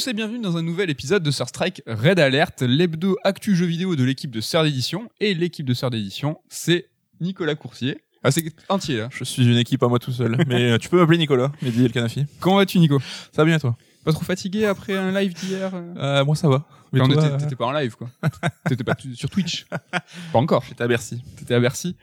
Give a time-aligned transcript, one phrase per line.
[0.00, 3.66] tous et bienvenue dans un nouvel épisode de Sir Strike Red Alert, l'hebdo actu jeu
[3.66, 5.10] vidéo de l'équipe de Sœur d'édition.
[5.20, 6.88] Et l'équipe de Sœur d'édition, c'est
[7.20, 7.98] Nicolas Coursier.
[8.22, 9.10] Ah, c'est entier là.
[9.12, 10.42] Je suis une équipe à moi tout seul.
[10.46, 12.24] Mais euh, tu peux m'appeler Nicolas, Mehdi El Kanafi.
[12.38, 12.98] Comment vas-tu, Nico?
[12.98, 13.76] Ça va bien toi?
[14.04, 15.94] Pas trop fatigué après un live d'hier euh?
[15.96, 16.64] Euh, Moi ça va.
[16.92, 18.08] Mais Enfin, toi, euh, T'étais pas en live, quoi.
[18.68, 19.66] T'étais pas sur Twitch.
[20.32, 20.64] Pas encore.
[20.68, 21.22] J'étais à Bercy.
[21.36, 21.96] T'étais à Bercy.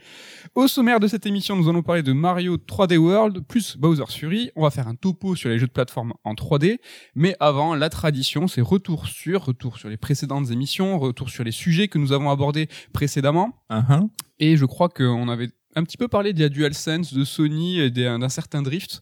[0.55, 4.51] Au sommaire de cette émission, nous allons parler de Mario 3D World plus Bowser's Fury.
[4.55, 6.79] On va faire un topo sur les jeux de plateforme en 3D.
[7.15, 11.51] Mais avant, la tradition, c'est retour sur, retour sur les précédentes émissions, retour sur les
[11.51, 13.53] sujets que nous avons abordés précédemment.
[13.69, 14.07] Uh-huh.
[14.39, 17.91] Et je crois qu'on avait un petit peu parlé de la DualSense, de Sony et
[17.91, 19.01] d'un certain drift.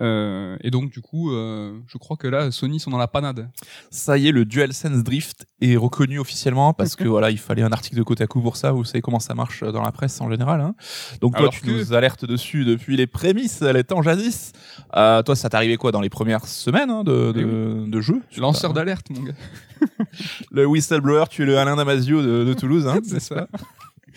[0.00, 3.48] Euh, et donc, du coup, euh, je crois que là, Sony sont dans la panade.
[3.90, 7.70] Ça y est, le DualSense Drift est reconnu officiellement parce que voilà, il fallait un
[7.70, 8.72] article de Kotaku pour ça.
[8.72, 10.60] Vous savez comment ça marche dans la presse en général.
[10.60, 10.74] Hein.
[11.20, 14.52] Donc toi, Alors tu que- nous alertes dessus depuis les prémices, les temps jadis.
[14.96, 18.20] Euh, toi, ça arrivé quoi dans les premières semaines hein, de, Eh de, de jeu?
[18.36, 19.34] Lanceur d'alerte, mon gars.
[20.50, 22.86] Le whistleblower, tu es le Alain Damasio de, de Toulouse.
[22.86, 23.46] Hein, C'est ça.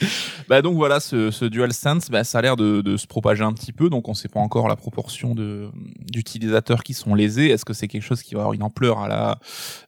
[0.50, 3.54] Bah donc voilà, ce, ce DualSense, bah, ça a l'air de, de se propager un
[3.54, 5.70] petit peu, donc on sait pas encore la proportion de
[6.12, 7.50] d'utilisateurs qui sont lésés.
[7.50, 9.40] Est-ce que c'est quelque chose qui va avoir une ampleur à la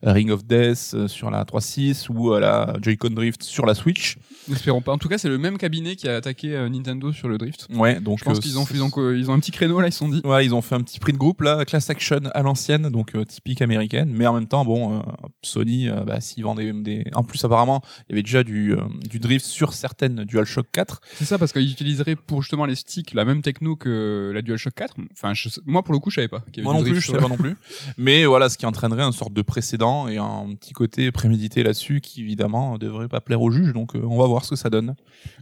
[0.04, 4.18] Ring of Death euh, sur la 3.6 ou à la Joy-Con Drift sur la Switch?
[4.48, 4.92] N'espérons pas.
[4.92, 7.66] En tout cas, c'est le même cabinet qui a attaqué euh, Nintendo sur le drift.
[7.74, 9.88] Ouais, donc Je pense euh, qu'ils ont, ils ont, ils ont un petit créneau là,
[9.88, 10.20] ils se sont dit.
[10.24, 13.14] Ouais, ils ont fait un petit prix de groupe là, class action à l'ancienne, donc
[13.14, 15.02] euh, typique américaine, mais en même temps, bon, euh,
[15.42, 18.76] Sony, bah, s'ils vendent des, en plus apparemment, il y avait déjà du
[19.08, 21.00] du drift sur certaines DualShock 4.
[21.14, 24.74] C'est ça, parce qu'ils utiliseraient pour justement les sticks la même techno que la DualShock
[24.74, 24.94] 4.
[25.12, 26.40] Enfin, je moi pour le coup, je savais pas.
[26.52, 27.56] qu'il y avait Moi non plus, je sur- pas non plus.
[27.96, 32.00] Mais voilà, ce qui entraînerait une sorte de précédent et un petit côté prémédité là-dessus
[32.00, 33.72] qui évidemment devrait pas plaire aux juges.
[33.72, 34.94] Donc euh, on va voir ce que ça donne.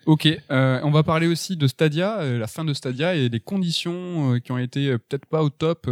[0.07, 3.41] Ok, euh, on va parler aussi de Stadia, euh, la fin de Stadia et les
[3.41, 5.89] conditions qui ont été peut-être pas au top.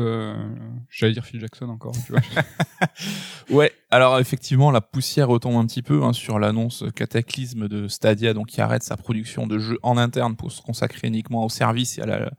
[0.90, 1.92] J'allais dire Phil Jackson encore.
[2.06, 2.20] Tu vois.
[3.50, 3.72] Ouais.
[3.90, 8.48] Alors effectivement, la poussière retombe un petit peu hein, sur l'annonce cataclysme de Stadia, donc
[8.48, 12.02] qui arrête sa production de jeux en interne pour se consacrer uniquement au service et
[12.02, 12.30] à la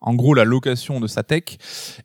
[0.00, 1.42] en gros la location de sa tech.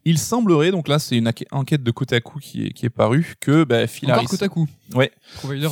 [0.04, 3.64] Il semblerait, donc là c'est une enquête- de Kotaku qui est, qui est parue, que
[3.64, 4.68] bah, Phil Encore Harrison- Kotaku.
[4.94, 5.12] Ouais.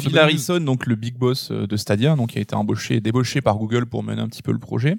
[0.02, 3.42] Phil Harrison, donc le big boss euh, de Stadia, donc qui a été embauché, débauché
[3.42, 4.98] par Google pour mener un petit peu le projet.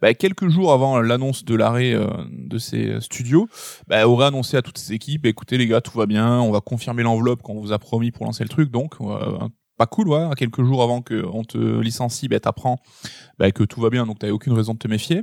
[0.00, 3.48] Bah, quelques jours avant l'annonce de l'arrêt euh, de ses studios,
[3.88, 6.60] bah, aurait annoncé à toutes ses équipes "Écoutez les gars, tout va bien, on va
[6.60, 9.38] confirmer l'enveloppe qu'on vous a promis pour lancer le truc." Donc euh,
[9.76, 10.28] pas cool, ouais.
[10.36, 12.78] Quelques jours avant que on te licencie, bah, t'apprends
[13.38, 15.22] bah, que tout va bien, donc t'avais aucune raison de te méfier.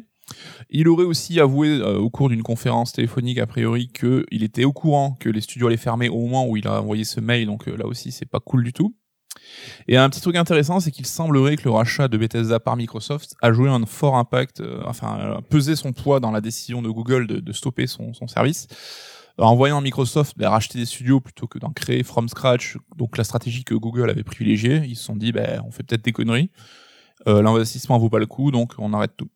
[0.69, 4.65] Il aurait aussi avoué euh, au cours d'une conférence téléphonique a priori que il était
[4.65, 7.45] au courant que les studios allaient fermer au moment où il a envoyé ce mail,
[7.45, 8.93] donc euh, là aussi c'est pas cool du tout.
[9.87, 13.35] Et un petit truc intéressant, c'est qu'il semblerait que le rachat de Bethesda par Microsoft
[13.41, 16.89] a joué un fort impact, euh, enfin euh, pesé son poids dans la décision de
[16.89, 18.67] Google de, stopper son, son service.
[19.39, 23.23] En voyant Microsoft bah, racheter des studios plutôt que d'en créer from scratch, donc la
[23.23, 26.49] stratégie que Google avait privilégiée, ils se sont dit, bah, on fait peut-être des conneries.
[27.27, 29.29] Euh, L'investissement vaut pas le coup, donc on arrête tout.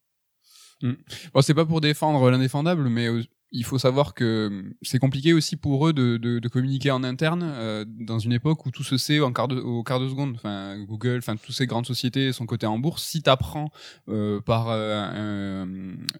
[1.34, 5.34] Bon, c'est pas pour défendre l'indéfendable, mais euh, il faut savoir que euh, c'est compliqué
[5.34, 8.84] aussi pour eux de, de, de communiquer en interne euh, dans une époque où tout
[8.84, 10.36] se sait en quart de, au quart de seconde.
[10.36, 13.04] Enfin, Google, enfin, toutes ces grandes sociétés sont cotées en bourse.
[13.04, 13.70] Si t'apprends
[14.08, 15.68] euh, par euh, un,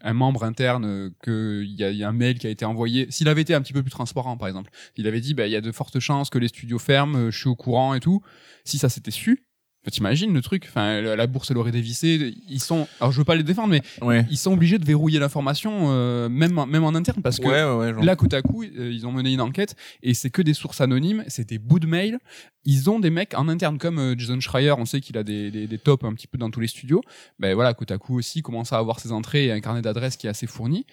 [0.02, 3.06] un membre interne euh, qu'il y a, y a un mail qui a été envoyé,
[3.10, 5.56] s'il avait été un petit peu plus transparent, par exemple, il avait dit, bah, y
[5.56, 8.20] a de fortes chances que les studios ferment, je suis au courant et tout.
[8.64, 9.46] Si ça s'était su,
[9.90, 12.34] T'imagines le truc, enfin la, bourse elle aurait dévissé.
[12.48, 14.24] Ils sont, alors je veux pas les défendre, mais Ouais.
[14.30, 17.92] ils sont obligés de verrouiller l'information, euh, même en- même en interne, parce que ouais,
[17.92, 20.54] ouais, là, coup à coup, euh, ils ont mené une enquête et c'est que des
[20.54, 22.18] sources anonymes, c'est des bouts de mail.
[22.64, 25.50] Ils ont des mecs en interne comme euh, Jason Schreier, on sait qu'il a des,
[25.50, 27.02] des, des tops un petit peu dans tous les studios.
[27.40, 30.30] Ben voilà, Kotaku aussi commence à avoir ses entrées et un carnet d'adresses qui est
[30.30, 30.86] assez fourni.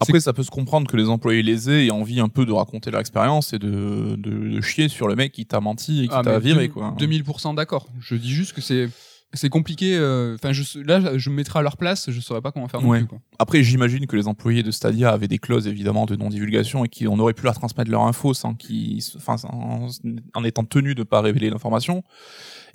[0.00, 2.90] Après, ça peut se comprendre que les employés lésés aient envie un peu de raconter
[2.90, 6.14] leur expérience et de, de, de chier sur le mec qui t'a menti et qui
[6.14, 6.94] Ah, t'a mais viré, deux- quoi.
[6.98, 7.86] 2000% d'accord.
[8.00, 8.88] Je dis juste que c'est
[9.34, 9.96] c'est compliqué.
[9.96, 12.80] euh, Enfin, je là, je me mettrai à leur place, je saurais pas comment faire
[12.82, 12.98] non Ouais.
[13.00, 13.06] plus.
[13.08, 13.18] Quoi.
[13.38, 17.18] Après, j'imagine que les employés de Stadia avaient des clauses évidemment de non-divulgation et qu'on
[17.18, 19.88] aurait pu leur transmettre leur info sans qu'ils, enfin, en,
[20.34, 22.02] en étant tenus de pas révéler l'information.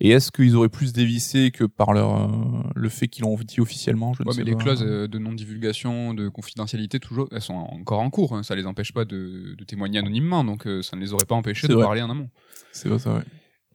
[0.01, 2.27] Et est-ce qu'ils auraient plus dévissé que par leur euh,
[2.75, 4.63] le fait qu'ils l'ont dit officiellement Je ne Ouais, sais mais les pas.
[4.63, 8.33] clauses euh, de non-divulgation, de confidentialité, toujours, elles sont encore en cours.
[8.35, 8.44] Hein.
[8.44, 11.35] Ça les empêche pas de, de témoigner anonymement, donc euh, ça ne les aurait pas
[11.35, 11.83] empêchés de vrai.
[11.83, 12.29] parler en amont.
[12.71, 13.23] C'est vrai, c'est vrai.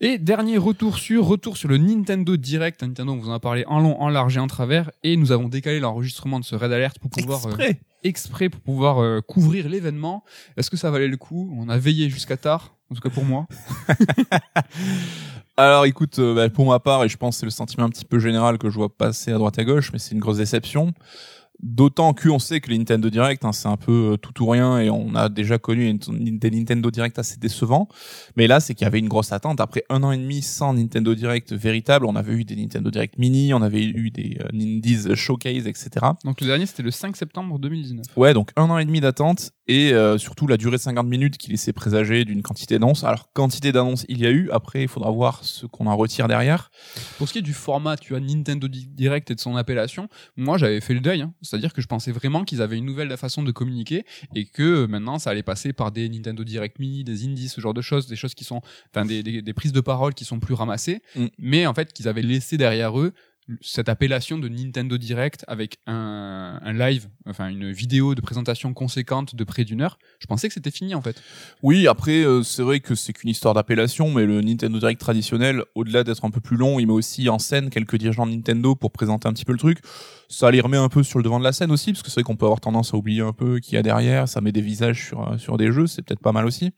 [0.07, 2.83] Et dernier retour sur, retour sur le Nintendo Direct.
[2.83, 4.91] Nintendo, on vous en a parlé en long, en large et en travers.
[5.03, 7.81] Et nous avons décalé l'enregistrement de ce Red Alert pour pouvoir, euh, Exprès.
[8.03, 10.23] exprès pour pouvoir euh, couvrir l'événement.
[10.59, 11.51] Est-ce que ça valait le coup?
[11.59, 13.47] On a veillé jusqu'à tard, en tout cas pour moi.
[15.57, 17.91] Alors écoute, euh, bah, pour ma part, et je pense que c'est le sentiment un
[17.91, 20.37] petit peu général que je vois passer à droite à gauche, mais c'est une grosse
[20.37, 20.93] déception.
[21.67, 24.79] D'autant qu'on sait que les Nintendo Direct, hein, c'est un peu euh, tout ou rien,
[24.81, 27.89] et on a déjà connu une- des Nintendo Direct assez décevants.
[28.37, 29.61] Mais là, c'est qu'il y avait une grosse attente.
[29.63, 33.17] Après un an et demi sans Nintendo Direct véritable, on avait eu des Nintendo Direct
[33.17, 35.89] Mini, on avait eu des euh, Nindies Showcase, etc.
[36.25, 38.05] Donc le dernier c'était le 5 septembre 2019.
[38.17, 41.39] Ouais, donc un an et demi d'attente et euh, surtout la durée de 50 minutes
[41.39, 43.05] qui laissait présager d'une quantité d'annonces.
[43.05, 46.29] Alors quantité d'annonces il y a eu, après il faudra voir ce qu'on en retire
[46.29, 46.71] derrière.
[47.17, 50.09] Pour ce qui est du format, tu vois, Nintendo Di- Direct et de son appellation,
[50.37, 51.23] moi j'avais fait le deuil.
[51.23, 51.33] hein.
[51.55, 54.05] C'est-à-dire que je pensais vraiment qu'ils avaient une nouvelle façon de communiquer
[54.35, 57.61] et que euh, maintenant ça allait passer par des Nintendo Direct Mini, des Indies, ce
[57.61, 58.61] genre de choses, des choses qui sont,
[58.91, 61.27] enfin des, des, des prises de parole qui sont plus ramassées, Mm.
[61.39, 63.13] mais en fait qu'ils avaient laissé derrière eux
[63.61, 69.45] cette appellation de Nintendo Direct avec un, live, enfin une vidéo de présentation conséquente de
[69.45, 69.99] près d'une heure.
[70.19, 71.23] Je pensais que c'était fini en fait.
[71.63, 75.63] Oui, après euh, c'est vrai que c'est qu'une histoire d'appellation, mais le Nintendo Direct traditionnel,
[75.75, 78.75] au-delà d'être un peu plus long, il met aussi en scène quelques dirigeants de Nintendo
[78.75, 79.79] pour présenter un petit peu le truc.
[80.29, 82.15] Ça les remet un peu sur le devant de la scène aussi, parce que c'est
[82.15, 84.29] vrai qu'on peut avoir tendance à oublier un peu qui y a derrière.
[84.29, 86.73] Ça met des visages sur euh, sur des jeux, c'est peut-être pas mal aussi.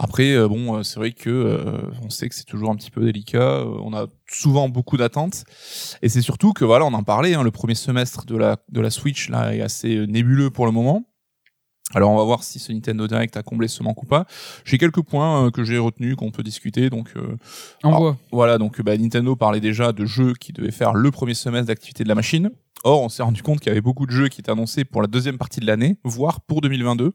[0.00, 2.90] Après, euh, bon, euh, c'est vrai que euh, on sait que c'est toujours un petit
[2.90, 3.40] peu délicat.
[3.40, 5.44] euh, on a souvent beaucoup d'attentes,
[6.02, 7.34] et c'est surtout que voilà, on en parlait.
[7.34, 10.72] Hein, le premier semestre de la de la Switch là est assez nébuleux pour le
[10.72, 11.04] moment.
[11.94, 14.26] Alors on va voir si ce Nintendo Direct a comblé ce manque ou pas.
[14.64, 16.90] J'ai quelques points euh, que j'ai retenus qu'on peut discuter.
[16.90, 17.36] Donc euh,
[17.82, 18.16] Alors, voit.
[18.30, 22.04] voilà, donc bah, Nintendo parlait déjà de jeux qui devaient faire le premier semestre d'activité
[22.04, 22.50] de la machine.
[22.84, 25.00] Or, on s'est rendu compte qu'il y avait beaucoup de jeux qui étaient annoncés pour
[25.00, 27.12] la deuxième partie de l'année, voire pour 2022.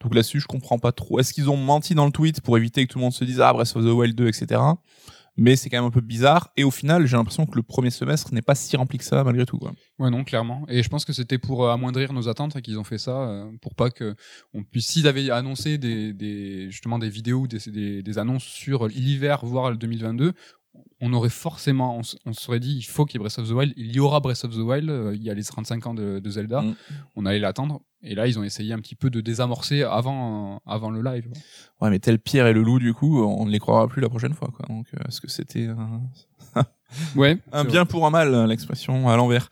[0.00, 1.18] Donc là-dessus, je comprends pas trop.
[1.18, 3.40] Est-ce qu'ils ont menti dans le tweet pour éviter que tout le monde se dise
[3.40, 4.60] ah Breath of the Wild 2, etc.
[5.40, 6.50] Mais c'est quand même un peu bizarre.
[6.56, 9.22] Et au final, j'ai l'impression que le premier semestre n'est pas si rempli que ça
[9.22, 9.56] malgré tout.
[9.56, 9.72] Quoi.
[10.00, 10.64] Ouais, non, clairement.
[10.68, 13.28] Et je pense que c'était pour euh, amoindrir nos attentes et qu'ils ont fait ça,
[13.28, 14.16] euh, pour pas que
[14.52, 14.88] on puisse.
[14.88, 20.32] S'ils avaient annoncé des, justement des vidéos, des, des annonces sur l'hiver, voire le 2022,
[21.00, 23.52] on aurait forcément, on, se serait dit, il faut qu'il y ait Breath of the
[23.52, 23.72] Wild.
[23.76, 24.90] Il y aura Breath of the Wild.
[24.90, 26.62] euh, il y a les 35 ans de, de Zelda.
[26.62, 26.74] Mm.
[27.16, 27.80] On allait l'attendre.
[28.02, 31.28] Et là, ils ont essayé un petit peu de désamorcer avant, euh, avant le live.
[31.80, 34.08] Ouais, mais tel Pierre et le loup, du coup, on ne les croira plus la
[34.08, 34.48] prochaine fois.
[34.54, 34.66] Quoi.
[34.68, 36.02] Donc, euh, est-ce que c'était un,
[37.16, 37.38] Ouais.
[37.52, 39.48] Un bien pour un mal, l'expression à l'envers.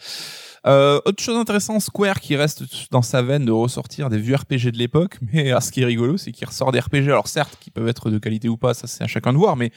[0.66, 4.72] Euh, autre chose intéressante, Square qui reste dans sa veine de ressortir des vieux RPG
[4.72, 7.56] de l'époque, mais ah, ce qui est rigolo, c'est qu'il ressort des RPG, alors certes,
[7.60, 9.70] qui peuvent être de qualité ou pas, ça c'est à chacun de voir, mais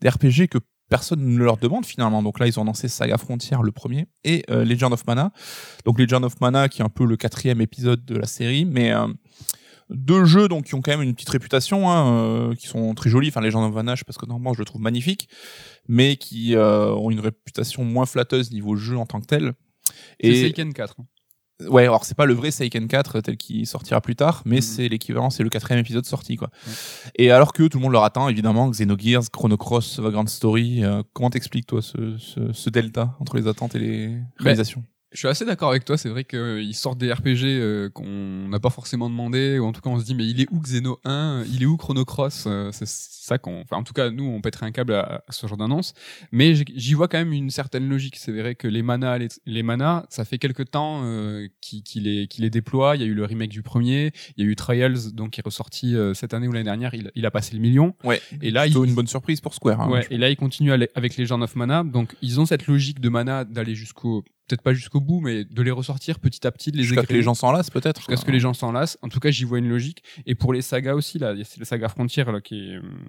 [0.00, 0.58] des RPG que
[0.90, 2.22] personne ne leur demande finalement.
[2.22, 5.32] Donc là, ils ont lancé Saga Frontier, le premier, et euh, Legend of Mana.
[5.86, 8.92] Donc Legend of Mana, qui est un peu le quatrième épisode de la série, mais
[8.92, 9.06] euh,
[9.88, 13.08] deux jeux donc qui ont quand même une petite réputation, hein, euh, qui sont très
[13.08, 13.28] jolis.
[13.28, 15.28] Enfin, Legend of Mana, je sais pas ce que normalement je le trouve magnifique,
[15.88, 19.52] mais qui ont une réputation moins flatteuse niveau jeu en tant que tel.
[20.20, 20.96] C'est Et Seiken 4.
[21.68, 24.62] Ouais, alors c'est pas le vrai Seiken 4 tel qu'il sortira plus tard, mais Mhm.
[24.62, 26.50] c'est l'équivalent, c'est le quatrième épisode sorti quoi.
[27.16, 31.02] Et alors que tout le monde leur attend évidemment Xenogears, Chrono Cross, Vagrant Story, euh,
[31.12, 34.84] comment t'expliques toi ce, ce, ce delta entre les attentes et les réalisations?
[35.12, 38.60] Je suis assez d'accord avec toi, c'est vrai qu'ils sortent des RPG euh, qu'on n'a
[38.60, 41.00] pas forcément demandé, ou en tout cas on se dit mais il est où Xeno
[41.04, 43.60] 1, il est où Chrono Cross, Euh, c'est ça qu'on...
[43.62, 45.94] Enfin en tout cas nous on pèterait un câble à, à ce genre d'annonce,
[46.30, 49.62] mais j'y vois quand même une certaine logique, c'est vrai que les manas, les, les
[49.64, 53.24] manas, ça fait quelque temps euh, qu'ils les, les déploient, il y a eu le
[53.24, 56.46] remake du premier, il y a eu Trials donc qui est ressorti euh, cette année
[56.46, 58.22] ou l'année dernière, il, il a passé le million, Ouais.
[58.42, 59.80] et là Plutôt il, une bonne surprise pour Square.
[59.80, 62.68] hein, Ouais, et là ils continuent avec les Legend of Mana, donc ils ont cette
[62.68, 66.50] logique de mana d'aller jusqu'au, peut-être pas jusqu'au bout, mais de les ressortir petit à
[66.52, 68.00] petit, de les Jusqu'à que les gens s'en lassent peut-être.
[68.00, 68.98] jusqu'à ce que les gens s'en lassent.
[69.02, 70.02] En tout cas, j'y vois une logique.
[70.26, 73.00] Et pour les sagas aussi, là, a la saga Frontier là, qui est, hum,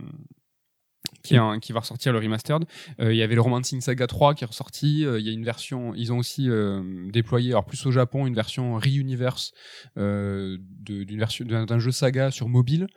[1.24, 2.64] qui, est un- qui va ressortir le remastered.
[3.00, 5.06] Euh, Il y avait le Romancing Saga 3 qui est ressorti.
[5.06, 6.82] Euh, Il y a une version, ils ont aussi euh,
[7.12, 9.52] déployé, alors plus au Japon, une version Re-Universe
[9.98, 12.88] de- d'une version d'un d'un jeu saga sur mobile.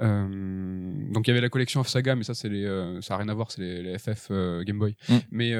[0.00, 3.14] Euh, donc il y avait la collection of Saga, mais ça c'est les, euh, ça
[3.14, 4.96] a rien à voir, c'est les, les FF euh, Game Boy.
[5.08, 5.14] Mm.
[5.30, 5.52] Mais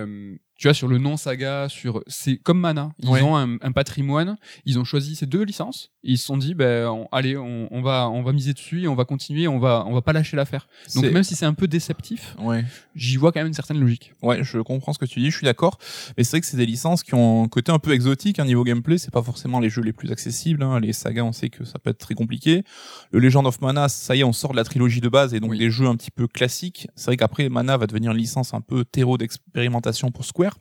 [0.57, 3.23] tu vois sur le non Saga, sur c'est comme Mana, ils Ouais.
[3.23, 6.55] ont un, un patrimoine, ils ont choisi ces deux licences, et ils se sont dit
[6.55, 9.85] ben allez on, on va on va miser dessus et on va continuer, on va
[9.87, 10.69] on va pas lâcher l'affaire.
[10.95, 12.65] Donc même si c'est un peu déceptif, Ouais.
[12.95, 14.13] j'y vois quand même une certaine logique.
[14.23, 15.79] Ouais, je comprends ce que tu dis, je suis d'accord.
[16.17, 18.45] Mais c'est vrai que c'est des licences qui ont un côté un peu exotique, un
[18.45, 20.63] niveau gameplay, c'est pas forcément les jeux les plus accessibles.
[20.63, 20.79] hein.
[20.81, 22.65] Les sagas, on sait que ça peut être très compliqué.
[23.13, 25.41] Le Legend of Mana, ça y est, on sort de la trilogie de base et
[25.41, 25.59] donc Oui.
[25.59, 26.89] des jeux un petit peu classiques.
[26.95, 30.57] C'est vrai qu'après, Mana va devenir une licence un peu terreau d'expérimentation pour Square.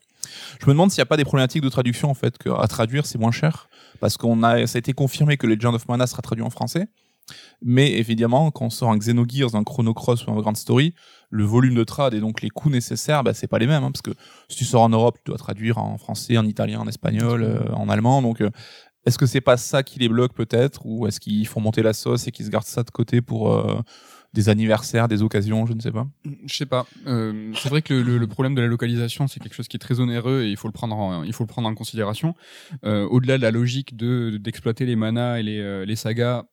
[0.59, 2.67] Je me demande s'il n'y a pas des problématiques de traduction en fait, que à
[2.67, 6.07] traduire c'est moins cher, parce qu'on a, ça a été confirmé que Legend of Mana
[6.07, 6.88] sera traduit en français.
[7.61, 10.95] Mais évidemment, quand on sort un Xenogears, un Chrono Cross ou un Grand Story,
[11.29, 13.91] le volume de trad et donc les coûts nécessaires, bah, c'est pas les mêmes, hein,
[13.91, 14.11] parce que
[14.47, 17.59] si tu sors en Europe, tu dois traduire en français, en italien, en espagnol, euh,
[17.73, 18.21] en allemand.
[18.23, 18.49] Donc, euh,
[19.09, 21.93] Est-ce que c'est pas ça qui les bloque peut-être, ou est-ce qu'ils font monter la
[21.93, 23.81] sauce et qu'ils se gardent ça de côté pour euh,
[24.33, 26.07] des anniversaires, des occasions, je ne sais pas.
[26.45, 26.85] Je sais pas.
[27.07, 29.99] Euh, c'est vrai que le, problème de la localisation, c'est quelque chose qui est très
[29.99, 32.35] onéreux et il faut le prendre en, il faut le prendre en considération.
[32.85, 36.43] Euh, Au-delà de la logique de d'exploiter les manas et les, les sagas,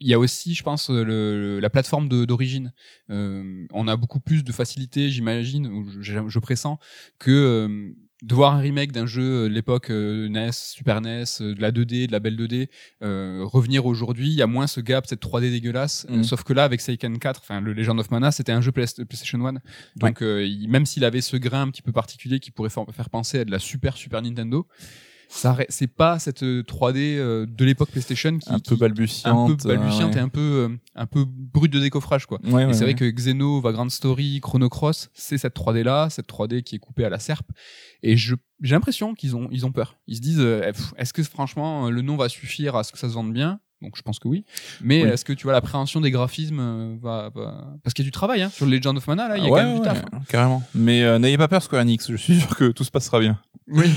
[0.00, 2.72] il y a aussi, je pense, la plateforme d'origine.
[3.10, 6.78] On a beaucoup plus de facilité, j'imagine, je, je, pressens,
[7.18, 7.94] que
[8.24, 11.70] de voir un remake d'un jeu de l'époque euh, NES, Super NES, euh, de la
[11.70, 12.68] 2D, de la belle 2D,
[13.02, 16.06] euh, revenir aujourd'hui, il y a moins ce gap, cette 3D dégueulasse.
[16.08, 16.22] Mm.
[16.22, 19.44] sauf que là, avec Seiken 4, enfin le Legend of Mana, c'était un jeu PlayStation
[19.46, 19.54] 1.
[19.96, 23.44] Donc même s'il avait ce grain un petit peu particulier qui pourrait faire penser à
[23.44, 24.66] de la super Super Nintendo,
[25.28, 29.54] ça c'est pas cette 3D euh, euh, de l'époque PlayStation qui un peu balbutiante, un
[29.54, 32.38] peu balbutiante et un peu euh, un peu brute de décoffrage quoi.
[32.44, 36.62] Ouais, c'est vrai que Xeno, Vagrant Story, Chrono Cross, c'est cette 3D là, cette 3D
[36.62, 37.50] qui est coupée à la serpe
[38.02, 39.98] et je j'ai l'impression qu'ils ont ils ont peur.
[40.06, 40.46] Ils se disent
[40.96, 43.60] est-ce que franchement le nom va suffire à ce que ça se vende bien?
[43.82, 44.44] Donc je pense que oui.
[44.80, 47.30] Mais est-ce que tu vois l'appréhension des graphismes va,
[47.82, 49.46] parce qu'il y a du travail hein, sur le Legend of Mana là, il y
[49.46, 50.04] a quand même du taf.
[50.12, 50.20] Hein.
[50.28, 50.62] Carrément.
[50.74, 53.38] Mais n'ayez pas peur Square Enix, je suis sûr que tout se passera bien.
[53.68, 53.90] Oui.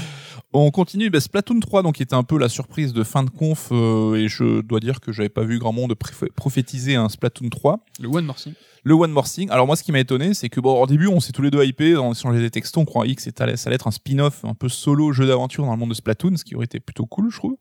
[0.54, 3.30] On continue, bah, Splatoon 3, donc qui était un peu la surprise de fin de
[3.30, 5.94] conf, euh, et je dois dire que j'avais pas vu grand monde
[6.36, 7.80] prophétiser un Splatoon 3.
[8.00, 8.54] Le One More Thing.
[8.88, 9.50] Le One More Thing.
[9.50, 11.52] Alors moi, ce qui m'a étonné, c'est que bon, au début, on s'est tous les
[11.52, 14.54] deux hypés, on échangeait des textos, on croyait que ça allait être un spin-off, un
[14.54, 17.30] peu solo jeu d'aventure dans le monde de Splatoon, ce qui aurait été plutôt cool,
[17.30, 17.58] je trouve.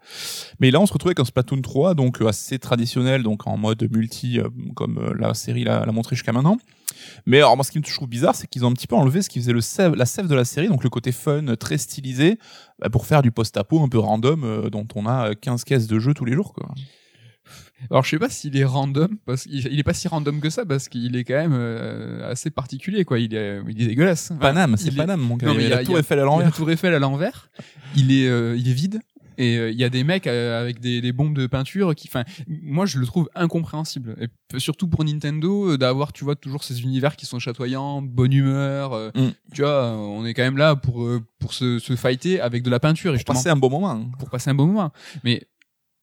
[0.60, 3.56] Mais là, on se retrouvait avec un Splatoon 3, donc euh, assez traditionnel, donc en
[3.56, 6.58] mode multi, euh, comme la série l'a montré jusqu'à maintenant.
[7.26, 9.20] Mais alors moi ce qui me trouve bizarre, c'est qu'ils ont un petit peu enlevé
[9.20, 9.60] ce qui faisait le
[9.96, 12.38] la sève de la série, donc le côté fun, très stylisé,
[12.78, 15.98] bah, pour faire du post-apo un peu random euh, dont on a 15 caisses de
[15.98, 16.52] jeux tous les jours.
[16.52, 16.68] Quoi.
[17.90, 20.64] Alors je sais pas s'il est random parce qu'il est pas si random que ça
[20.64, 23.18] parce qu'il est quand même euh, assez particulier quoi.
[23.18, 24.32] Il est, il est dégueulasse.
[24.40, 25.52] Paname, c'est Paname mon gars.
[25.52, 26.46] il, y a, la Tour Eiffel à l'envers.
[26.46, 27.50] La Tour Eiffel à l'envers.
[27.94, 29.00] Il est, euh, il est vide.
[29.38, 32.08] Et euh, il y a des mecs euh, avec des, des, bombes de peinture qui,
[32.08, 34.16] enfin, moi je le trouve incompréhensible.
[34.20, 38.32] Et surtout pour Nintendo euh, d'avoir, tu vois, toujours ces univers qui sont chatoyants, bonne
[38.32, 39.12] humeur.
[39.14, 39.28] Mm.
[39.52, 42.80] Tu vois, on est quand même là pour pour se, se fighter avec de la
[42.80, 44.06] peinture et pour passer un bon moment.
[44.18, 44.92] Pour passer un bon moment.
[45.22, 45.46] Mais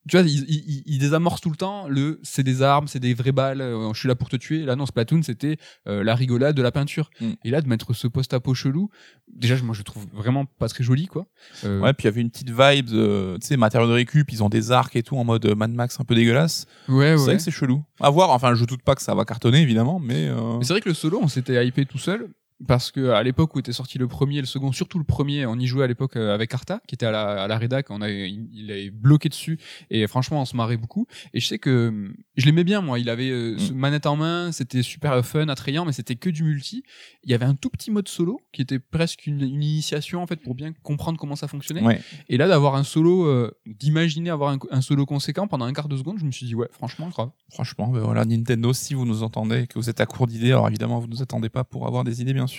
[0.10, 3.14] tu vois, ils, ils, ils, désamorcent tout le temps le c'est des armes, c'est des
[3.14, 4.66] vraies balles, euh, je suis là pour te tuer.
[4.66, 5.58] Là, non, Splatoon, c'était
[5.88, 7.10] euh, la rigolade de la peinture.
[7.22, 7.32] Mm.
[7.46, 8.90] Et là, de mettre ce post-apo chelou,
[9.34, 11.26] déjà, moi, je trouve vraiment pas très joli, quoi.
[11.64, 11.80] Euh...
[11.80, 14.50] Ouais, puis il y avait une petite vibe, tu sais, matériaux de récup, ils ont
[14.50, 16.66] des arcs et tout en mode Mad Max un peu dégueulasse.
[16.90, 17.18] Ouais, ouais.
[17.18, 17.84] C'est vrai que c'est chelou.
[18.00, 20.28] À voir, enfin, je doute pas que ça va cartonner, évidemment, mais.
[20.28, 22.30] Euh, mais c'est vrai que le solo, on s'était hypé tout seul
[22.68, 25.46] parce que à l'époque où était sorti le premier et le second, surtout le premier,
[25.46, 27.90] on y jouait à l'époque euh, avec Arta, qui était à la, à la rédac,
[27.90, 31.08] on a, il, avait bloqué dessus, et franchement, on se marrait beaucoup.
[31.34, 33.00] Et je sais que je l'aimais bien, moi.
[33.00, 33.76] Il avait euh, mm.
[33.76, 36.84] manette en main, c'était super fun, attrayant, mais c'était que du multi.
[37.24, 40.28] Il y avait un tout petit mode solo qui était presque une, une initiation en
[40.28, 42.02] fait pour bien comprendre comment ça fonctionnait.
[42.30, 45.88] Et là, d'avoir un solo, euh, d'imaginer avoir un, un, solo conséquent pendant un quart
[45.88, 47.30] de seconde, je me suis dit ouais, franchement, grave.
[47.52, 50.68] Franchement, ben voilà, Nintendo, si vous nous entendez, que vous êtes à court d'idées, alors
[50.68, 52.53] évidemment, vous nous attendez pas pour avoir des idées, bien sûr.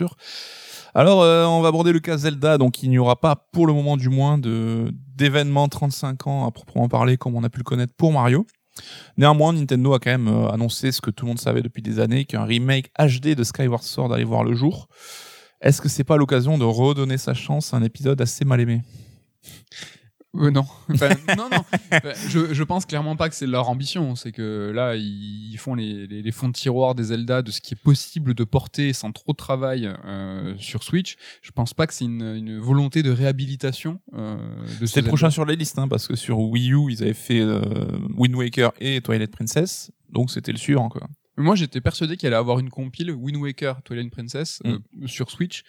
[0.95, 3.73] Alors, euh, on va aborder le cas Zelda, donc il n'y aura pas, pour le
[3.73, 7.65] moment du moins, de d'événements 35 ans à proprement parler, comme on a pu le
[7.65, 8.47] connaître pour Mario.
[9.17, 12.01] Néanmoins, Nintendo a quand même euh, annoncé ce que tout le monde savait depuis des
[12.01, 14.89] années, qu'un remake HD de Skyward Sword allait voir le jour.
[15.61, 18.83] Est-ce que c'est pas l'occasion de redonner sa chance à un épisode assez mal aimé?
[20.37, 21.64] Euh, non, non, non.
[22.29, 24.17] je, je pense clairement pas que c'est leur ambition.
[24.17, 27.61] C'est que là, ils font les, les, les, fonds de tiroir des Zelda de ce
[27.61, 31.17] qui est possible de porter sans trop de travail euh, sur Switch.
[31.43, 34.00] Je pense pas que c'est une, une, volonté de réhabilitation.
[34.14, 34.37] Euh,
[34.81, 37.14] de C'était le prochain sur la liste, hein, parce que sur Wii U, ils avaient
[37.14, 37.61] fait euh,
[38.17, 41.09] Wind Waker et Twilight Princess, donc c'était le suivant, quoi.
[41.37, 45.09] Moi, j'étais persuadé qu'il allait avoir une compile Wind Waker, Twilight Princess euh, mm.
[45.09, 45.64] sur Switch.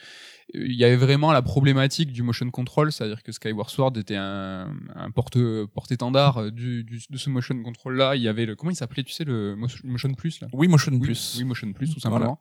[0.53, 4.71] Il y avait vraiment la problématique du motion control, c'est-à-dire que Skyward Sword était un,
[4.95, 5.37] un porte
[5.73, 8.15] porte-étendard euh, du, du, de ce motion control là.
[8.15, 10.47] Il y avait le comment il s'appelait, tu sais, le Motion Plus là?
[10.53, 11.35] Oui, Motion Plus.
[11.39, 12.39] Oui, Motion Plus, tout simplement.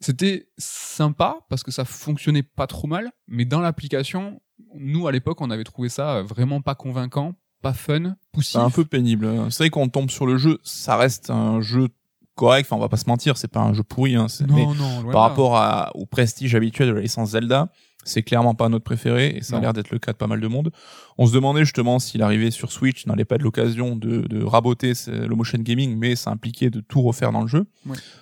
[0.00, 4.40] C'était sympa parce que ça fonctionnait pas trop mal, mais dans l'application,
[4.76, 8.52] nous à l'époque, on avait trouvé ça vraiment pas convaincant, pas fun, poussif.
[8.52, 9.50] C'est un peu pénible.
[9.50, 11.88] C'est vrai qu'on tombe sur le jeu, ça reste un jeu
[12.34, 12.66] correct.
[12.66, 14.16] Enfin, on va pas se mentir, c'est pas un jeu pourri.
[14.16, 17.68] Hein, non, non, par rapport à, au prestige habituel de la licence Zelda,
[18.04, 20.40] c'est clairement pas notre préféré et ça a l'air d'être le cas de pas mal
[20.40, 20.70] de monde.
[21.18, 24.92] On se demandait justement s'il arrivait sur Switch n'allait pas être l'occasion de, de raboter
[25.06, 27.66] le motion gaming, mais ça impliquait de tout refaire dans le jeu.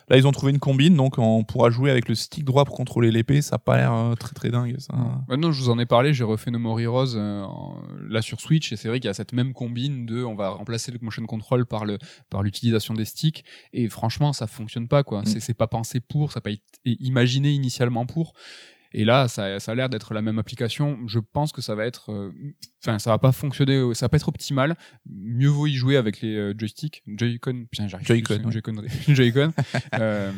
[0.09, 2.77] Là, ils ont trouvé une combine, donc on pourra jouer avec le stick droit pour
[2.77, 3.41] contrôler l'épée.
[3.41, 4.77] Ça a pas l'air euh, très très dingue.
[4.79, 4.95] Ça.
[5.29, 7.47] Maintenant, je vous en ai parlé, j'ai refait No More Heroes euh,
[8.09, 10.51] là sur Switch et c'est vrai qu'il y a cette même combine de on va
[10.51, 11.99] remplacer le motion control par le
[12.29, 15.23] par l'utilisation des sticks et franchement, ça fonctionne pas quoi.
[15.23, 15.27] Mm.
[15.41, 18.35] C'est pas pensé pour, ça n'a pas été imaginé initialement pour.
[18.95, 20.99] Et là, ça, ça a l'air d'être la même application.
[21.07, 22.31] Je pense que ça va être, euh,
[22.85, 24.77] enfin, ça va pas fonctionner, ça va pas être optimal.
[25.09, 27.67] Mieux vaut y jouer avec les euh, joysticks, Joy-Con.
[27.71, 28.07] Putain, j'arrive.
[28.07, 28.51] Joy-Con.
[28.51, 28.75] Joy-Con.
[29.09, 29.53] Joy-Con.
[29.95, 30.31] euh,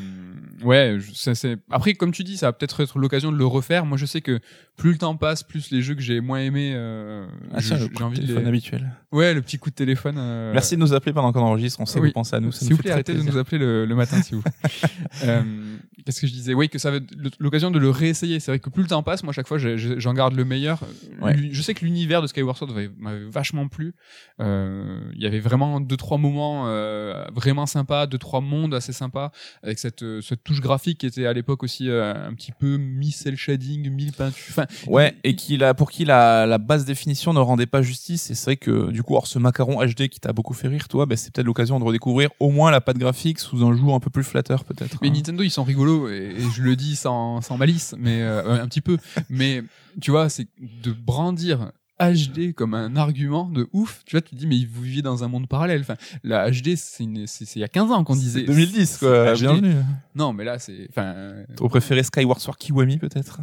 [0.63, 1.57] ouais, ça, c'est.
[1.71, 3.87] Après, comme tu dis, ça va peut-être être l'occasion de le refaire.
[3.87, 4.41] Moi, je sais que
[4.77, 7.79] plus le temps passe, plus les jeux que j'ai moins aimés, euh, Ah, je- tiens,
[7.79, 8.49] le j'ai envie de téléphone les.
[8.49, 8.93] habituel.
[9.13, 10.17] Ouais, le petit coup de téléphone.
[10.19, 11.81] euh, Merci de nous appeler pendant qu'on enregistre.
[11.81, 12.09] On sait que oui.
[12.11, 12.53] vous pensez à nous.
[12.53, 14.53] S'il vous plaît, arrêtez de nous appeler le, le matin, s'il vous plaît.
[15.25, 15.74] euh,
[16.05, 16.55] Qu'est-ce que je disais?
[16.55, 18.41] Oui, que ça va être l'occasion de le réessayer.
[18.41, 20.81] C'est vrai que plus le temps passe, moi, à chaque fois, j'en garde le meilleur.
[21.23, 21.35] Ouais.
[21.53, 23.95] Je sais que l'univers de Skyward Sword m'avait- vachement plu.
[24.41, 28.93] Euh, Il y avait vraiment deux, trois moments euh, vraiment sympas, deux, trois mondes assez
[28.93, 29.31] sympas,
[29.63, 32.77] avec cette, euh, cette touche graphique qui était à l'époque aussi euh, un petit peu
[32.77, 34.45] mi-cel shading, mi-peinture.
[34.51, 38.31] Enfin, Ouais, et qu'il a, pour qui la, la basse définition ne rendait pas justice.
[38.31, 40.89] Et c'est vrai que, du coup, alors ce macaron HD qui t'a beaucoup fait rire,
[40.89, 43.95] toi, ben, c'est peut-être l'occasion de redécouvrir au moins la patte graphique sous un jour
[43.95, 44.99] un peu plus flatteur, peut-être.
[45.03, 45.13] Mais hein.
[45.13, 45.65] Nintendo, ils sont
[46.09, 48.99] et, je le dis sans, sans malice, mais euh, un petit peu.
[49.29, 49.63] Mais
[50.01, 54.03] tu vois, c'est de brandir HD comme un argument de ouf.
[54.05, 55.81] Tu vois, tu te dis, mais vous viviez dans un monde parallèle.
[55.83, 58.43] Enfin, la HD, c'est il y a 15 ans qu'on disait.
[58.43, 59.35] 2010, quoi.
[59.35, 59.39] HD.
[59.41, 59.75] Bienvenue.
[60.15, 60.87] Non, mais là, c'est.
[60.91, 61.35] Enfin.
[61.57, 63.41] T'aurais préféré Skyward Sword Kiwami, peut-être?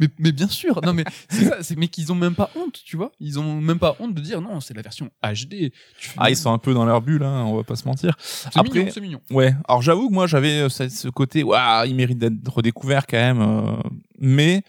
[0.00, 2.80] Mais, mais bien sûr, non, mais c'est ça, c'est- mais qu'ils ont même pas honte,
[2.84, 3.12] tu vois.
[3.20, 5.70] Ils ont même pas honte de dire non, c'est la version HD.
[5.98, 8.16] Tu Ah, ils sont un peu dans leur bulle, hein, on va pas se mentir.
[8.20, 9.20] C'est mignon, c'est mignon.
[9.30, 13.06] Ouais, alors j'avoue que moi j'avais euh, ce, ce côté, waouh, il mérite d'être redécouvert
[13.06, 13.76] quand même, euh,
[14.18, 14.62] mais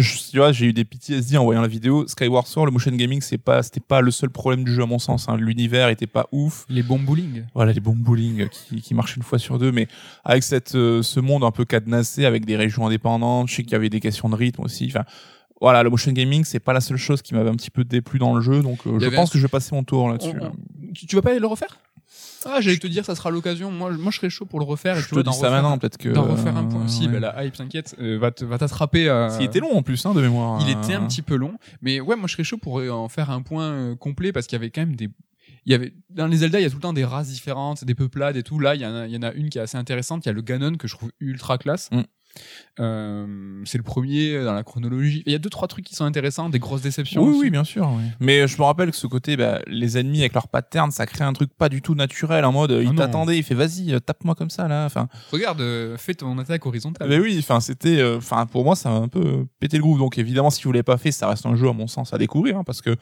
[0.00, 2.06] je, tu vois, j'ai eu des PTSD en voyant la vidéo.
[2.08, 4.86] Skyward Sword, le motion gaming, c'est pas, c'était pas le seul problème du jeu à
[4.86, 5.28] mon sens.
[5.28, 5.36] Hein.
[5.36, 6.64] L'univers était pas ouf.
[6.68, 7.44] Les bons bowling.
[7.54, 9.86] Voilà, les bons bowling qui, qui marchent une fois sur deux, mais
[10.24, 13.72] avec cette, euh, ce monde un peu cadenassé, avec des régions indépendantes, je sais qu'il
[13.72, 14.86] y avait des questions de rythme aussi.
[14.88, 15.04] Enfin,
[15.60, 18.18] voilà, le motion gaming, c'est pas la seule chose qui m'avait un petit peu déplu
[18.18, 20.34] dans le jeu, donc euh, je pense un- que je vais passer mon tour là-dessus.
[20.40, 20.52] On-
[20.94, 21.78] tu vas pas aller le refaire?
[22.46, 23.70] Ah, j'allais te dire, ça sera l'occasion.
[23.70, 24.96] Moi, moi, je serais chaud pour le refaire.
[24.96, 26.08] et Je tu te vois, dis ça maintenant, peut-être que.
[26.08, 26.82] D'en refaire un point.
[26.84, 27.18] euh, Si, ouais.
[27.20, 29.08] bah, la hype, t'inquiète, euh, va t'attraper.
[29.08, 30.58] à- Il était long en plus, hein, de mémoire.
[30.66, 30.80] Il euh.
[30.82, 33.42] était un petit peu long, mais ouais, moi je serais chaud pour en faire un
[33.42, 35.08] point euh, complet parce qu'il y avait quand même des.
[35.66, 37.84] Il y avait dans les Zelda, il y a tout le temps des races différentes,
[37.84, 38.58] des peuplades et tout.
[38.58, 40.24] Là, il y en a, il y en a une qui est assez intéressante.
[40.24, 41.90] Il y a le Ganon que je trouve ultra classe.
[41.92, 42.00] Mm.
[42.78, 45.22] Euh, c'est le premier dans la chronologie.
[45.26, 47.22] Il y a deux trois trucs qui sont intéressants, des grosses déceptions.
[47.22, 47.40] Oui, aussi.
[47.40, 47.90] oui, bien sûr.
[47.94, 48.04] oui.
[48.20, 51.24] Mais je me rappelle que ce côté, bah, les ennemis avec leurs patterns, ça crée
[51.24, 52.44] un truc pas du tout naturel.
[52.44, 52.94] En mode, il non.
[52.94, 54.84] t'attendait, il fait vas-y, euh, tape-moi comme ça là.
[54.86, 57.08] Enfin, Regarde, euh, fais ton attaque horizontale.
[57.08, 59.98] mais oui, enfin, c'était, euh, enfin, pour moi, ça a un peu pété le groove.
[59.98, 62.18] Donc évidemment, si vous l'avez pas fait, ça reste un jeu à mon sens à
[62.18, 62.96] découvrir, hein, parce que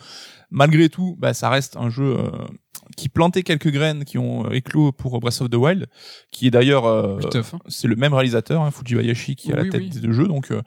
[0.51, 2.17] malgré tout, bah, ça reste un jeu
[2.99, 5.87] qui plantait quelques graines qui ont euh, éclos pour Breath of the Wild,
[6.33, 7.59] qui est d'ailleurs, euh, hein.
[7.69, 9.89] c'est le même réalisateur, hein, Fujibayashi, qui est à la tête oui.
[9.91, 10.51] des deux jeux, donc.
[10.51, 10.61] euh,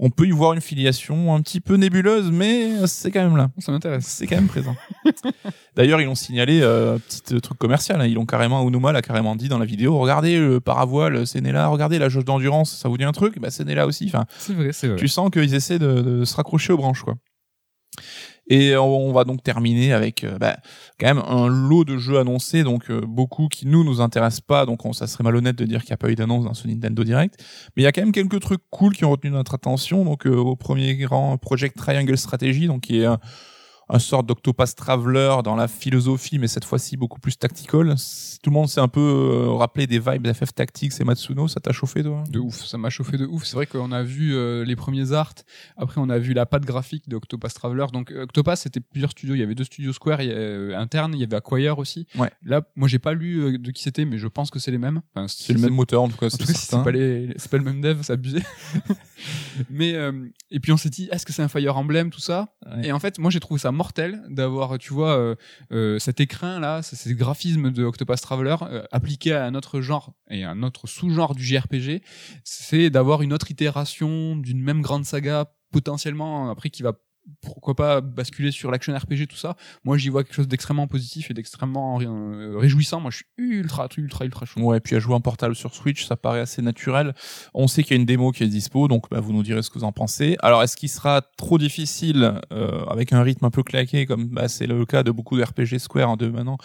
[0.00, 3.50] on peut y voir une filiation un petit peu nébuleuse, mais c'est quand même là.
[3.58, 4.06] Ça m'intéresse.
[4.06, 4.76] C'est quand même présent.
[5.74, 8.00] D'ailleurs, ils l'ont signalé, euh, petit truc commercial.
[8.00, 8.06] hein.
[8.06, 9.98] Ils l'ont carrément, Unuma l'a carrément dit dans la vidéo.
[9.98, 11.66] Regardez le paravoile, c'est né là.
[11.66, 13.40] Regardez la jauge d'endurance, ça vous dit un truc?
[13.40, 14.04] Bah, c'est né là aussi.
[14.06, 14.96] Enfin, C'est vrai, c'est vrai.
[14.98, 17.16] tu sens qu'ils essaient de, de se raccrocher aux branches, quoi.
[18.48, 20.56] Et on, va donc terminer avec euh, bah,
[20.98, 24.64] quand même un lot de jeux annoncés, donc euh, beaucoup qui nous nous intéressent pas,
[24.64, 26.66] donc on, ça serait malhonnête de dire qu'il n'y a pas eu d'annonce dans ce
[26.66, 27.34] Nintendo Direct.
[27.76, 30.04] Mais il y a quand même quelques trucs cool qui ont retenu notre attention.
[30.04, 33.06] Donc euh, au premier rang, Project Triangle Strategy, donc qui est
[33.88, 37.94] un, sort d'Octopath Traveler dans la philosophie, mais cette fois-ci beaucoup plus tactical.
[38.42, 41.48] Tout le monde s'est un peu euh, rappelé des vibes d'FF Tactics et Matsuno.
[41.48, 42.24] Ça t'a chauffé, toi?
[42.30, 43.44] De ouf, ça m'a chauffé de ouf.
[43.44, 45.34] C'est vrai qu'on a vu euh, les premiers arts,
[45.76, 47.86] après on a vu la patte graphique de Octopus Traveler.
[47.92, 51.14] Donc euh, Octopus c'était plusieurs studios, il y avait deux studios Square il y internes,
[51.14, 52.06] il y avait Acquire aussi.
[52.16, 52.30] Ouais.
[52.44, 55.00] Là, moi j'ai pas lu de qui c'était, mais je pense que c'est les mêmes.
[55.14, 57.64] Enfin, C'est le même moteur, en tout cas, c'est si pas les, c'est pas le
[57.64, 58.42] même dev, c'est abusé.
[59.70, 62.54] mais euh, et puis on s'est dit, est-ce que c'est un Fire Emblem tout ça?
[62.66, 62.88] Ouais.
[62.88, 65.34] Et en fait, moi j'ai trouvé ça mortel d'avoir, tu vois, euh,
[65.72, 70.12] euh, cet écrin là, ces graphismes de Octopus Traveler euh, appliqués à un autre genre
[70.28, 72.02] et un autre sous-genre du JRPG,
[72.44, 76.92] c'est d'avoir une autre itération d'une même grande saga potentiellement après qui va
[77.40, 81.30] pourquoi pas basculer sur l'action RPG tout ça moi j'y vois quelque chose d'extrêmement positif
[81.30, 85.14] et d'extrêmement euh, réjouissant moi je suis ultra ultra ultra chaud Ouais, puis à jouer
[85.14, 87.14] en portable sur Switch, ça paraît assez naturel.
[87.54, 89.62] On sait qu'il y a une démo qui est dispo, donc bah, vous nous direz
[89.62, 90.36] ce que vous en pensez.
[90.40, 94.48] Alors, est-ce qu'il sera trop difficile euh, avec un rythme un peu claqué, comme bah,
[94.48, 96.58] c'est le cas de beaucoup de RPG Square hein, de maintenant,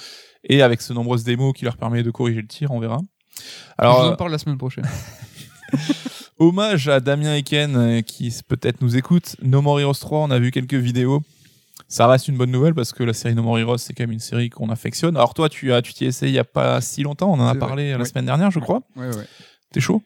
[0.43, 2.99] et avec ce nombreuses démos qui leur permet de corriger le tir, on verra.
[3.77, 4.85] alors je vous en parle la semaine prochaine
[6.39, 9.35] hommage à Damien Eken euh, qui peut-être nous écoute.
[9.41, 11.21] No More Heroes 3, on a vu quelques vidéos.
[11.87, 14.11] Ça reste une bonne nouvelle parce que la série No More Heroes, c'est quand même
[14.11, 15.15] une série qu'on affectionne.
[15.15, 17.47] Alors toi, tu as, tu t'y essayé il y a pas si longtemps, on en
[17.47, 18.09] a parlé vrai, la oui.
[18.09, 18.81] semaine dernière, je crois.
[18.95, 19.27] ouais, ouais.
[19.71, 20.01] T'es chaud?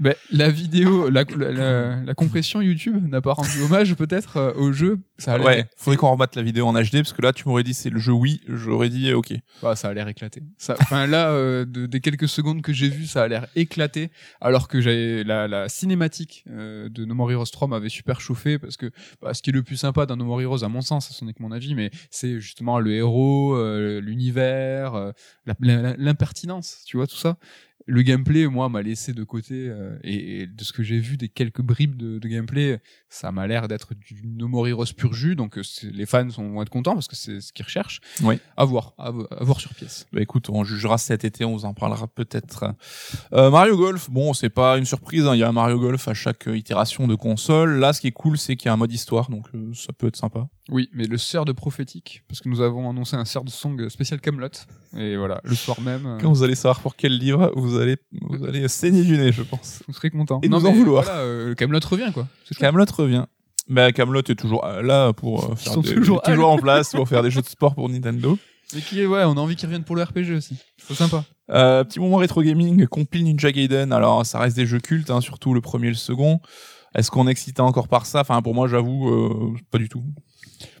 [0.00, 4.52] Ben, la vidéo, la, la, la- la compression YouTube n'a pas rendu hommage peut-être euh,
[4.54, 4.98] au jeu.
[5.18, 7.46] Ça a l'air, Ouais, faudrait qu'on remette la vidéo en HD parce que là, tu
[7.46, 9.34] m'aurais dit c'est le jeu oui, j'aurais dit ok.
[9.62, 10.42] Bah, ça a l'air éclaté.
[10.56, 14.10] Ça, enfin là, euh, de- des quelques secondes que j'ai vu, ça a l'air éclaté.
[14.40, 18.58] Alors que j'avais la, la cinématique euh, de No More Heroes 3 m'avait super chauffé
[18.58, 20.80] parce que bah, ce qui est le plus sympa dans No More Heroes, à mon
[20.80, 25.12] sens, ce n'est que mon avis, mais c'est justement le héros, euh, l'univers, euh,
[25.44, 27.36] la- la- l'impertinence, tu vois tout ça.
[27.86, 31.16] Le gameplay, moi, m'a laissé de côté euh, et, et de ce que j'ai vu
[31.16, 35.12] des quelques bribes de, de gameplay, ça m'a l'air d'être du No More Heroes pur
[35.14, 35.34] jus.
[35.34, 35.62] Donc euh,
[35.92, 38.00] les fans sont, vont être contents parce que c'est ce qu'ils recherchent.
[38.22, 38.38] Oui.
[38.56, 40.06] À voir, à, vo- à voir sur pièce.
[40.12, 42.74] Bah écoute, on jugera cet été, on vous en parlera peut-être.
[43.32, 46.06] Euh, Mario Golf, bon, c'est pas une surprise, hein, il y a un Mario Golf
[46.06, 47.78] à chaque euh, itération de console.
[47.78, 49.92] Là, ce qui est cool, c'est qu'il y a un mode histoire, donc euh, ça
[49.92, 50.48] peut être sympa.
[50.68, 53.88] Oui, mais le sœur de prophétique, parce que nous avons annoncé un sœur de song
[53.88, 54.48] spécial Camelot.
[54.96, 58.44] Et voilà, le soir même, Quand vous allez savoir pour quel livre, vous allez, vous
[58.44, 59.82] allez saigner du nez, je pense.
[59.86, 60.40] vous serez content.
[60.42, 61.04] Et nous en vouloir.
[61.04, 62.26] Voilà, euh, Camelot revient quoi.
[62.58, 63.24] Camelot revient.
[63.68, 67.08] Bah Camelot est toujours euh, là pour euh, faire des- toujours toujours, en place pour
[67.08, 68.38] faire des jeux de sport pour Nintendo.
[68.74, 70.56] Mais qui est, ouais, on a envie qu'il revienne pour le RPG aussi.
[70.78, 71.24] C'est sympa.
[71.50, 73.92] Euh, petit moment rétro gaming, compile Ninja Gaiden.
[73.92, 76.40] Alors ça reste des jeux cultes, hein, surtout le premier et le second.
[76.94, 78.20] Est-ce qu'on est excité encore par ça?
[78.20, 80.04] Enfin pour moi j'avoue euh, pas du tout.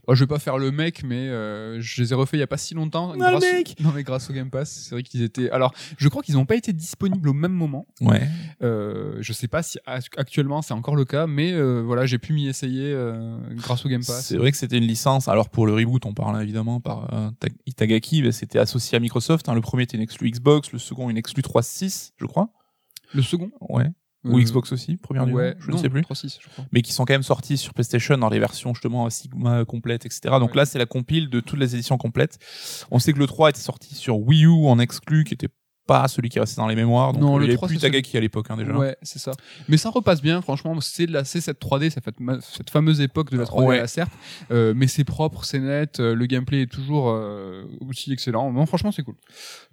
[0.06, 2.42] Bon, je vais pas faire le mec, mais euh, je les ai refaits il y
[2.42, 3.16] a pas si longtemps.
[3.16, 5.50] Grâce, mec Non, mais grâce au Game Pass, c'est vrai qu'ils étaient.
[5.50, 7.86] Alors, je crois qu'ils n'ont pas été disponibles au même moment.
[8.00, 8.28] Ouais.
[8.62, 9.78] Euh, je sais pas si
[10.16, 12.94] actuellement c'est encore le cas, mais euh, voilà, j'ai pu m'y essayer
[13.52, 14.26] grâce au Game Pass.
[14.26, 15.28] C'est vrai que c'était une licence.
[15.28, 19.48] Alors pour le reboot, on parle évidemment par Ta- Itagaki, mais c'était associé à Microsoft.
[19.48, 19.54] hein.
[19.54, 22.48] Le premier était une exclu Xbox, le second une exclu 3.6, je crois.
[23.14, 23.50] Le second?
[23.68, 23.86] Ouais.
[24.24, 26.02] Ou Euh, Xbox aussi, première du Ouais, nom, je non, ne sais plus.
[26.02, 26.64] 3.6, je crois.
[26.72, 30.20] Mais qui sont quand même sortis sur PlayStation dans les versions justement Sigma complètes, etc.
[30.38, 30.56] Donc Ouais.
[30.58, 32.38] là, c'est la compile de toutes les éditions complètes.
[32.90, 35.48] On sait que le 3 était sorti sur Wii U en exclu, qui était
[35.90, 37.12] pas celui qui restait dans les mémoires.
[37.12, 38.72] Donc Non, le il y avait 3, plus c'est Itagaki à l'époque hein, déjà.
[38.76, 39.32] Ouais, c'est ça.
[39.68, 40.80] Mais ça repasse bien, franchement.
[40.80, 43.78] C'est de la, cette 3D, ça fait ma- cette fameuse époque de la 3D, Ouais.
[43.78, 44.12] là, certes.
[44.52, 45.98] Euh, mais c'est propre, c'est net.
[45.98, 48.52] euh, le gameplay est toujours euh, aussi excellent.
[48.52, 49.16] Non, franchement, c'est cool.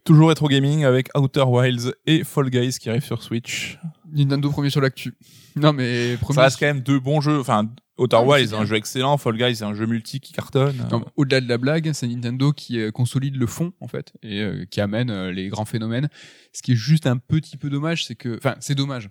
[0.03, 3.79] Toujours rétro gaming avec Outer Wilds et Fall Guys qui arrivent sur Switch.
[4.11, 5.13] Nintendo premier sur l'actu.
[5.55, 6.35] Non, mais premier.
[6.35, 7.39] Ça reste quand même deux bons jeux.
[7.39, 9.17] Enfin, Outer Ah, mais Wilds, c'est un jeu excellent.
[9.17, 10.75] Fall Guys, c'est un jeu multi qui cartonne.
[10.91, 14.41] Non, Au-delà de la blague, c'est Nintendo qui euh, consolide le fond en fait et
[14.41, 16.09] euh, qui amène euh, les grands phénomènes.
[16.53, 19.09] Ce qui est juste un petit peu dommage, c'est que, enfin, c'est dommage.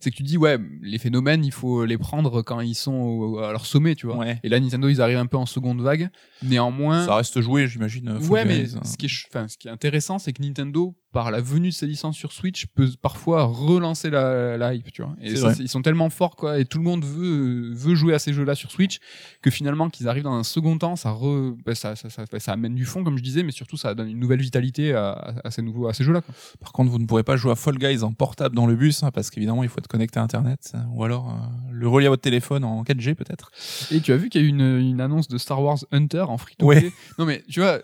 [0.00, 3.38] C'est que tu dis ouais, les phénomènes, il faut les prendre quand ils sont au-
[3.38, 4.16] à leur sommet, tu vois.
[4.16, 4.40] Ouais.
[4.42, 6.10] Et là, Nintendo, ils arrivent un peu en seconde vague.
[6.42, 8.18] Néanmoins, Ça reste joué, j'imagine.
[8.20, 8.74] Fall ouais, mais Guys.
[8.84, 11.68] ce qui est, ch- enfin, ce qui est intéressant, c'est que Nintendo, par la venue
[11.68, 15.14] de ses licences sur Switch, peut parfois relancer la, la hype, tu vois.
[15.20, 18.18] Et ça, ils sont tellement forts, quoi, et tout le monde veut, veut jouer à
[18.18, 18.98] ces jeux-là sur Switch,
[19.42, 22.52] que finalement, qu'ils arrivent dans un second temps, ça, re, bah, ça, ça, ça, ça
[22.52, 25.46] amène du fond, comme je disais, mais surtout, ça donne une nouvelle vitalité à, à,
[25.48, 26.22] à ces nouveaux, à ces jeux-là.
[26.60, 29.02] Par contre, vous ne pourrez pas jouer à Fall Guys en portable dans le bus,
[29.02, 31.32] hein, parce qu'évidemment, il faut être connecté à Internet, hein, ou alors euh,
[31.72, 33.50] le relier à votre téléphone en 4G peut-être.
[33.90, 36.22] Et tu as vu qu'il y a eu une, une annonce de Star Wars Hunter
[36.22, 36.80] en free to Ouais.
[36.80, 36.92] play?
[37.18, 37.80] Non, mais tu vois,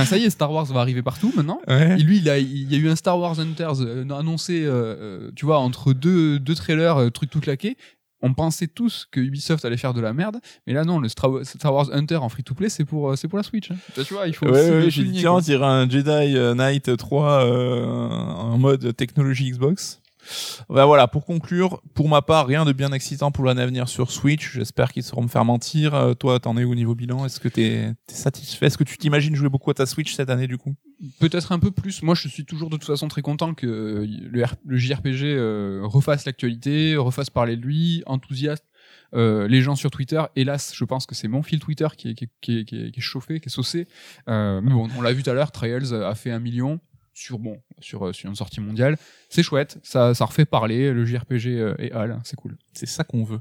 [0.00, 1.60] enfin, ça y est, Star Wars va arriver partout maintenant.
[1.68, 1.96] Ouais.
[1.98, 4.70] Et lui, il, a, il y a eu un Star Wars Hunters euh, annoncé, euh,
[4.70, 7.76] euh, tu vois, entre deux, deux trailers, euh, truc tout claqué.
[8.20, 11.30] On pensait tous que Ubisoft allait faire de la merde, mais là non, le Star
[11.30, 13.70] Wa- Star Wars Hunter en free-to-play, c'est pour, euh, c'est pour la Switch.
[13.70, 13.76] hein.
[13.94, 16.96] Tu vois, il faut Ouais, aussi ouais, j'ai dit, tiens, on dirait un Jedi Knight
[16.96, 20.00] 3 euh, en mode technologie Xbox.
[20.68, 23.88] Bah voilà, pour conclure, pour ma part, rien de bien excitant pour l'année à venir
[23.88, 24.52] sur Switch.
[24.54, 25.94] J'espère qu'ils sauront me faire mentir.
[25.94, 27.24] Euh, toi, t'en es où au niveau bilan?
[27.24, 28.66] Est-ce que t'es es satisfait?
[28.66, 30.74] Est-ce que tu t'imagines jouer beaucoup à ta Switch cette année du coup?
[31.20, 32.02] Peut-être un peu plus.
[32.02, 36.96] Moi, je suis toujours de toute façon très content que le, JRPG euh, refasse l'actualité,
[36.96, 38.64] refasse parler de lui, enthousiaste.
[39.14, 42.14] Euh, les gens sur Twitter, hélas, je pense que c'est mon fil Twitter qui est,
[42.14, 43.88] qui est, qui est, qui est- chauffé, qui est saucé.
[44.28, 46.80] Euh, mais bon, on l'a vu tout à l'heure, Trials a fait un million
[47.18, 48.96] sur bon sur, euh, sur une sortie mondiale.
[49.28, 50.92] C'est chouette, ça, ça refait parler.
[50.92, 52.56] Le JRPG euh, est hal, c'est cool.
[52.72, 53.40] C'est ça qu'on veut.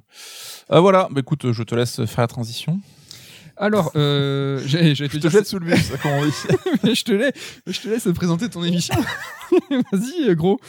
[0.71, 2.79] Euh, voilà, bah écoute, je te laisse faire la transition.
[3.59, 6.31] Alors, euh, j'ai, j'ai Je te jette sous le bus, comme on dit.
[6.83, 7.33] mais je te laisse,
[7.65, 8.95] je te laisse présenter ton émission.
[9.91, 10.59] Vas-y, gros.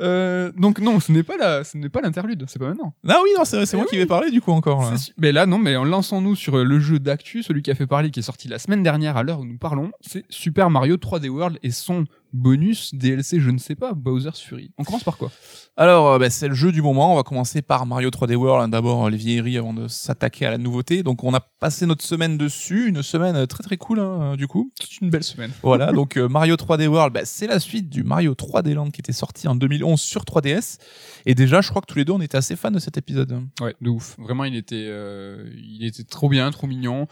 [0.00, 2.94] Euh, donc non, ce n'est pas la, ce n'est pas l'interlude, c'est pas maintenant.
[3.08, 3.90] Ah oui, non, c'est c'est Eh moi oui.
[3.90, 4.82] qui vais parler du coup encore.
[4.82, 4.90] Là.
[4.92, 7.86] C'est su- Mais là, non, mais lançons-nous sur le jeu d'actu, celui qui a fait
[7.88, 9.90] parler, qui est sorti la semaine dernière à l'heure où nous parlons.
[10.00, 12.04] C'est Super Mario 3D World et son
[12.36, 14.70] bonus DLC, je ne sais pas, Bowser's Fury.
[14.78, 15.30] On commence par quoi?
[15.76, 17.12] Alors, euh, bah, c'est le jeu du moment.
[17.12, 18.64] On va commencer par Mario 3D World.
[18.64, 18.68] hein.
[18.68, 21.02] D'abord, euh, les vieilleries avant de s'attaquer à la nouveauté.
[21.02, 22.88] Donc, on a passé notre semaine dessus.
[22.88, 24.70] Une semaine euh, très très cool, hein, du coup.
[24.80, 25.50] C'est une belle semaine.
[25.62, 29.00] Voilà, donc euh, Mario 3D World, bah, c'est la suite du Mario 3D Land qui
[29.00, 30.78] était sorti en 2011 sur 3DS.
[31.26, 33.40] Et déjà, je crois que tous les deux, on était assez fans de cet épisode.
[33.60, 34.16] Ouais, de ouf.
[34.18, 37.06] Vraiment, il était, euh, il était trop bien, trop mignon.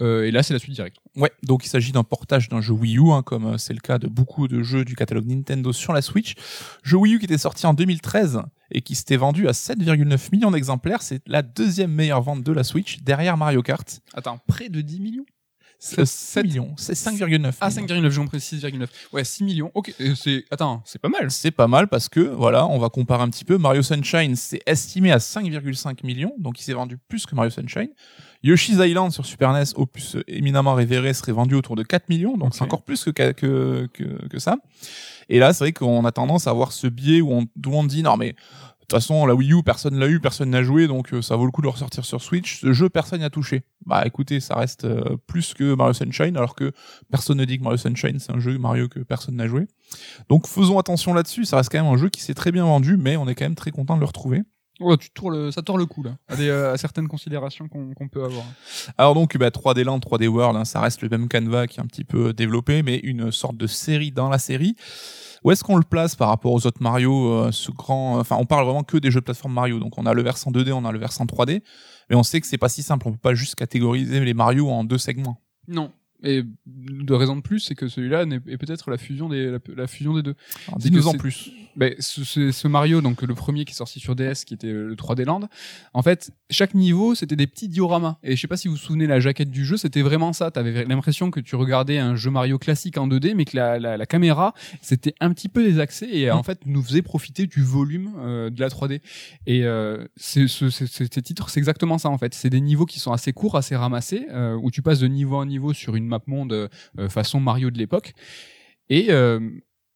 [0.00, 0.98] Euh, et là, c'est la suite directe.
[1.16, 3.80] Ouais, donc il s'agit d'un portage d'un jeu Wii U, hein, comme euh, c'est le
[3.80, 6.34] cas de beaucoup de jeux du catalogue Nintendo sur la Switch.
[6.82, 10.50] Jeu Wii U qui était sorti en 2013 et qui s'était vendu à 7,9 millions
[10.50, 11.02] d'exemplaires.
[11.02, 14.00] C'est la deuxième meilleure vente de la Switch, derrière Mario Kart.
[14.14, 15.26] Attends, près de 10 millions?
[15.80, 17.54] C'est 7 millions, c'est 5,9.
[17.60, 17.86] Ah, millions.
[17.86, 18.86] 5,9, j'ai compris 6,9.
[19.12, 19.70] Ouais, 6 millions.
[19.74, 20.44] Ok, euh, c'est.
[20.50, 21.30] Attends, c'est pas mal.
[21.30, 23.58] C'est pas mal parce que, voilà, on va comparer un petit peu.
[23.58, 27.90] Mario Sunshine, c'est estimé à 5,5 millions, donc il s'est vendu plus que Mario Sunshine.
[28.42, 32.54] Yoshi's Island sur Super NES, opus éminemment révéré, serait vendu autour de 4 millions, donc
[32.54, 34.58] c'est encore plus que, que, que, que ça.
[35.28, 37.88] Et là, c'est vrai qu'on a tendance à avoir ce biais où on, le monde
[37.88, 38.34] dit, non mais,
[38.88, 41.36] de toute façon, la Wii U, personne l'a eu, personne n'a joué, donc euh, ça
[41.36, 42.62] vaut le coup de le ressortir sur Switch.
[42.62, 43.64] Ce jeu, personne n'y a touché.
[43.84, 46.72] Bah écoutez, ça reste euh, plus que Mario Sunshine, alors que
[47.10, 49.66] personne ne dit que Mario Sunshine, c'est un jeu Mario que personne n'a joué.
[50.30, 52.96] Donc faisons attention là-dessus, ça reste quand même un jeu qui s'est très bien vendu,
[52.96, 54.42] mais on est quand même très content de le retrouver.
[54.80, 57.68] Ouais, tu tournes le, ça tord le coup, là, à, des, euh, à certaines considérations
[57.68, 58.44] qu'on peut avoir.
[58.96, 61.82] Alors donc bah, 3D Land, 3D World, hein, ça reste le même canevas qui est
[61.82, 64.76] un petit peu développé, mais une sorte de série dans la série.
[65.44, 68.44] Où est-ce qu'on le place par rapport aux autres Mario euh, Ce grand, enfin on
[68.44, 69.78] parle vraiment que des jeux de plateforme Mario.
[69.78, 71.62] Donc on a le versant 2D, on a le versant 3D,
[72.10, 73.08] mais on sait que c'est pas si simple.
[73.08, 75.40] On peut pas juste catégoriser les Mario en deux segments.
[75.66, 75.92] Non.
[76.24, 79.86] Et de raison de plus, c'est que celui-là est peut-être la fusion des la, la
[79.86, 80.34] fusion des deux.
[80.76, 81.52] Dis-nous en plus.
[81.78, 84.72] Ben, ce, ce, ce Mario, donc le premier qui est sorti sur DS, qui était
[84.72, 85.42] le 3D Land,
[85.94, 88.18] en fait, chaque niveau, c'était des petits dioramas.
[88.24, 90.50] Et je sais pas si vous vous souvenez, la jaquette du jeu, c'était vraiment ça.
[90.50, 93.96] T'avais l'impression que tu regardais un jeu Mario classique en 2D, mais que la, la,
[93.96, 98.12] la caméra, c'était un petit peu désaxée et en fait, nous faisait profiter du volume
[98.18, 99.00] euh, de la 3D.
[99.46, 102.34] Et euh, ce- ces titres, c'est exactement ça, en fait.
[102.34, 105.36] C'est des niveaux qui sont assez courts, assez ramassés, euh, où tu passes de niveau
[105.36, 106.52] en niveau sur une map monde
[106.98, 108.14] euh, façon Mario de l'époque.
[108.90, 109.38] Et euh,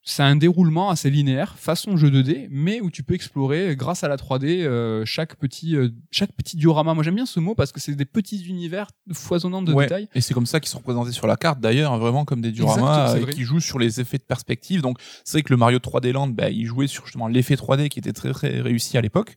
[0.05, 4.09] c'est un déroulement assez linéaire, façon jeu 2D, mais où tu peux explorer grâce à
[4.09, 6.93] la 3D euh, chaque petit euh, chaque petit diorama.
[6.95, 9.85] Moi j'aime bien ce mot parce que c'est des petits univers foisonnants de Ouais.
[9.85, 10.09] détails.
[10.15, 13.15] Et c'est comme ça qu'ils sont représentés sur la carte d'ailleurs, vraiment comme des dioramas
[13.17, 14.83] euh, qui jouent sur les effets de perspective.
[14.83, 17.89] Donc c'est vrai que le Mario 3D Land, bah, il jouait sur justement l'effet 3D
[17.89, 19.37] qui était très très réussi à l'époque.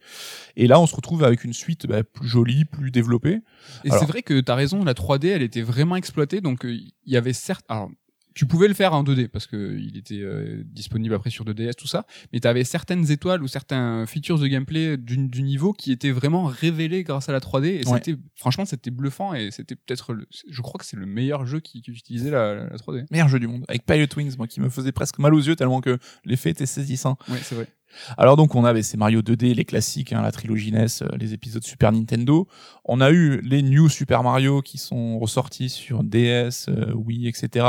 [0.55, 3.41] Et là on se retrouve avec une suite bah, plus jolie, plus développée.
[3.83, 6.73] Et c'est vrai que tu as raison, la 3D elle était vraiment exploitée, donc euh,
[6.73, 7.65] il y avait certes.
[7.69, 7.89] Alors,
[8.35, 11.73] tu pouvais le faire en 2D parce que il était euh, disponible après sur 2DS
[11.75, 15.73] tout ça, mais tu avais certaines étoiles ou certains features de gameplay du, du niveau
[15.73, 17.99] qui étaient vraiment révélés grâce à la 3D et Ouais.
[18.03, 21.59] c'était franchement c'était bluffant et c'était peut-être le- je crois que c'est le meilleur jeu
[21.61, 23.05] qui, qui utilisait la, la 3D.
[23.09, 23.63] Meilleur jeu du monde.
[23.67, 26.65] Avec Pilot Wings, moi qui me faisait presque mal aux yeux tellement que l'effet était
[26.65, 27.17] saisissant.
[27.29, 27.67] Ouais, c'est vrai.
[28.17, 31.33] Alors donc on avait ces Mario 2D, les classiques, hein, la trilogie NES, euh, les
[31.33, 32.47] épisodes Super Nintendo.
[32.83, 37.65] On a eu les New Super Mario qui sont ressortis sur DS, euh, Wii, etc.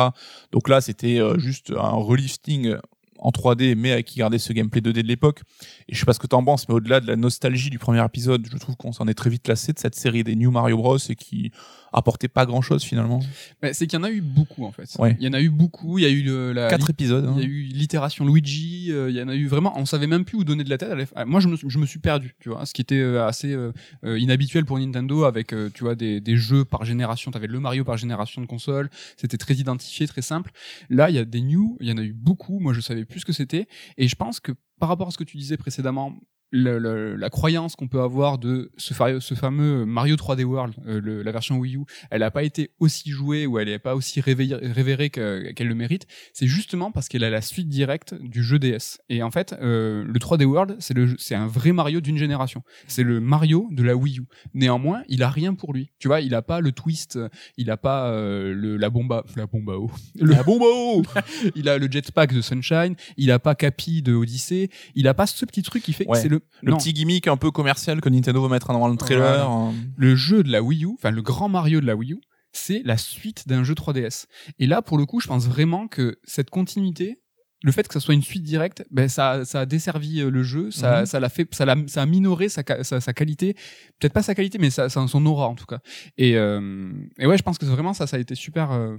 [0.52, 2.76] Donc là c'était euh, juste un relifting
[3.18, 5.42] en 3D mais qui gardait ce gameplay 2D de l'époque.
[5.88, 8.05] Et je sais pas ce que t'en penses, mais au-delà de la nostalgie du premier
[8.05, 10.76] épisode, je trouve qu'on s'en est très vite lassé de cette série des New Mario
[10.76, 11.52] Bros et qui
[11.97, 13.21] apportait pas grand-chose finalement.
[13.63, 14.89] Mais c'est qu'il y en a eu beaucoup en fait.
[14.99, 15.17] Ouais.
[15.19, 15.99] Il y en a eu beaucoup.
[15.99, 17.25] Il y a eu le, la, Quatre épisodes.
[17.25, 17.41] il hein.
[17.41, 18.93] y a eu l'itération Luigi.
[18.93, 19.73] euh, il y en a eu vraiment.
[19.77, 20.91] On savait même plus où donner de la tête.
[20.93, 21.25] à fin.
[21.25, 22.37] Moi, je me, suis- je me suis perdu.
[22.39, 23.73] Tu vois, ce qui était euh, assez euh,
[24.05, 27.31] euh, inhabituel pour Nintendo avec euh, tu vois des, des jeux par génération.
[27.31, 28.91] T'avais le Mario par génération de console.
[29.17, 30.53] C'était très identifié, très simple.
[30.91, 31.77] Là, il y a des new.
[31.81, 32.61] Il y en a eu beaucoup.
[32.61, 33.67] Moi, je savais plus ce que c'était.
[33.97, 36.15] Et je pense que par rapport à ce que tu disais précédemment,
[36.51, 41.01] le- le- la croyance qu'on peut avoir de ce, ce fameux Mario 3D World, euh,
[41.03, 41.81] le- la version Wii U,
[42.11, 45.75] elle n'a pas été aussi jouée ou elle n'est pas aussi révérée que- qu'elle le
[45.75, 48.99] mérite, c'est justement parce qu'elle a la suite directe du jeu DS.
[49.09, 50.77] Et en fait, euh, le 3D World,
[51.19, 52.63] c'est un vrai Mario d'une génération.
[52.87, 54.27] C'est le Mario de la Wii U.
[54.55, 55.91] Néanmoins, il a rien pour lui.
[55.99, 57.19] Tu vois, il a pas le twist,
[57.57, 59.91] il a pas euh, le, la bomba, la bomba eau.
[60.21, 61.03] Le- La bombe à eau
[61.57, 65.27] il a le jetpack de Sunshine, il a pas Capi de Odyssey, il a pas
[65.27, 66.13] ce petit truc qui fait Ouais.
[66.17, 68.96] que c'est le Le petit gimmick un peu commercial que Nintendo va mettre dans le
[68.96, 69.51] trailer.
[69.51, 69.75] hein.
[69.96, 72.20] le jeu de la Wii U, enfin le grand Mario de la Wii U,
[72.53, 74.27] c'est la suite d'un jeu 3DS.
[74.59, 77.18] Et là, pour le coup, je pense vraiment que cette continuité,
[77.62, 80.42] le fait que ça soit une suite directe, ben ça, ça a desservi euh, le
[80.42, 81.07] jeu, ça, Mhm.
[81.07, 83.55] ça l'a fait, ça l'a, ça a minoré sa, sa, sa qualité,
[83.99, 85.81] peut-être pas sa qualité, mais son aura en tout cas.
[86.18, 88.96] Et, euh, et ouais, je pense que vraiment ça, ça a été super, euh,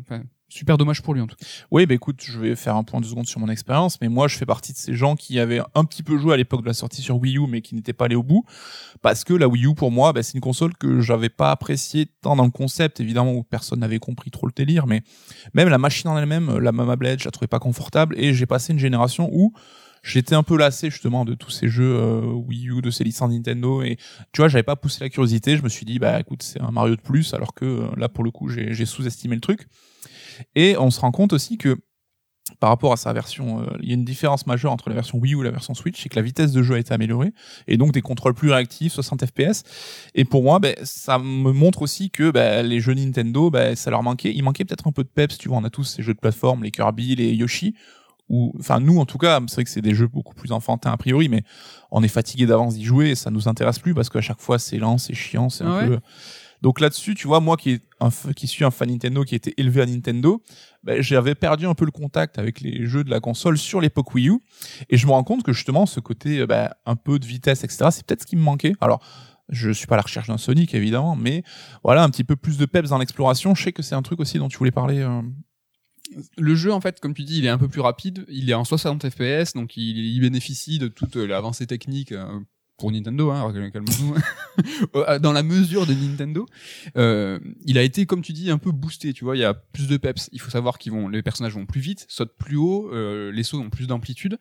[0.50, 1.46] super dommage pour lui en tout cas.
[1.72, 4.28] Oui, bah écoute, je vais faire un point de seconde sur mon expérience, mais moi
[4.28, 6.68] je fais partie de ces gens qui avaient un petit peu joué à l'époque de
[6.68, 8.46] la sortie sur Wii U, mais qui n'étaient pas allés au bout,
[9.02, 12.08] parce que la Wii U pour moi, bah, c'est une console que j'avais pas appréciée
[12.22, 15.02] tant dans le concept, évidemment où personne n'avait compris trop le délire, mais
[15.54, 18.46] même la machine en elle-même, la Mama Blade, je la trouvais pas confortable, et j'ai
[18.46, 19.54] passé une génération où
[20.04, 23.32] j'étais un peu lassé justement de tous ces jeux euh, Wii U, de ces licences
[23.32, 23.98] Nintendo, et
[24.32, 26.72] tu vois, j'avais pas poussé la curiosité, je me suis dit, bah écoute, c'est un
[26.72, 29.68] Mario de plus, alors que euh, là pour le coup, j'ai sous-estimé le truc.
[30.56, 31.78] Et on se rend compte aussi que
[32.62, 35.17] par rapport à sa version, euh, il y a une différence majeure entre la version
[35.17, 37.34] Wii U et la version Switch, c'est que la vitesse de jeu a été améliorée
[37.67, 39.63] et donc des contrôles plus réactifs, 60 FPS.
[40.15, 43.91] Et pour moi, ben, ça me montre aussi que ben, les jeux Nintendo, ben, ça
[43.91, 45.38] leur manquait, il manquait peut-être un peu de peps.
[45.38, 47.76] Tu vois, on a tous ces jeux de plateforme, les Kirby, les Yoshi,
[48.30, 50.91] ou enfin nous en tout cas, c'est vrai que c'est des jeux beaucoup plus enfantins
[50.91, 51.43] a priori, mais
[51.91, 54.58] on est fatigué d'avance d'y jouer et ça nous intéresse plus parce qu'à chaque fois
[54.60, 55.88] c'est lent, c'est chiant, c'est un Ouais.
[55.88, 56.00] peu.
[56.62, 57.80] Donc là-dessus, tu vois, moi qui,
[58.48, 60.41] suis un fan Nintendo, qui était élevé à Nintendo,
[60.84, 64.13] ben, j'avais perdu un peu le contact avec les jeux de la console sur l'époque
[64.15, 64.39] Wii U.
[64.89, 67.63] Et je me rends compte que justement, ce côté euh, ben, un peu de vitesse,
[67.63, 68.74] etc., c'est peut-être ce qui me manquait.
[68.82, 69.02] Alors,
[69.50, 71.43] je suis pas à la recherche d'un Sonic, évidemment, mais
[71.84, 73.56] voilà, un petit peu plus de peps dans l'exploration.
[73.56, 75.00] Je sais que c'est un truc aussi dont tu voulais parler.
[75.00, 75.22] euh.
[76.38, 78.26] Le jeu, en fait, comme tu dis, il est un peu plus rapide.
[78.30, 82.39] Il est en 60 FPS, donc il, il bénéficie de toute l'avancée technique euh,
[82.78, 83.54] pour Nintendo, hein.
[84.96, 86.46] Euh, dans la mesure de Nintendo.
[86.96, 89.13] Euh, il a été, comme tu dis, un peu boosté.
[89.13, 90.30] Tu vois, il y a plus de peps.
[90.32, 93.44] Il faut savoir qu'ils vont, les personnages vont plus vite, sautent plus haut, euh, les
[93.44, 94.40] sauts ont plus d'amplitude.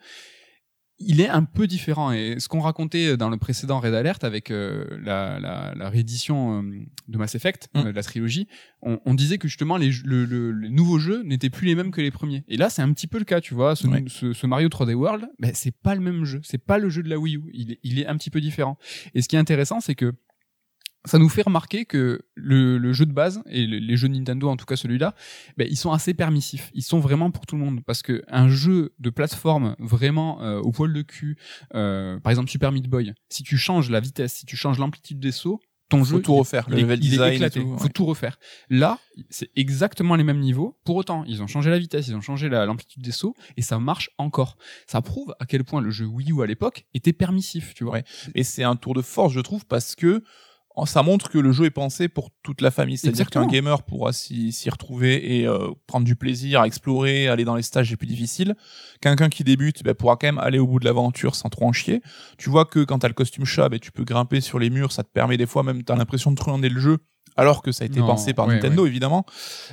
[0.98, 4.50] Il est un peu différent et ce qu'on racontait dans le précédent Red Alert avec
[4.50, 7.78] euh, la, la, la réédition euh, de Mass Effect, Mm.
[7.78, 8.48] euh, de la trilogie,
[8.80, 11.90] on, on disait que justement les, le, le- les nouveaux jeux n'étaient plus les mêmes
[11.90, 12.44] que les premiers.
[12.48, 13.76] Et là, c'est un petit peu le cas, tu vois.
[13.76, 14.04] Ce, Ouais.
[14.08, 16.40] ce, ce Mario 3D World, ben, c'est pas le même jeu.
[16.42, 17.42] C'est pas le jeu de la Wii U.
[17.82, 18.78] Il est un petit peu différent.
[19.14, 20.14] Et ce qui est intéressant, c'est que
[21.06, 24.14] ça nous fait remarquer que le, le jeu de base et le- les jeux de
[24.14, 25.14] Nintendo, en tout cas celui-là,
[25.56, 26.70] ben, ils sont assez permissifs.
[26.74, 30.58] Ils sont vraiment pour tout le monde parce que un jeu de plateforme vraiment euh,
[30.60, 31.38] au poil de cul,
[31.74, 35.18] euh, par exemple Super Meat Boy, si tu changes la vitesse, si tu changes l'amplitude
[35.20, 37.60] des sauts, ton Faut jeu tout il- refaire, il, le level il est design éclaté.
[37.60, 38.40] tout, Faut tout refaire.
[38.70, 38.98] Là,
[39.30, 40.76] c'est exactement les mêmes niveaux.
[40.84, 43.62] Pour autant, ils ont changé la vitesse, ils ont changé la- l'amplitude des sauts et
[43.62, 44.56] ça marche encore.
[44.88, 47.92] Ça prouve à quel point le jeu Wii U à l'époque était permissif, tu vois.
[47.92, 48.04] Ouais.
[48.34, 50.24] Et c'est un tour de force, je trouve, parce que
[50.84, 52.98] ça montre que le jeu est pensé pour toute la famille.
[52.98, 57.56] C'est-à-dire qu'un gamer pourra s'y retrouver et euh, prendre du plaisir à explorer, aller dans
[57.56, 58.54] les stages les plus difficiles.
[59.00, 61.72] Quelqu'un qui débute ben, pourra quand même aller au bout de l'aventure sans trop en
[61.72, 62.02] chier.
[62.36, 64.92] Tu vois que quand t'as le costume chat, ben, tu peux grimper sur les murs,
[64.92, 66.98] ça te permet des fois même, t'as l'impression de truander le jeu.
[67.36, 69.24] Alors que ça a été Non, pensé par ouais, Nintendo, évidemment.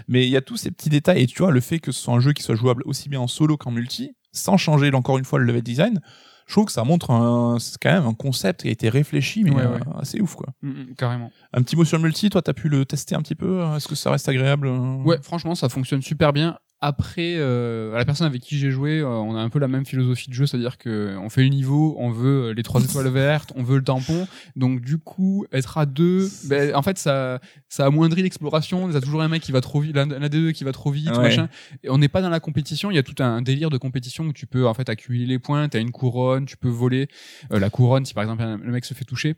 [0.08, 1.24] Mais il y a tous ces petits détails.
[1.24, 3.22] Et tu vois, le fait que ce soit un jeu qui soit jouable aussi bien
[3.22, 6.02] en solo qu'en multi, sans changer encore une fois le level design,
[6.48, 9.44] je trouve que ça montre un, c'est quand même un concept qui a été réfléchi,
[9.44, 9.80] mais Ouais, euh, ouais.
[10.00, 10.48] assez ouf, quoi.
[10.62, 11.32] Mm, mm, carrément.
[11.54, 13.62] Un petit mot sur le multi, toi, t'as pu le tester un petit peu?
[13.76, 14.96] Est-ce que ça reste agréable euh?
[15.04, 16.58] Ouais, franchement, ça fonctionne super bien.
[16.86, 19.70] Après, euh, à la personne avec qui j'ai joué, euh, on a un peu la
[19.70, 23.08] même philosophie de jeu, c'est-à-dire que on fait le niveau, on veut les trois étoiles
[23.08, 24.28] vertes, on veut le tampon.
[24.58, 28.90] Donc du coup, être à deux, ben, en fait, ça, ça amoindrit l'exploration.
[28.90, 30.66] Il y a toujours un mec qui va trop vite, l'un l'un des deux qui
[30.66, 31.20] va trop vite, Ouais.
[31.24, 31.48] machin.
[31.86, 32.92] Et on n'est pas dans la compétition.
[32.92, 35.40] Il y a tout un délire de compétition où tu peux en fait accumuler les
[35.40, 35.70] points.
[35.70, 37.08] T'as une couronne, tu peux voler
[37.52, 39.36] euh, la couronne si par exemple un- le mec se fait toucher.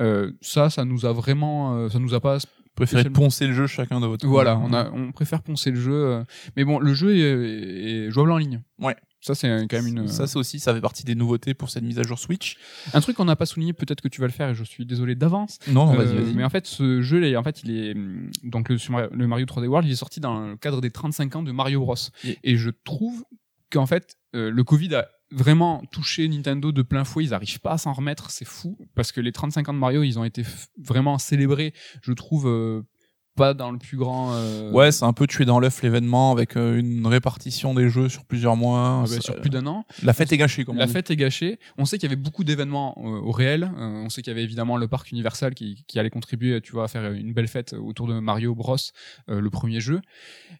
[0.00, 2.38] Euh, ça, ça nous a vraiment, euh, ça nous a pas
[2.74, 6.22] Préférez poncer le jeu chacun de votre voilà, on, a, on préfère poncer le jeu.
[6.56, 8.62] mais bon, le jeu est, est jouable en ligne.
[8.78, 8.94] Ouais.
[9.20, 10.08] Ça, c'est quand même une.
[10.08, 12.56] Ça, c'est aussi, ça fait partie des nouveautés pour cette mise à jour Switch.
[12.94, 14.86] un truc qu'on n'a pas souligné, peut-être que tu vas le faire et je suis
[14.86, 15.58] désolé d'avance.
[15.66, 16.34] Non, vas-y, vas-y.
[16.34, 17.94] mais en fait, ce jeu, en fait, il est
[18.44, 21.50] donc le, Mario 3D World, il est sorti dans le cadre des 35 ans de
[21.50, 21.96] Mario Bros.
[22.44, 23.24] Et je trouve
[23.72, 27.24] qu'en fait, euh, le Covid a vraiment touché Nintendo de plein fouet.
[27.24, 30.02] Ils n'arrivent pas à s'en remettre, c'est fou parce que les 35 ans de Mario,
[30.02, 30.42] ils ont été
[30.82, 31.72] vraiment célébrés.
[32.02, 32.82] Je trouve euh,
[33.36, 34.32] pas dans le plus grand.
[34.32, 38.08] euh, Ouais, c'est un peu tué dans l'œuf l'événement avec euh, une répartition des jeux
[38.08, 39.02] sur plusieurs mois.
[39.04, 39.84] ah bah, sur plus d'un an.
[40.02, 40.92] La fête est gâchée, comme on La dit.
[40.92, 41.60] fête est gâchée.
[41.76, 43.64] On sait qu'il y avait beaucoup d'événements euh, au réel.
[43.64, 46.72] Euh, on sait qu'il y avait évidemment le parc Universal qui, qui allait contribuer, tu
[46.72, 48.76] vois, à faire une belle fête autour de Mario Bros,
[49.28, 50.00] euh, le premier jeu.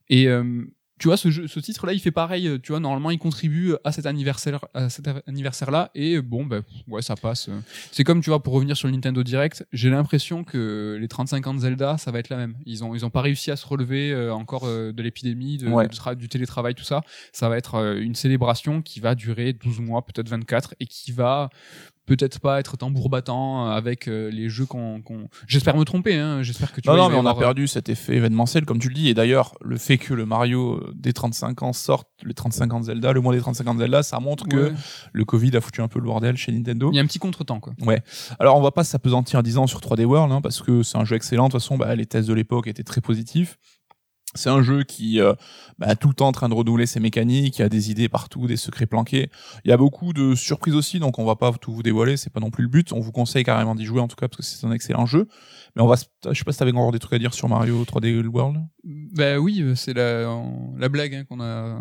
[0.09, 0.64] Et euh,
[0.98, 2.48] tu vois, ce, jeu, ce titre-là, il fait pareil.
[2.48, 5.90] euh, Tu vois, normalement, il contribue à cet anniversaire, à cet anniversaire-là.
[5.94, 7.48] Et euh, bon, ben ouais, ça passe.
[7.92, 11.46] C'est comme, tu vois, pour revenir sur le Nintendo Direct, j'ai l'impression que les 35
[11.46, 12.54] ans de Zelda, ça va être la même.
[12.66, 15.68] Ils ont, ils ont pas réussi à se relever euh, encore euh, de l'épidémie, de,
[15.68, 15.87] Ouais.
[15.88, 17.02] de tra- du télétravail, tout ça.
[17.32, 21.12] Ça va être euh, une célébration qui va durer 12 mois, peut-être 24, et qui
[21.12, 21.50] va
[22.08, 25.00] peut-être pas être tambour battant euh, avec euh, les jeux qu'on...
[25.46, 26.42] J'espère me tromper, hein.
[26.42, 28.78] J'espère que tu Non, vois, non, mais on a euh, perdu cet effet événementiel, comme
[28.78, 29.08] tu le dis.
[29.08, 32.86] Et d'ailleurs, le fait que le Mario des 35 ans sorte, les 35 ans de
[32.86, 34.72] Zelda, le mois des 35 ans de Zelda, ça montre que Ouais.
[35.12, 36.90] le Covid a foutu un peu le bordel chez Nintendo.
[36.92, 37.74] Il y a un petit contretemps, quoi.
[38.40, 41.04] Alors, on va pas s'apesantir en disant sur 3D World, hein, parce que c'est un
[41.04, 41.46] jeu excellent.
[41.48, 43.58] De toute façon, bah, les tests de l'époque étaient très positifs.
[44.34, 45.32] C'est un jeu qui euh,
[45.78, 48.08] bah, tout le temps en train de renouveler ses mécaniques, il y a des idées
[48.08, 49.30] partout, des secrets planqués.
[49.64, 52.32] Il y a beaucoup de surprises aussi, donc on va pas tout vous dévoiler, c'est
[52.32, 52.92] pas non plus le but.
[52.92, 55.28] On vous conseille carrément d'y jouer en tout cas parce que c'est un excellent jeu.
[55.76, 57.84] Mais on va, je sais pas si t'avais encore des trucs à dire sur Mario
[57.84, 58.58] 3D World?
[59.14, 60.27] Bah oui, euh, c'est la,
[60.79, 61.79] la blague hein, qu'on a,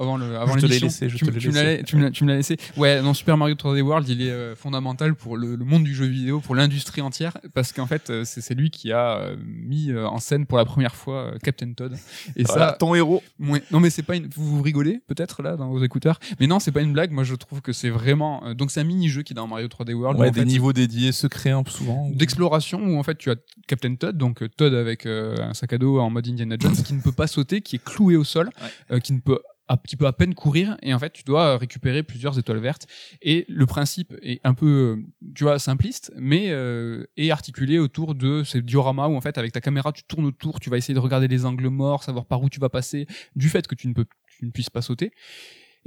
[0.00, 1.82] avant le avant Je te l'ai laissé, je tu, te l'ai tu me l'as- laissé.
[1.84, 2.56] tu me l'as- tu me l'as laissé.
[2.76, 5.94] Ouais, non, Super Mario 3D World, il est euh, fondamental pour le, le monde du
[5.94, 10.18] jeu vidéo, pour l'industrie entière, parce qu'en fait, euh, c'est lui qui a mis en
[10.18, 11.94] scène pour la première fois Captain Todd.
[12.36, 13.22] Et Voilà, ça, ton héros.
[13.38, 13.62] Ouais.
[13.70, 14.26] Non mais c'est pas une.
[14.34, 17.12] Vous, vous rigolez peut-être là dans vos écouteurs, mais non c'est pas une blague.
[17.12, 18.42] Moi je trouve que c'est vraiment.
[18.54, 20.18] Donc c'est un mini-jeu qui est dans Mario 3D World.
[20.18, 22.08] Ouais, où, des fait, niveaux dédiés, secrets un peu souvent.
[22.10, 23.36] d'exploration où en fait tu as
[23.68, 26.94] Captain Todd, donc Todd avec euh, un sac à dos en mode Indiana Jones, qui
[26.94, 28.50] ne peut pas sauter, qui est cloué au sol,
[28.90, 30.76] euh, qui ne peut à, qui peut à peine courir.
[30.82, 32.86] Et en fait tu dois récupérer plusieurs étoiles vertes.
[33.22, 34.66] Et le principe est un peu
[34.98, 39.38] euh, tu vois simpliste mais euh, est articulé autour de ces dioramas où en fait
[39.38, 42.26] avec ta caméra tu tournes autour tu vas essayer de regarder les angles morts savoir
[42.26, 43.06] par où tu vas passer
[43.36, 44.06] du fait que tu ne peux
[44.38, 45.12] tu ne puisses pas sauter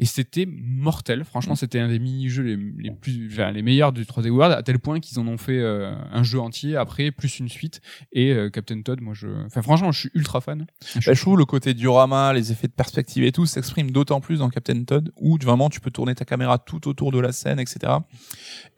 [0.02, 4.04] et c'était mortel franchement c'était un des mini-jeux les, les plus enfin, les meilleurs du
[4.04, 7.40] 3D World à tel point qu'ils en ont fait euh, un jeu entier après plus
[7.40, 7.80] une suite
[8.12, 11.38] et euh, Captain Todd moi je enfin franchement je suis ultra fan Bah, je trouve
[11.38, 15.12] le côté diorama, les effets de perspective et tout s'exprime d'autant plus dans Captain Todd
[15.18, 17.94] où vraiment tu peux tourner ta caméra tout autour de la scène, etc.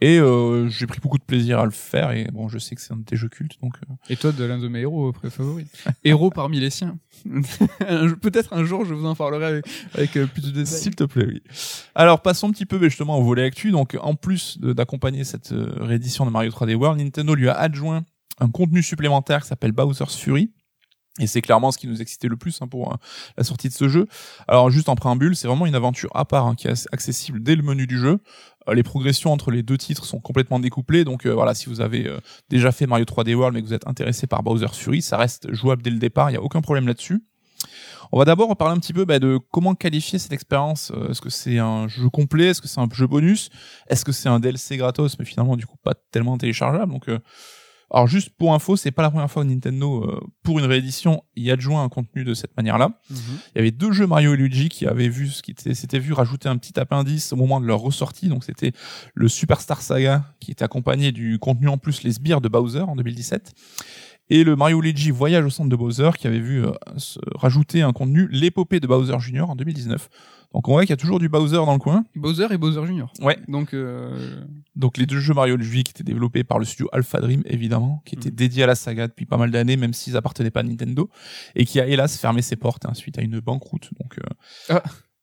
[0.01, 2.81] Et euh, j'ai pris beaucoup de plaisir à le faire et bon, je sais que
[2.81, 3.75] c'est un de tes jeux cultes donc.
[4.09, 5.67] Et Todd, l'un de mes héros euh, favoris.
[6.03, 6.97] héros parmi les siens.
[7.25, 10.65] Peut-être un jour, je vous en parlerai avec, avec, plus de détails.
[10.65, 11.12] S'il te plaît,
[11.95, 13.71] Alors passons un petit peu mais justement au volet actu.
[13.71, 18.03] Donc en plus d'accompagner cette euh, réédition de Mario 3D World, Nintendo lui a adjoint
[18.39, 20.51] un contenu supplémentaire qui s'appelle Bowser's Fury.
[21.19, 22.95] Et c'est clairement ce qui nous excitait le plus hein, pour euh,
[23.37, 24.07] la sortie de ce jeu.
[24.47, 27.55] Alors juste en préambule, c'est vraiment une aventure à part hein, qui est accessible dès
[27.55, 28.17] le menu du jeu.
[28.67, 31.03] Euh, les progressions entre les deux titres sont complètement découplées.
[31.03, 32.11] Donc voilà, si vous avez
[32.49, 35.53] déjà fait Mario 3D World mais que vous êtes intéressé par Bowser's Fury, ça reste
[35.53, 36.31] jouable dès le départ.
[36.31, 37.21] Il n'y a aucun problème là-dessus.
[38.15, 40.91] On va d'abord parler un petit peu bah, de comment qualifier cette expérience.
[40.95, 42.45] Euh, Est-ce que c'est un jeu complet?
[42.49, 43.49] Est-ce que c'est un jeu bonus?
[43.87, 45.17] Est-ce que c'est un DLC gratos?
[45.17, 47.17] Mais finalement du coup pas tellement téléchargeable Donc, euh,
[47.89, 51.23] alors juste pour info, c'est pas la première fois que Nintendo, euh, pour une réédition,
[51.35, 52.99] y adjoint un contenu de cette manière-là.
[53.09, 53.17] Mhm.
[53.55, 55.97] Il y avait deux jeux Mario et Luigi qui avaient vu ce qui était- s'étaient
[55.97, 58.29] vu rajouter un petit appendice au moment de leur ressortie.
[58.29, 58.73] Donc c'était
[59.15, 62.95] le Superstar Saga qui était accompagné du contenu en plus les sbires de Bowser en
[62.95, 63.53] 2017
[64.29, 67.81] et le Mario Luigi Voyage au centre de Bowser qui avait vu euh, se rajouter
[67.81, 69.49] un contenu l'épopée de Bowser Jr.
[69.49, 70.09] en 2019.
[70.53, 72.05] Donc on voit qu'il y a toujours du Bowser dans le coin.
[72.15, 73.11] Bowser et Bowser Junior.
[73.21, 73.37] Ouais.
[73.47, 74.43] Donc, euh,
[74.75, 78.01] Donc les deux jeux Mario Luigi qui étaient développés par le studio Alpha Dream évidemment,
[78.05, 78.35] qui était Mhm.
[78.35, 81.09] dédié à la saga depuis pas mal d'années même s'ils appartenaient pas à Nintendo
[81.55, 83.89] et qui a hélas fermé ses portes hein, suite à une banqueroute.
[83.99, 84.19] Donc
[84.71, 84.79] euh,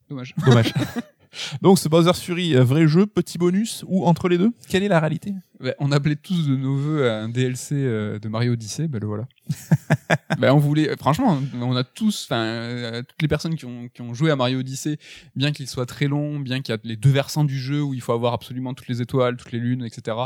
[0.09, 0.35] dommage.
[0.45, 0.73] Dommage.
[1.63, 4.89] Donc ce Bowser's Fury, euh, vrai jeu, petit bonus ou entre les deux Quelle est
[4.89, 5.35] la réalité?
[5.61, 9.07] Ouais, on appelait tous de nos voeux un DLC euh, de Mario Odyssey, ben le
[9.07, 9.29] voilà.
[10.39, 14.01] ben on voulait, franchement, on a tous, enfin, euh, toutes les personnes qui ont, qui
[14.01, 14.97] ont joué à Mario Odyssey,
[15.37, 17.93] bien qu'il soit très long, bien qu'il y a les deux versants du jeu où
[17.93, 20.17] il faut avoir absolument toutes les étoiles, toutes les lunes, etc.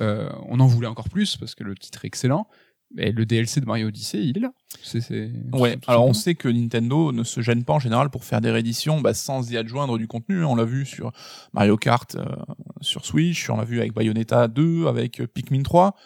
[0.00, 2.48] Euh, on en voulait encore plus parce que le titre est excellent.
[2.94, 4.52] Mais le DLC de Mario Odyssey, il est là.
[4.82, 8.24] C'est, c'est, Ouais, alors on sait que Nintendo ne se gêne pas en général pour
[8.24, 10.44] faire des rééditions bah, sans y adjoindre du contenu.
[10.44, 11.12] On l'a vu sur
[11.52, 12.24] Mario Kart euh,
[12.80, 15.96] sur Switch, on l'a vu avec Bayonetta 2, avec euh, Pikmin 3.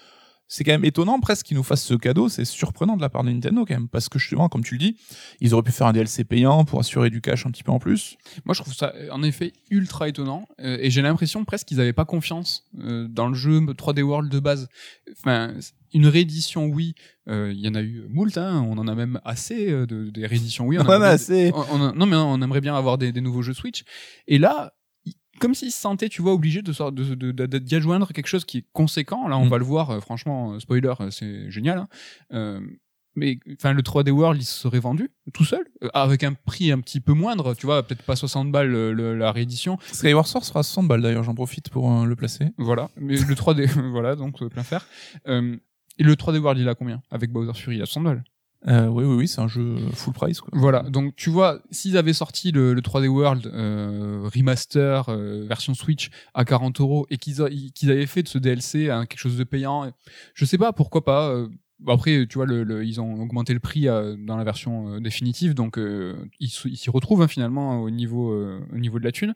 [0.50, 3.22] C'est quand même étonnant presque qu'ils nous fassent ce cadeau, c'est surprenant de la part
[3.22, 4.96] de Nintendo quand même, parce que justement, comme tu le dis,
[5.40, 7.78] ils auraient pu faire un DLC payant pour assurer du cash un petit peu en
[7.78, 8.16] plus.
[8.46, 11.92] Moi, je trouve ça en effet ultra étonnant euh, et j'ai l'impression presque qu'ils n'avaient
[11.92, 14.68] pas confiance euh, dans le jeu 3D World de base.
[15.18, 15.52] Enfin,
[15.92, 16.94] une réédition, oui,
[17.28, 20.26] euh, il y en a eu moult, hein, on en a même assez de, des
[20.26, 20.78] rééditions, oui.
[20.78, 21.52] On mais bien- assez.
[21.54, 23.84] on- on a- non, mais on aimerait bien avoir des, des nouveaux jeux Switch.
[24.26, 24.72] Et là,
[25.38, 28.08] comme s'ils se sentaient, tu vois, obligés de, sort- de, de, de- de- d'y adjoindre
[28.12, 29.28] quelque chose qui est conséquent.
[29.28, 29.48] Là, on Mm.
[29.48, 31.78] va le voir, euh, franchement, euh, spoiler, euh, c'est génial.
[31.78, 31.88] hein.
[32.32, 32.60] Euh,
[33.16, 36.70] mais enfin, le 3D World, il se serait vendu tout seul, euh, avec un prix
[36.70, 39.76] un petit peu moindre, tu vois, peut-être pas 60 balles le- la réédition.
[39.92, 42.46] Skyward Sword sera à 60 balles d'ailleurs, j'en profite pour euh, le placer.
[42.58, 44.62] Voilà, mais le 3D, voilà, donc plein.
[45.26, 45.56] Euh,
[45.98, 47.02] et le 3D World, il a combien?
[47.10, 48.22] Avec Bowser Fury, il a 100 balles.
[48.66, 50.40] Euh, oui, oui, oui, c'est un jeu full price.
[50.40, 50.50] Quoi.
[50.52, 55.74] Voilà, donc tu vois, s'ils avaient sorti le, le 3D World euh, remaster euh, version
[55.74, 59.44] Switch à 40 euros et qu'ils avaient fait de ce DLC un quelque chose de
[59.44, 59.92] payant,
[60.34, 61.28] je sais pas, pourquoi pas.
[61.30, 61.46] euh,
[61.86, 65.00] après, tu vois, le, le- ils ont augmenté le prix euh, dans la version euh,
[65.00, 65.78] définitive, donc
[66.40, 68.34] ils s'y retrouvent hein, finalement au niveau,
[68.72, 69.34] au niveau de la thune.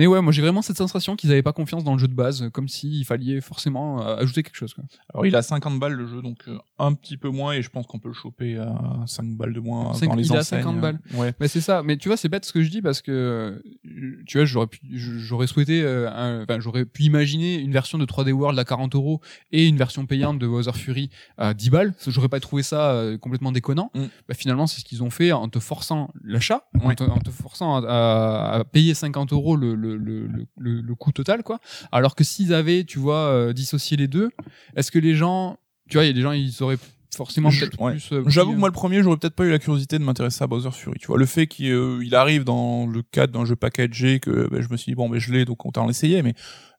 [0.00, 2.14] Mais ouais, moi j'ai vraiment cette sensation qu'ils avaient pas confiance dans le jeu de
[2.14, 4.72] base, comme s'il fallait forcément euh, ajouter quelque chose.
[4.72, 4.84] Quoi.
[5.12, 7.68] Alors il a 50 balles le jeu, donc euh, un petit peu moins, et je
[7.68, 8.72] pense qu'on peut le choper à
[9.06, 10.62] 5 balles de moins Cinq- dans les il enseignes.
[10.62, 10.98] 50 balles.
[11.12, 11.34] Ouais.
[11.38, 11.82] Mais c'est ça.
[11.82, 14.68] Mais tu vois, c'est bête ce que je dis parce que euh, tu vois, j'aurais
[14.68, 18.94] pu, j'aurais souhaité, un- enfin, j'aurais pu imaginer une version de 3D World à 40
[18.94, 19.20] euros
[19.52, 21.92] et une version payante de Bowser Fury à 10 balles.
[22.06, 23.90] J'aurais pas trouvé ça complètement déconnant.
[23.94, 24.04] Mm.
[24.28, 27.30] Bah, finalement, c'est ce qu'ils ont fait en te forçant l'achat, en, te, en te
[27.30, 31.42] forçant à, à- à payer 50 euros le, le, le, le, le- le coût total,
[31.42, 31.58] quoi.
[31.92, 34.30] Alors que s'ils avaient, tu vois, euh, dissocié les deux,
[34.76, 36.78] est-ce que les gens, tu vois, il y a des gens, ils auraient
[37.16, 37.92] forcément peut-être ouais.
[37.92, 38.12] plus.
[38.12, 40.46] euh, J'avoue que moi le premier, j'aurais peut-être pas eu la curiosité de m'intéresser à
[40.46, 40.98] Bowser Fury.
[41.00, 44.48] Tu vois, le fait qu'il euh, il arrive dans le cadre d'un jeu packagé, que
[44.48, 46.22] ben, je me suis dit bon, ben je l'ai, donc autant l'essayer.
[46.22, 46.34] Mais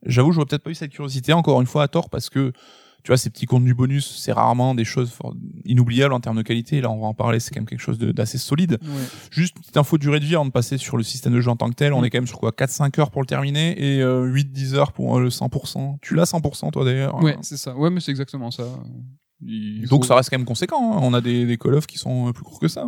[0.05, 2.53] j'avoue, j'aurais peut-être pas eu cette curiosité encore une fois à tort parce que
[3.03, 5.11] tu vois, ces petits contenus bonus, c'est rarement des choses
[5.65, 6.81] inoubliables en termes de qualité.
[6.81, 8.77] Là, on va en parler, c'est quand même quelque chose d'assez solide.
[8.81, 8.87] ouais.
[9.31, 11.41] Juste une petite info de durée de vie avant de passer sur le système de
[11.41, 11.93] jeu en tant que tel.
[11.93, 12.05] On Mm.
[12.05, 15.17] est quand même sur quoi 4-5 heures pour le terminer et euh, 8-10 heures pour
[15.17, 15.97] euh, le 100%.
[16.01, 17.21] Tu l'as 100% toi d'ailleurs?
[17.23, 17.75] Ouais, c'est ça.
[17.75, 18.63] Ouais, mais c'est exactement ça.
[19.43, 20.93] Il Donc faut- ça reste quand même conséquent.
[20.93, 20.99] hein.
[21.01, 22.85] On a des, des Call of qui sont euh, plus courts que ça.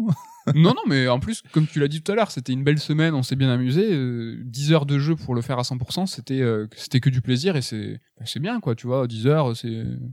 [0.56, 2.80] Non, non, mais en plus, comme tu l'as dit tout à l'heure, c'était une belle
[2.80, 3.94] semaine, on s'est bien amusé.
[3.94, 7.22] euh, 10 heures de jeu pour le faire à 100%, c'était euh, c'était que du
[7.22, 9.08] plaisir et c'est bah, c'est bien, quoi, tu vois.
[9.08, 9.68] 10 heures, c'est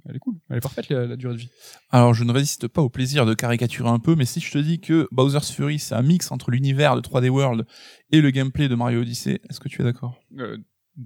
[0.09, 1.51] elle est cool, elle est parfaite la, la durée de vie.
[1.91, 4.59] Alors je ne résiste pas au plaisir de caricaturer un peu, mais si je te
[4.59, 7.65] dis que Bowser's Fury c'est un mix entre l'univers de 3D World
[8.13, 10.17] et le gameplay de Mario Odyssey, est-ce que tu es d'accord?
[10.39, 10.57] Euh,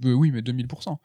[0.02, 0.96] oui, mais 2000%.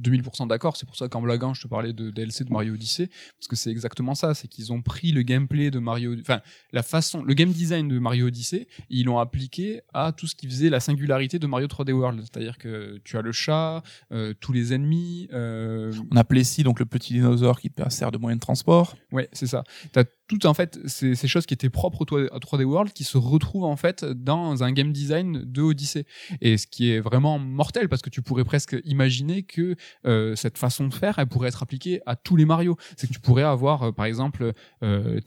[0.00, 3.08] 2000% d'accord, c'est pour ça qu'en blaguant, je te parlais de DLC de Mario Odyssey,
[3.38, 6.40] parce que c'est exactement ça, c'est qu'ils ont pris le gameplay de Mario, enfin,
[6.72, 10.34] la façon, le game design de Mario Odyssey, et ils l'ont appliqué à tout ce
[10.34, 12.20] qui faisait la singularité de Mario 3D World.
[12.20, 13.82] C'est-à-dire que tu as le chat,
[14.12, 18.10] euh, tous les ennemis, euh, On a Plessis, donc le petit dinosaure qui te sert
[18.10, 18.96] de moyen de transport.
[19.12, 19.64] Ouais, c'est ça.
[19.92, 23.04] T'as tout en fait ces, choses qui étaient propres au 3D à 3D World qui
[23.04, 26.04] se retrouvent en fait dans un game design de Odyssey.
[26.40, 29.74] Et ce qui est vraiment mortel parce que tu pourrais presque imaginer que
[30.06, 32.76] euh, cette façon de faire, elle pourrait être appliquée à tous les Mario.
[32.96, 34.52] C'est que tu pourrais avoir euh, par exemple
[34.82, 35.20] euh,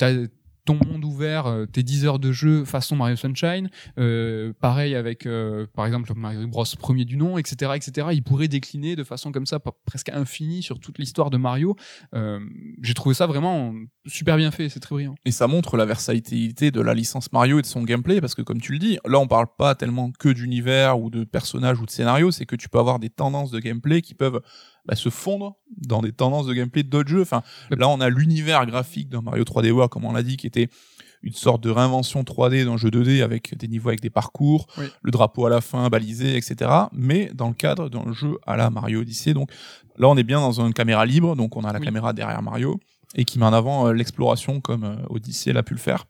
[0.77, 5.25] ton monde ouvert, euh, tes 10 heures de jeu façon Mario Sunshine, euh, pareil avec
[5.25, 8.07] euh, par exemple Mario Bros premier du nom, etc., etc.
[8.11, 11.75] Il pourrait décliner de façon comme ça, presque infinie sur toute l'histoire de Mario.
[12.81, 13.73] J'ai trouvé ça vraiment
[14.07, 15.15] super bien fait, c'est très brillant.
[15.25, 18.41] Et ça montre la versatilité de la licence Mario et de son gameplay, parce que
[18.41, 21.85] comme tu le dis, là on parle pas tellement que d'univers ou de personnages ou
[21.85, 24.41] de scénarios, c'est que tu peux avoir des tendances de gameplay qui peuvent
[24.85, 27.21] bah, se fondre dans des tendances de gameplay d'autres jeux.
[27.21, 30.47] Enfin, là on a l'univers graphique d'un Mario 3D World, comme on l'a dit, qui
[30.47, 30.69] était
[31.23, 34.85] une sorte de réinvention 3D d'un jeu 2D avec des niveaux avec des parcours, Oui.
[35.03, 36.71] le drapeau à la fin balisé, etc.
[36.93, 39.33] Mais dans le cadre d'un jeu à la Mario Odyssey.
[39.35, 39.51] Donc
[39.97, 41.85] là on est bien dans une caméra libre, donc on a la Oui.
[41.85, 42.79] caméra derrière Mario
[43.13, 46.05] et qui met en avant euh, l'exploration comme euh, Odyssey l'a pu le faire.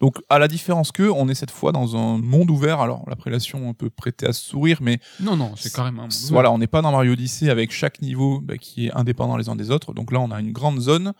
[0.00, 2.80] Donc, à la différence que, on est cette fois dans un monde ouvert.
[2.80, 6.02] Alors, l'appellation peut prêter à se sourire, mais Non, non, c'est carrément.
[6.02, 8.92] un monde voilà, on n'est pas dans Mario Odyssey avec chaque niveau bah, qui est
[8.92, 9.92] indépendant les uns des autres.
[9.94, 11.12] Donc là, on a une grande zone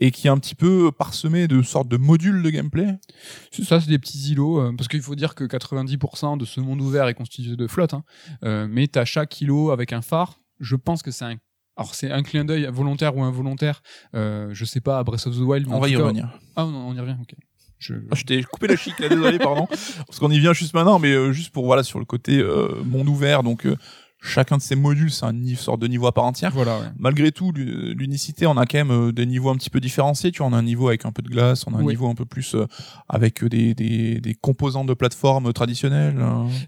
[0.00, 2.96] et qui est un petit peu parsemée de sortes de modules de gameplay.
[3.52, 6.60] C'est ça, c'est des petits îlots, euh, parce qu'il faut dire que 90% de ce
[6.60, 8.02] monde ouvert est constitué de flotte, hein.
[8.44, 10.40] Euh, mais t'as chaque îlot avec un phare.
[10.58, 11.36] Je pense que c'est un,
[11.76, 13.82] alors c'est un clin d'œil volontaire ou involontaire.
[14.14, 15.68] Euh, je sais pas à Breath of the Wild.
[15.68, 16.38] mais On va y cas- revenir.
[16.56, 17.16] Ah non, on y revient.
[17.20, 17.34] Ok.
[17.78, 17.94] Je...
[18.10, 19.66] Ah, Je t'ai coupé la chic, là, désolé, pardon.
[19.66, 22.82] Parce qu'on y vient juste maintenant, mais euh, juste pour, voilà, sur le côté euh,
[22.84, 23.42] monde ouvert.
[23.42, 23.76] Donc, euh,
[24.24, 26.50] chacun de ces modules, c'est un ni- sorte de niveau à part entière.
[26.52, 26.78] Voilà.
[26.78, 26.86] Ouais.
[26.98, 30.32] malgré tout, l'u- l'unicité, on a quand même euh, des niveaux un petit peu différenciés.
[30.32, 31.92] Tu vois, on a un niveau avec un peu de glace, on a un Oui.
[31.92, 32.66] niveau un peu plus euh,
[33.08, 36.16] avec des, des, des composants de plateforme traditionnels.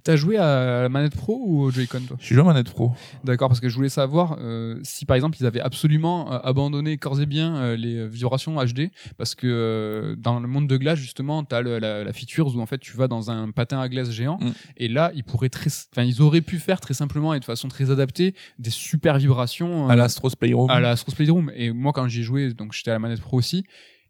[0.04, 2.16] T'as joué à la manette pro ou au Joy-Con toi?
[2.20, 2.92] J'ai joué à manette pro.
[3.24, 6.96] D'accord, parce que je voulais savoir euh, si par exemple ils avaient absolument euh, abandonné
[6.98, 10.76] corps et bien euh, les euh, vibrations HD, parce que euh, dans le monde de
[10.76, 13.88] glace justement, t'as la, la feature où en fait tu vas dans un patin à
[13.88, 14.50] glace géant, Mm.
[14.76, 17.90] et là ils pourraient très, enfin ils auraient pu faire très simplement et façon très
[17.90, 20.68] adaptée des super vibrations euh, À l'Astros Playroom.
[20.70, 21.50] à la Astros Playroom.
[21.54, 23.64] Et moi quand j'y joué, donc j'étais à la manette pro aussi.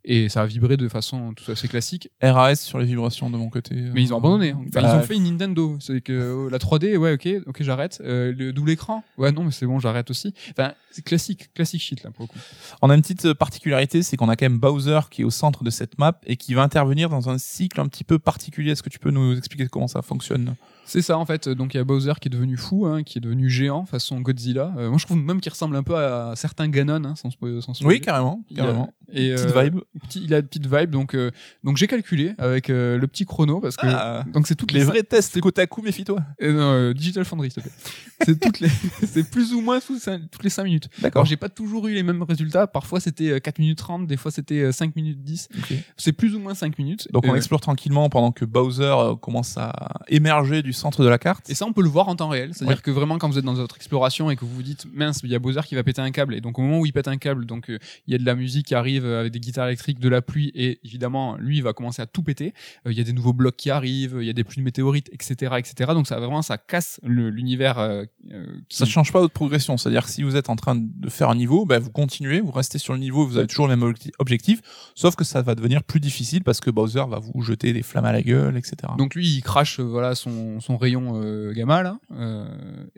[0.09, 2.09] Et ça a vibré de façon tout à fait classique.
[2.23, 3.75] RAS sur les vibrations de mon côté.
[3.75, 4.51] Mais ils ont abandonné.
[4.51, 4.61] hein.
[4.69, 5.77] Enfin, Bah, ils ont fait une Nintendo.
[5.81, 8.01] C'est que euh, la 3D, ouais, ok, ok, j'arrête.
[8.05, 10.33] Euh, le double écran, ouais, non, mais c'est bon, j'arrête aussi.
[10.53, 12.39] Enfin, c'est classique, classique shit là pour le coup.
[12.83, 15.31] On a une petite euh, particularité, c'est qu'on a quand même Bowser qui est au
[15.31, 18.71] centre de cette map et qui va intervenir dans un cycle un petit peu particulier.
[18.71, 20.55] Est-ce que tu peux nous expliquer comment ça fonctionne?
[20.87, 21.49] C'est ça en fait.
[21.49, 24.21] Donc il y a Bowser qui est devenu fou, hein, qui est devenu géant façon
[24.21, 24.73] Godzilla.
[24.79, 27.39] Euh, moi je trouve même qu'il ressemble un peu à certains Ganon, hein, sans, sans
[27.41, 28.01] Oui, spoiler.
[28.01, 28.45] carrément.
[28.51, 28.93] Il a- carrément.
[29.13, 29.81] Et, Petite euh, vibe.
[30.09, 30.91] petit- il a une petite vibe.
[30.91, 31.31] Donc euh,
[31.63, 34.85] donc j'ai calculé avec le petit chrono parce que Ah, donc c'est toutes les les
[34.85, 36.19] vrais tests à coup, méfie-toi.
[36.43, 37.77] Non, Digital Foundry, s'il te plaît.
[38.25, 38.69] C'est toutes les,
[39.07, 39.99] c'est plus ou moins sous
[40.31, 40.89] toutes les 5 minutes.
[41.01, 41.21] D'accord.
[41.21, 42.67] Alors, j'ai pas toujours eu les mêmes résultats.
[42.67, 45.49] Parfois, c'était euh, 4 minutes 30, des fois, c'était euh, 5 minutes 10.
[45.59, 45.75] Ok.
[45.97, 47.09] C'est plus ou moins 5 minutes.
[47.13, 49.73] Donc on explore tranquillement pendant que Bowser commence à
[50.09, 51.49] émerger du centre de la carte.
[51.51, 52.51] Et ça, on peut le voir en temps réel.
[52.55, 52.83] C'est-à-dire Ouais.
[52.83, 55.31] que vraiment, quand vous êtes dans votre exploration et que vous vous dites, mince, il
[55.31, 56.35] y a Bowser qui va péter un câble.
[56.35, 58.25] Et donc, au moment où il pète un câble, donc, euh, il y a de
[58.25, 60.53] la musique qui arrive euh, avec des guitares électriques, de la pluie.
[60.55, 62.55] Et évidemment, lui, il va commencer à tout péter.
[62.87, 64.65] Euh, Il y a des nouveaux blocs qui arrivent, il y a des pluies de
[64.65, 65.93] météorites, etc., etc.
[65.95, 69.77] Donc, ça vraiment, ça casse l'univers, euh, euh, qui- Ça ne change pas votre progression.
[69.77, 72.53] C'est-à-dire que si vous êtes en train de faire un niveau, bah, vous continuez, vous
[72.53, 74.61] restez sur le niveau, vous avez toujours le même obje- objectif,
[74.95, 78.05] sauf que ça va devenir plus difficile parce que Bowser va vous jeter des flammes
[78.05, 78.77] à la gueule, etc.
[78.99, 81.99] Donc lui, il crache euh, voilà son, son rayon euh, gamma là.
[82.13, 82.45] Euh,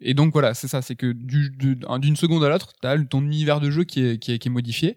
[0.00, 3.20] et donc voilà, c'est ça, c'est que du- du- d'une seconde à l'autre, t'as ton
[3.22, 4.96] univers de jeu qui est, qui est modifié.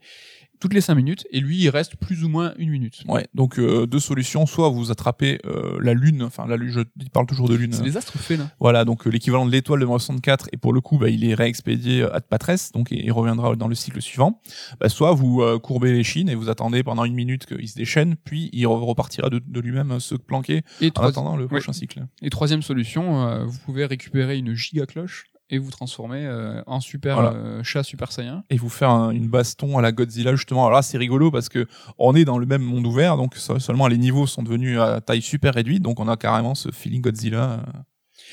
[0.62, 3.03] Toutes les 5 minutes et lui il reste plus ou moins une minute.
[3.07, 7.07] Ouais, donc euh, deux solutions, soit vous attrapez euh, la lune, enfin la lune, je
[7.12, 7.74] parle toujours de lune.
[7.74, 8.49] C'est les astres félins.
[8.59, 11.34] Voilà, donc euh, l'équivalent de l'étoile de 1964 et pour le coup, bah, il est
[11.34, 14.39] réexpédié à Patresse, donc il reviendra dans le cycle suivant.
[14.80, 17.76] Bah, soit vous euh, courbez les chines et vous attendez pendant une minute qu'il se
[17.76, 21.49] déchaîne, puis il repartira de, de lui-même se planquer Et, en attendant le ouais.
[21.49, 22.05] prochain cycle.
[22.22, 26.80] et troisième solution, euh, vous pouvez récupérer une giga cloche et vous transformer euh, en
[26.80, 27.34] super Voilà.
[27.34, 28.43] euh, chat super saiyan.
[28.49, 30.62] et vous faire un- une baston à la Godzilla justement.
[30.66, 31.68] Alors là, c'est rigolo parce que
[31.99, 35.02] on est dans le même monde ouvert, donc se- seulement les niveaux sont devenus à
[35.02, 37.64] taille super réduite, donc on a carrément ce feeling Godzilla.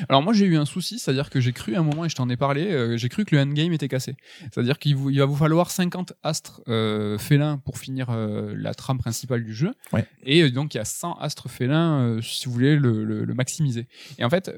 [0.09, 2.14] Alors moi j'ai eu un souci, c'est-à-dire que j'ai cru à un moment et je
[2.14, 4.16] t'en ai parlé, euh, j'ai cru que le endgame était cassé.
[4.53, 8.74] C'est-à-dire qu'il vous- il va vous falloir 50 astres euh, félins pour finir euh, la
[8.74, 9.72] trame principale du jeu.
[9.92, 10.07] Ouais.
[10.22, 13.86] Et donc il y a 100 astres félins si vous voulez le, le- le maximiser.
[14.18, 14.51] Et en fait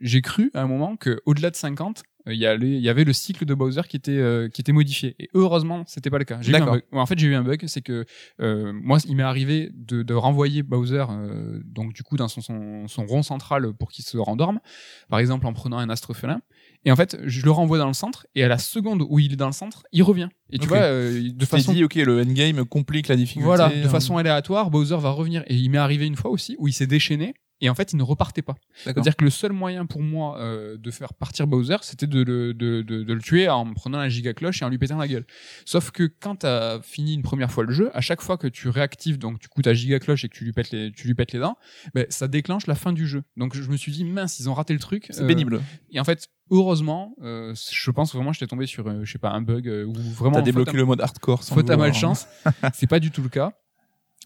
[0.00, 2.88] j'ai cru à un moment que au-delà de 50 euh, il y, allait- il y
[2.88, 6.18] avait le cycle de Bowser qui était euh, qui était modifié et heureusement c'était pas
[6.18, 6.38] le cas.
[6.40, 6.82] J'ai eu un bug.
[6.92, 8.04] En fait j'ai eu un bug, c'est que
[8.40, 12.40] euh, moi il m'est arrivé de, de renvoyer Bowser euh, donc du coup dans son,
[12.40, 14.60] son, son rond central pour qu'il se rendorme
[15.08, 16.40] par exemple en prenant un astre félin.
[16.84, 19.32] Et en fait, je le renvoie dans le centre, et à la seconde où il
[19.34, 20.28] est dans le centre, il revient.
[20.50, 20.68] Et tu Ok.
[20.70, 23.44] vois, euh, de façon, dit, ok, le endgame complique la difficulté.
[23.46, 25.44] voilà, de euh, façon aléatoire, Bowser va revenir.
[25.46, 27.96] Et il m'est arrivé une fois aussi où il s'est déchaîné, et en fait, il
[27.96, 28.54] ne repartait pas.
[28.74, 32.52] C'est-à-dire que le seul moyen pour moi euh, de faire partir Bowser, c'était de le,
[32.52, 35.08] de, de, de le tuer en prenant la giga cloche et en lui pétant la
[35.08, 35.24] gueule.
[35.64, 38.48] Sauf que quand tu as fini une première fois le jeu, à chaque fois que
[38.48, 41.06] tu réactives donc du coup ta giga cloche et que tu lui pètes les, tu
[41.06, 41.56] lui pètes les dents,
[41.94, 43.22] ben, ça déclenche la fin du jeu.
[43.36, 45.06] Donc je me suis dit mince, ils ont raté le truc.
[45.10, 45.62] C'est Euh, pénible.
[45.92, 49.18] et en fait, heureusement, euh, je pense vraiment que j'étais tombé sur, euh, je sais
[49.18, 51.42] pas, un bug euh, ou vraiment T'as débloqué le mode hardcore.
[51.42, 51.76] sans faute à hein.
[51.76, 52.26] malchance.
[52.74, 53.52] c'est pas du tout le cas.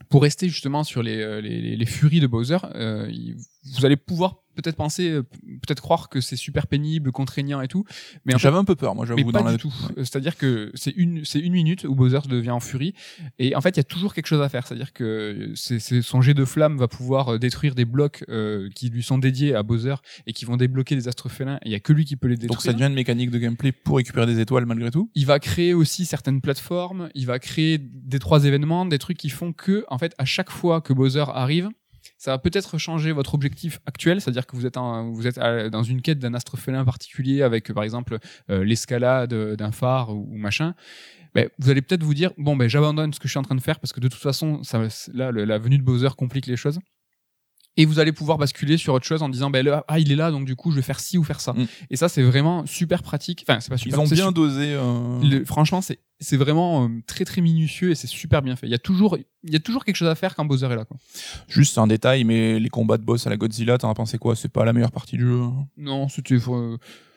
[0.09, 3.11] Pour rester justement sur les, euh, les, les, les furies de Bowser, euh,
[3.77, 7.85] vous allez pouvoir peut-être penser, euh, peut-être croire que c'est super pénible, contraignant et tout,
[8.25, 9.25] mais J'avais un peu peur, moi, j'avoue.
[9.31, 9.59] pas dans du la...
[9.59, 9.73] tout.
[9.99, 12.95] C'est-à-dire que c'est une, c'est une minute où Bowser devient en furie.
[13.39, 14.67] Et en fait, il y a toujours quelque chose à faire.
[14.67, 18.69] C'est-à-dire que c'est, c'est- son jet de flamme va pouvoir euh, détruire des blocs euh,
[18.75, 19.95] qui lui sont dédiés à Bowser
[20.27, 21.57] et qui vont débloquer des astres félins.
[21.63, 22.57] Et il y a que lui qui peut les détruire.
[22.57, 25.11] Donc ça devient une mécanique de gameplay pour récupérer des étoiles malgré tout?
[25.15, 27.09] Il va créer aussi certaines plateformes.
[27.15, 30.51] Il va créer des trois événements, des trucs qui font que, en fait, à chaque
[30.51, 31.69] fois que Bowser arrive,
[32.27, 36.03] ça va peut-être changer votre objectif actuel, c'est-à-dire que vous êtes, vous êtes dans une
[36.03, 38.19] quête d'un astre félin particulier avec, par exemple,
[38.51, 40.75] euh, l'escalade d'un phare ou, machin.
[41.37, 43.55] Ben, vous allez peut-être vous dire bon ben j'abandonne ce que je suis en train
[43.55, 44.63] de faire parce que de toute façon
[45.13, 46.81] là la venue de Bowser complique les choses
[47.77, 50.17] et vous allez pouvoir basculer sur autre chose en disant ben là, ah il est
[50.17, 51.67] là donc du coup je vais faire ci ou faire ça Mm.
[51.91, 54.73] et ça c'est vraiment super pratique enfin c'est pas super Ils ont bien dosé.
[54.75, 58.67] euh, le- franchement, c'est c'est vraiment euh, très très minutieux et c'est super bien fait.
[58.67, 60.77] Il y a toujours il y a toujours quelque chose à faire quand Bowser est
[60.77, 60.85] là.
[60.87, 60.97] Quoi.
[61.49, 64.35] Juste un détail, mais les combats de boss à la Godzilla, t'en as pensé quoi?
[64.35, 65.41] C'est pas la meilleure partie du jeu.
[65.43, 65.67] hein?
[65.77, 66.77] Non, c'était euh,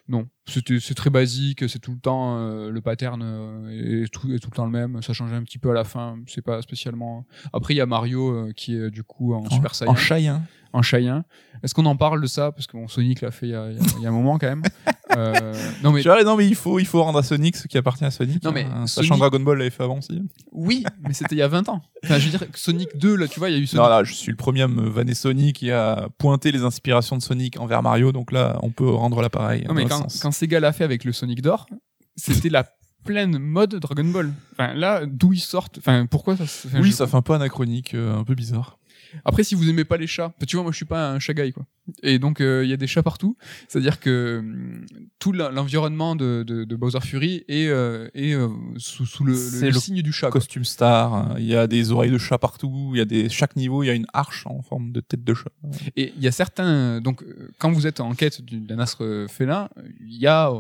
[0.10, 1.70] non, c'était c'est très basique.
[1.70, 4.72] C'est tout le temps euh, le pattern euh, est tout est tout le temps le
[4.72, 5.01] même.
[5.03, 6.18] Ça change un petit peu à la fin.
[6.26, 7.28] C'est pas spécialement.
[7.53, 10.41] Après, il y a Mario euh, qui est du coup en, Super Saiyan, En hein.
[10.74, 11.24] en Saiyan.
[11.62, 12.51] Est-ce qu'on en parle de ça?
[12.51, 14.64] Parce que bon, Sonic l'a fait y y il y a un moment quand même.
[15.18, 15.53] Euh,
[15.84, 18.12] non mais non, mais il faut, il faut rendre à Sonic ce qui appartient à
[18.12, 18.43] Sonic.
[18.43, 18.86] Non, mais hein.
[18.86, 20.22] Sonic- Sachant Dragon Ball l'avait fait avant aussi.
[20.51, 21.82] oui, mais c'était il y a 20 ans.
[22.03, 23.89] Enfin, je veux dire Sonic 2 là, tu vois, il y a eu Sonic Non,
[23.89, 27.22] là, je suis le premier à me vanner Sonic et à pointer les inspirations de
[27.22, 29.66] Sonic envers Mario, donc là, on peut rendre l'appareil.
[29.68, 31.66] Non, mais quand, quand Sega l'a fait avec le Sonic d'or,
[32.16, 32.66] c'était la
[33.05, 34.32] pleine mode Dragon Ball.
[34.51, 35.78] Enfin, là, d'où ils sortent.
[35.80, 38.36] Enfin, pourquoi ça se- enfin, Oui, je- ça fait un peu anachronique, euh, un peu
[38.36, 38.78] bizarre.
[39.26, 41.34] Après, si vous aimez pas les chats, tu vois, moi, je suis pas un chat
[41.34, 41.66] guy, quoi.
[42.03, 43.36] Et donc, euh, il y a des chats partout.
[43.68, 44.86] C'est-à-dire que hum,
[45.18, 48.47] tout l'environnement de, de, de Bowser Fury est, euh, est euh,
[48.78, 50.28] sous, sous le, signe du chat.
[50.30, 50.39] quoi.
[50.39, 51.36] Costume star, hein.
[51.39, 53.88] il y a des oreilles de chat partout, il y a des, chaque niveau, il
[53.88, 55.49] y a une arche en forme de tête de chat.
[55.95, 57.01] Et il y a certains.
[57.01, 57.24] Donc,
[57.57, 60.51] quand vous êtes en quête d'un astre félin, il y a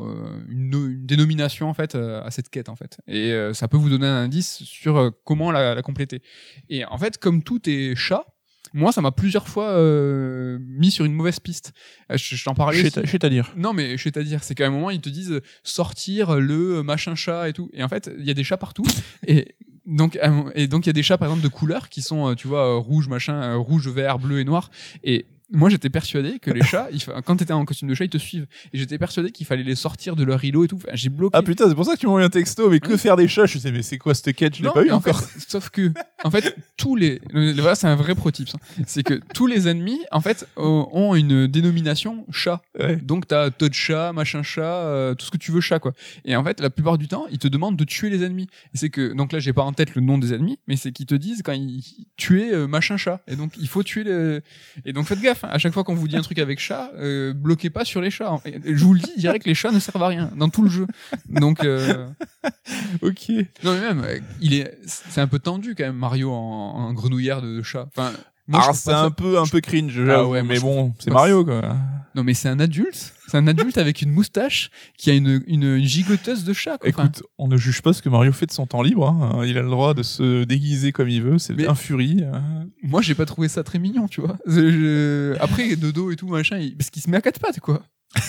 [0.49, 2.97] une, no- une dénomination en fait à cette quête en fait.
[3.07, 6.21] Et ça peut vous donner un indice sur comment la, la compléter.
[6.69, 8.25] Et en fait, comme tout est chat,
[8.73, 11.73] moi, ça m'a plusieurs fois euh, mis sur une mauvaise piste.
[12.11, 12.89] Euh, Je, je t'en parlais.
[12.89, 15.41] C'est-à-dire Non, mais je vais te dire, c'est qu'à un moment, ils te disent euh,
[15.63, 17.69] sortir le machin chat et tout.
[17.73, 18.85] Et en fait, il y a des chats partout.
[19.27, 19.55] et
[19.89, 20.19] donc,
[20.53, 22.47] et donc, il y a des chats, par exemple, de couleurs qui sont, euh, tu
[22.47, 24.69] vois, euh, rouge, machin, euh, rouge, vert, bleu et noir.
[25.03, 28.05] Et moi, j'étais persuadé que les chats, il fa- quand t'étais en costume de chat,
[28.05, 28.47] ils te suivent.
[28.73, 30.75] Et j'étais persuadé qu'il fallait les sortir de leur îlot et tout.
[30.77, 31.35] Enfin, j'ai bloqué.
[31.37, 33.45] Ah putain, c'est pour ça que tu envoyé un texto, mais que faire des chats?
[33.47, 35.19] Je sais, mais c'est quoi cette quête Je l'ai pas eu en encore.
[35.21, 35.91] fait, sauf que,
[36.23, 38.57] en fait, tous les, le- voilà, c'est un vrai pro tip, ça.
[38.85, 42.61] C'est que tous les ennemis, en fait, euh, ont une dénomination chat.
[42.79, 42.95] Ouais.
[42.97, 45.93] Donc t'as Todd chat, machin chat, euh, tout ce que tu veux chat quoi.
[46.25, 48.47] Et en fait, la plupart du temps, ils te demandent de tuer les ennemis.
[48.73, 50.91] Et c'est que donc là, j'ai pas en tête le nom des ennemis, mais c'est
[50.91, 51.83] qu'ils te disent quand ils
[52.17, 53.21] tuer euh, machin chat.
[53.27, 54.39] Et donc il faut tuer les.
[54.85, 55.38] Et donc faites gaffe.
[55.43, 58.01] Hein, à chaque fois qu'on vous dit un truc avec chat, euh, bloquez pas sur
[58.01, 58.31] les chats.
[58.31, 58.51] hein.
[58.65, 60.87] Je vous le dis, que les chats ne servent à rien dans tout le jeu.
[61.29, 62.07] Donc, euh,
[63.01, 63.29] Ok.
[63.63, 66.93] non mais même, euh, il est, c'est un peu tendu quand même Mario en, en
[66.93, 67.87] grenouillère de chat.
[67.95, 68.11] Enfin,
[68.49, 70.61] moi, je Alors trouve c'est ça- un peu un peu cringe, Ah ouais, mais je
[70.61, 71.75] bon, c'est Mario quoi.
[72.15, 75.63] Non mais c'est un adulte, c'est un adulte avec une moustache qui a une, une,
[75.75, 76.77] une gigoteuse de chat.
[76.79, 76.89] Quoi.
[76.89, 79.07] Écoute, on ne juge pas ce que Mario fait de son temps libre.
[79.07, 79.45] hein.
[79.45, 81.37] Il a le droit de se déguiser comme il veut.
[81.37, 82.23] C'est un furie.
[82.23, 82.65] hein.
[82.81, 84.37] moi j'ai pas trouvé ça très mignon, tu vois.
[84.47, 87.59] Je- je- Après dodo et tout machin, il- parce qu'il se met à quatre pattes
[87.59, 87.83] quoi.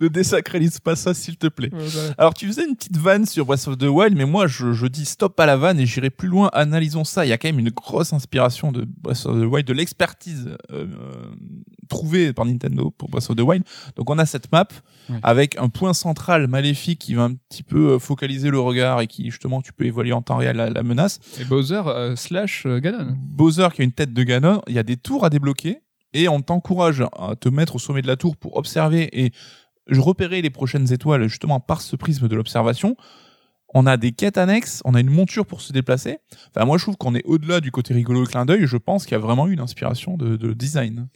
[0.00, 1.70] Ne désacralise pas ça, s'il te plaît.
[2.18, 4.86] Alors tu faisais une petite vanne sur Breath of the Wild, mais moi je, je
[4.86, 6.50] dis stop à la vanne et j'irai plus loin.
[6.52, 7.24] Analysons ça.
[7.24, 10.48] Il y a quand même une grosse inspiration de Breath of the Wild, de l'expertise
[10.72, 10.86] euh, euh,
[11.88, 13.64] trouvée par Nintendo pour Breath of the Wild.
[13.96, 14.68] Donc on a cette map
[15.10, 15.16] Ouais.
[15.22, 19.06] avec un point central maléfique qui va un petit peu euh, focaliser le regard et
[19.06, 21.18] qui justement tu peux évaluer en temps réel la, la menace.
[21.40, 23.16] Et Bowser euh, slash euh, Ganon.
[23.18, 25.78] Bowser qui a une tête de Ganon, il y a des tours à débloquer
[26.12, 29.32] et on t'encourage à te mettre au sommet de la tour pour observer et
[29.90, 32.96] repérer les prochaines étoiles justement par ce prisme de l'observation.
[33.74, 36.18] On a des quêtes annexes, on a une monture pour se déplacer.
[36.54, 38.66] Enfin, moi, je trouve qu'on est au-delà du côté rigolo et clin d'œil.
[38.66, 41.08] Je pense qu'il y a vraiment eu une inspiration de, de design.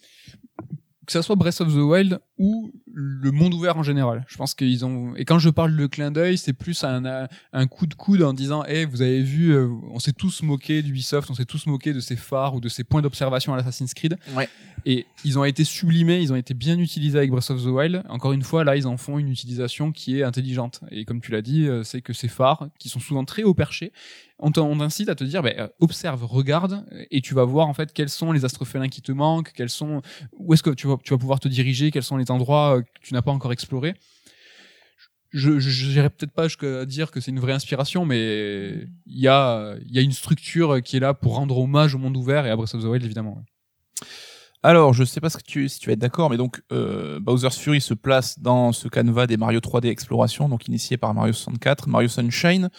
[1.06, 4.24] que ça soit Breath of the Wild ou le monde ouvert en général.
[4.28, 7.66] Je pense qu'ils ont et quand je parle de clin d'œil, c'est plus un, un
[7.66, 11.30] coup de coude en disant "Eh, vous avez vu euh, on s'est tous moqué d'Ubisoft,
[11.30, 14.16] on s'est tous moqué de ces phares ou de ces points d'observation à l'Assassin's Creed."
[14.36, 14.48] Ouais.
[14.84, 18.02] Et ils ont été sublimés, ils ont été bien utilisés avec Breath of the Wild.
[18.08, 20.80] Encore une fois, là, ils en font une utilisation qui est intelligente.
[20.90, 23.54] Et comme tu l'as dit, euh, c'est que ces phares, qui sont souvent très haut
[23.54, 23.92] perchés,
[24.40, 27.68] on t'in- on t'incite à te dire, ben, euh, observe, regarde, et tu vas voir
[27.68, 30.02] en fait quels sont les astrophélins qui te manquent, quels sont,
[30.36, 33.00] où est-ce que tu vas, tu vas pouvoir te diriger, quels sont les endroits que
[33.02, 33.94] tu n'as pas encore explorés.
[35.30, 39.76] Je, j'irai peut-être pas jusqu'à dire que c'est une vraie inspiration, mais il y a,
[39.86, 42.50] il y a une structure qui est là pour rendre hommage au monde ouvert et
[42.50, 43.36] à Breath of the Wild évidemment.
[43.36, 44.08] ouais.
[44.64, 47.18] Alors, je sais pas ce que tu, si tu vas être d'accord, mais donc euh,
[47.18, 51.32] Bowser's Fury se place dans ce canevas des Mario 3D Exploration, donc initié par Mario
[51.32, 52.70] 64, Mario Sunshine.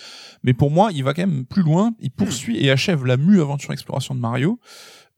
[0.43, 1.93] Mais pour moi, il va quand même plus loin.
[1.99, 4.62] Il poursuit et achève la mue aventure exploration de Mario.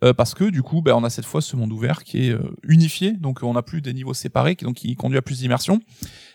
[0.06, 2.32] Euh, parce que du coup, ben, on a cette fois ce monde ouvert qui est
[2.32, 5.82] euh, unifié, donc on n'a plus des niveaux séparés, donc qui conduit à plus d'immersion.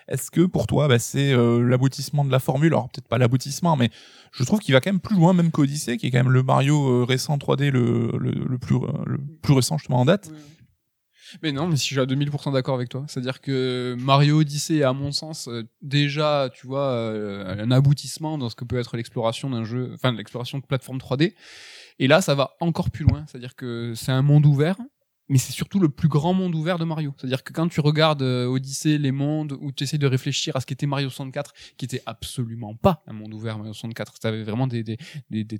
[0.09, 2.73] Est-ce que pour toi, ben, c'est euh, l'aboutissement de la formule?
[2.73, 3.91] Alors peut-être pas l'aboutissement, mais
[4.33, 6.43] je trouve qu'il va quand même plus loin, même qu'Odyssey, qui est quand même le
[6.43, 10.33] Mario récent 3D le, plus le plus récent justement en date.
[11.45, 13.05] Mais non, mais si je suis à 2000% d'accord avec toi.
[13.07, 15.49] C'est-à-dire que Mario Odyssey est, à mon sens,
[15.81, 20.59] déjà, tu vois, un aboutissement dans ce que peut être l'exploration d'un jeu, enfin, l'exploration
[20.59, 21.35] de plateforme 3D.
[22.01, 23.25] Et là, ça va encore plus loin.
[23.29, 24.77] C'est-à-dire que c'est un monde ouvert,
[25.29, 27.15] mais c'est surtout le plus grand monde ouvert de Mario.
[27.19, 30.61] C'est-à-dire que quand tu regardes euh, Odyssey, les mondes, où tu essaies de réfléchir à
[30.61, 34.67] ce qu'était Mario 64, qui était absolument pas un monde ouvert, Mario 64, t'avais vraiment
[34.67, 34.97] des,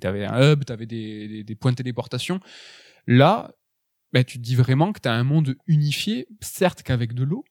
[0.01, 2.39] t'avais un hub, t'avais des, des, points de téléportation.
[3.05, 3.51] Là,
[4.11, 7.45] bah, tu te dis vraiment que tu as un monde unifié, certes qu'avec de l'eau,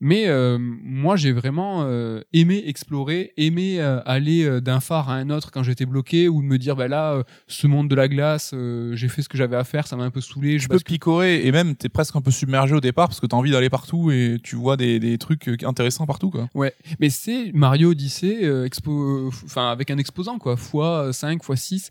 [0.00, 5.14] mais euh, moi j'ai vraiment euh, aimé explorer, aimé euh, aller euh, d'un phare à
[5.14, 7.94] un autre quand j'étais bloqué, ou de me dire bah là, euh, ce monde de
[7.94, 10.52] la glace, euh, j'ai fait ce que j'avais à faire, ça m'a un peu saoulé.
[10.54, 10.94] tu je peux bascule.
[10.94, 13.70] picorer et même t'es presque un peu submergé au départ parce que t'as envie d'aller
[13.70, 16.48] partout et tu vois des, des trucs intéressants partout quoi.
[16.54, 21.56] Ouais, mais c'est Mario Odyssey euh, expo, enfin avec un exposant quoi, fois 5, fois
[21.56, 21.90] 6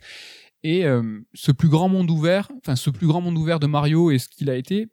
[0.66, 4.12] et euh, ce plus grand monde ouvert, enfin ce plus grand monde ouvert de Mario
[4.12, 4.88] et ce qu'il a été,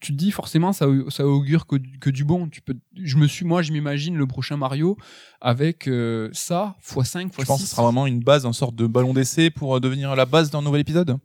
[0.00, 2.48] tu te dis forcément ça ça augure que, du- que du bon.
[2.48, 4.96] Tu peux, je me suis moi je m'imagine le prochain Mario
[5.40, 7.70] avec euh, ça fois 5, fois Je pense que 6.
[7.70, 10.50] ce sera vraiment une base, une sorte de ballon d'essai pour euh, devenir la base
[10.50, 11.16] d'un nouvel épisode?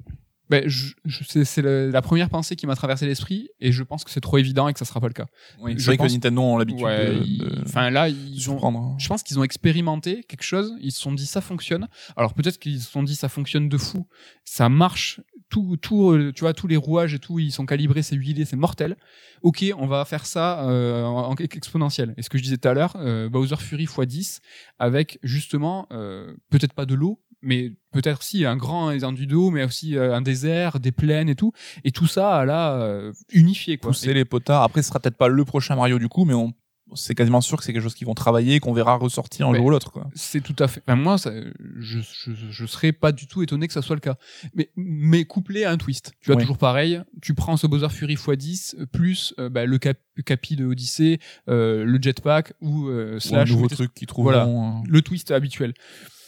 [0.50, 4.10] Ben, je, je- c'est la, première pensée qui m'a traversé l'esprit et je pense que
[4.10, 5.28] c'est trop évident et que ça sera pas le cas.
[5.62, 8.96] Oui, Je vrai pense- que Nintendo ont l'habitude Ouais, de, enfin là ils ont hein.
[8.98, 11.88] je pense qu'ils ont expérimenté quelque chose, ils se sont dit ça fonctionne.
[12.18, 14.08] Alors peut-être qu'ils se sont dit ça fonctionne de fou,
[14.44, 18.04] ça marche, tout, tout, euh, tu vois, tous les rouages et tout, ils sont calibrés,
[18.04, 18.98] c'est huilé, c'est mortel.
[19.42, 22.14] Ok, on va faire ça euh, en, en exponentiel.
[22.18, 24.40] Et ce que je disais tout à l'heure, euh, Bowser Fury x10
[24.78, 29.64] avec justement euh, peut-être pas de l'eau, mais peut-être si un grand étendue d'eau, mais
[29.64, 33.92] aussi euh, un désert, des plaines et tout, et tout ça là euh, unifié quoi.
[33.92, 34.64] Pousser les potards.
[34.64, 36.54] Après, ce sera peut-être pas le prochain Mario du coup, mais on
[36.96, 39.58] c'est quasiment sûr que c'est quelque chose qu'ils vont travailler, qu'on verra ressortir un Ouais.
[39.58, 40.00] jour ou l'autre.
[40.16, 40.82] C'est tout à fait.
[40.88, 41.32] Enfin, moi, ça,
[41.80, 44.16] je, je, je serais pas du tout étonné que ça soit le cas.
[44.56, 46.14] Mais, mais couplé à un twist.
[46.22, 46.42] Tu vois, Ouais.
[46.42, 47.02] toujours pareil.
[47.22, 50.66] Tu prends ce Bowser Fury x10 euh, plus euh, bah, le, cap, le capi de
[50.66, 51.20] Odyssey,
[51.50, 54.40] euh, le jetpack ou euh, Ou un slash nouveau ou- truc qu'ils Voilà.
[54.42, 54.80] trouveront.
[54.80, 55.74] euh, le twist habituel.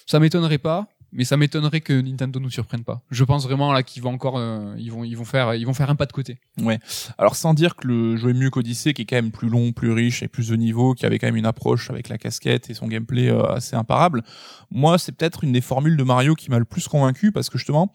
[0.06, 0.88] Ça m'étonnerait pas.
[1.14, 3.02] Mais ça m'étonnerait que Nintendo nous surprenne pas.
[3.12, 5.74] Je pense vraiment là qu'ils vont encore, euh, ils vont, ils vont faire, ils vont
[5.74, 6.40] faire un pas de côté.
[6.62, 6.80] Ouais.
[7.18, 9.72] Alors sans dire que le jeu est mieux qu'Odyssey, qui est quand même plus long,
[9.72, 12.70] plus riche et plus de niveaux, qui avait quand même une approche avec la casquette
[12.70, 14.24] et son gameplay euh, assez imparable.
[14.72, 17.58] Moi, c'est peut-être une des formules de Mario qui m'a le plus convaincu parce que
[17.58, 17.92] justement,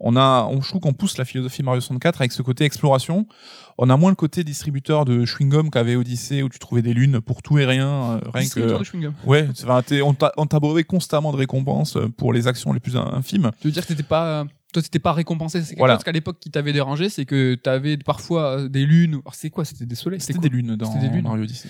[0.00, 3.26] on a, on, je trouve qu'on pousse la philosophie Mario 64 avec ce côté exploration.
[3.78, 7.20] On a moins le côté distributeur de chewing-gum qu'avait Odyssey où tu trouvais des lunes
[7.20, 8.60] pour tout et rien, euh, rien que.
[8.60, 8.74] de.
[9.24, 9.48] Ouais,
[10.02, 10.46] on t'a- on
[10.84, 13.50] constamment de récompenses euh, pour les actions les plus in- infimes.
[13.60, 15.60] Tu veux dire que t'étais pas, toi t'étais pas récompensé.
[15.62, 15.94] C'est quelque Voilà.
[15.94, 19.20] chose qu'à l'époque qui t'avait dérangé, c'est que t'avais parfois euh, des lunes.
[19.32, 20.20] C'est quoi C'était des soleils.
[20.20, 21.22] C'était des lunes dans des lunes.
[21.24, 21.68] Mario Odyssey.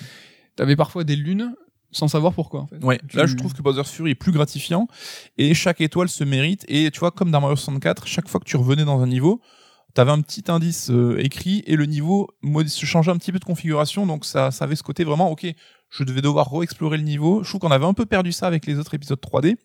[0.57, 1.55] T'avais parfois des lunes
[1.91, 2.61] sans savoir pourquoi.
[2.63, 2.83] En fait.
[2.85, 4.89] Ouais, Tu- là je trouve que Bowser's Fury est plus gratifiant
[5.39, 8.45] et chaque étoile se mérite et tu vois comme dans Mario 64, chaque fois que
[8.47, 9.41] tu revenais dans un niveau,
[9.95, 12.29] t'avais un petit indice euh, écrit et le niveau
[12.67, 15.47] se changeait un petit peu de configuration donc ça, ça avait ce côté vraiment ok,
[15.97, 17.43] je devais devoir re-explorer le niveau.
[17.45, 19.57] Je trouve qu'on avait un peu perdu ça avec les autres épisodes 3D.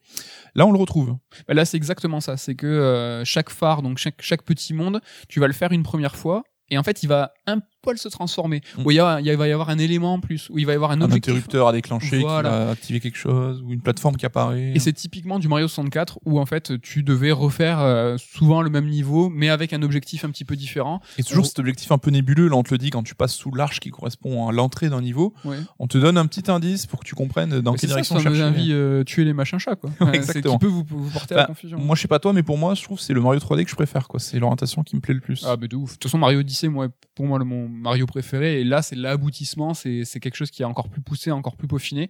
[0.56, 1.18] Là on le retrouve.
[1.48, 2.38] Bah là, c'est exactement ça.
[2.38, 6.16] C'est que euh, chaque phare, donc chaque, petit monde, tu vas le faire une première
[6.16, 6.44] fois.
[6.70, 8.62] Et en fait, il va un poil se transformer.
[8.78, 8.82] Mm.
[8.86, 10.74] Où il, y a, il va y avoir un élément en plus, où il va
[10.74, 12.50] y avoir un, Un interrupteur à déclencher Voilà.
[12.50, 14.72] qui va activer quelque chose ou une plateforme qui apparaît.
[14.76, 18.70] Et c'est typiquement du Mario 64 où en fait tu devais refaire euh, souvent le
[18.70, 21.02] même niveau, mais avec un objectif un petit peu différent.
[21.18, 23.16] Et toujours on- cet objectif un peu nébuleux, là on te le dit quand tu
[23.16, 25.58] passes sous l'arche qui correspond à l'entrée d'un niveau, Ouais.
[25.80, 28.18] on te donne un petit indice pour que tu comprennes dans Mais quelle ça, direction
[28.18, 28.50] ce fameux chercher.
[28.50, 29.90] envie euh, tuer les machins chats quoi.
[30.02, 30.58] Ouais, Euh, exactement.
[30.58, 31.78] qui peut vous, vous porter à la Bah, confusion.
[31.80, 33.64] Moi, je sais pas toi, mais pour moi, je trouve que c'est le Mario 3D
[33.64, 34.20] que je préfère, quoi.
[34.20, 35.44] C'est l'orientation qui me plaît le plus.
[35.48, 35.92] Ah, mais de ouf.
[35.92, 38.62] De toute façon, Mario Odyssey, moi, pour moi, le, mon Mario préféré.
[38.62, 39.74] Et là, c'est l'aboutissement.
[39.74, 42.10] C'est, quelque chose qui est encore plus poussé, encore plus peaufiné.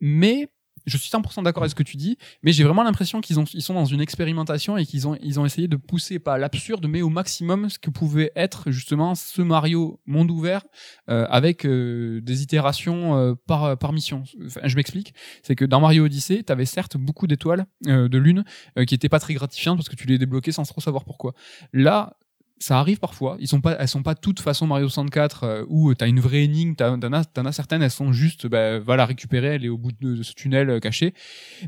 [0.00, 0.50] Mais,
[0.86, 2.16] je suis 100% d'accord avec ce que tu dis.
[2.42, 5.44] Mais j'ai vraiment l'impression qu'ils ils sont dans une expérimentation et qu'ils ont, ils ont
[5.44, 9.42] essayé de pousser pas à l'absurde, mais au maximum ce que pouvait être justement ce
[9.42, 10.64] Mario monde ouvert
[11.10, 14.24] euh, avec euh, des itérations euh, par, par mission.
[14.64, 15.14] Je m'explique.
[15.42, 18.44] C'est que dans Mario Odyssey, tu avais certes beaucoup d'étoiles, de lunes,
[18.78, 21.34] euh, qui étaient pas très gratifiantes parce que tu les débloquais sans trop savoir pourquoi.
[21.72, 22.16] Là,
[22.58, 23.36] ça arrive parfois.
[23.40, 26.44] Ils sont pas, elles sont pas toutes façon Mario 64 euh, où t'as une vraie
[26.44, 26.74] énigme.
[26.74, 29.78] T'en as, t'en as certaines, elles sont juste, bah, va la récupérer, elle est au
[29.78, 31.14] bout de, ce tunnel euh, caché.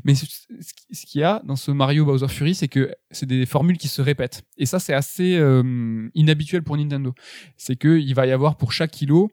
[0.03, 3.77] Mais ce qu'il y a dans ce Mario Bowser Fury, c'est que c'est des formules
[3.77, 4.43] qui se répètent.
[4.57, 7.13] Et ça, c'est assez euh, inhabituel pour Nintendo.
[7.57, 9.31] C'est que il va y avoir pour chaque kilo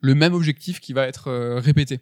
[0.00, 2.00] le même objectif qui va être euh, répété.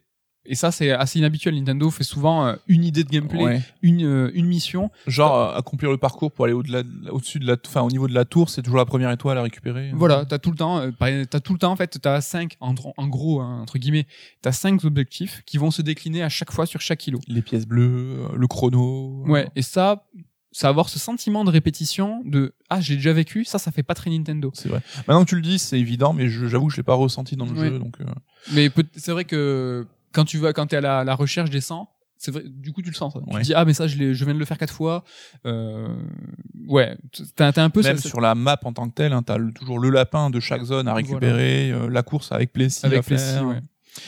[0.49, 1.55] Et ça, c'est assez inhabituel.
[1.55, 3.63] Nintendo fait souvent euh, une idée de gameplay, Ouais.
[3.83, 7.47] une, euh, une mission, Genre, euh, accomplir le parcours pour aller au-delà, de- au-dessus de
[7.47, 9.91] la, enfin, au niveau de la tour, c'est toujours la première étoile à récupérer.
[9.95, 13.07] Voilà, t'as tout le temps, t'as tout le temps en fait, t'as cinq en, en
[13.09, 14.07] gros hein, entre guillemets,
[14.43, 17.19] t'as cinq objectifs qui vont se décliner à chaque fois sur chaque kilo.
[17.29, 19.25] Les pièces bleues, le chrono.
[19.27, 20.05] Ouais, et ça,
[20.53, 23.95] ça avoir ce sentiment de répétition de ah j'ai déjà vécu, ça ça fait pas
[23.95, 24.51] très Nintendo.
[24.55, 24.81] C'est vrai.
[25.07, 27.45] Maintenant que tu le dis, c'est évident, mais j'avoue que je l'ai pas ressenti dans
[27.47, 27.69] le Ouais.
[27.69, 27.97] jeu, donc.
[28.01, 28.05] euh,
[28.53, 29.87] Mais c'est vrai que
[30.17, 32.81] quand tu vas, quand t'es à la, la recherche des 100, c'est vrai, du coup
[32.81, 33.13] tu le sens.
[33.13, 33.21] Ça.
[33.21, 35.05] Tu te dis ah mais ça je, viens de le faire quatre fois.
[35.45, 35.95] Euh,
[36.67, 36.97] ouais,
[37.37, 39.91] t'as un peu Même sur la map en tant que telle, hein, t'as toujours le
[39.91, 43.19] lapin de chaque zone à récupérer, euh, la course avec Plessis à avec faire.
[43.19, 43.61] Plessis, ouais.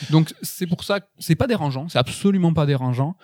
[0.09, 3.14] Donc c'est pour ça que c'est pas dérangeant, c'est absolument pas dérangeant,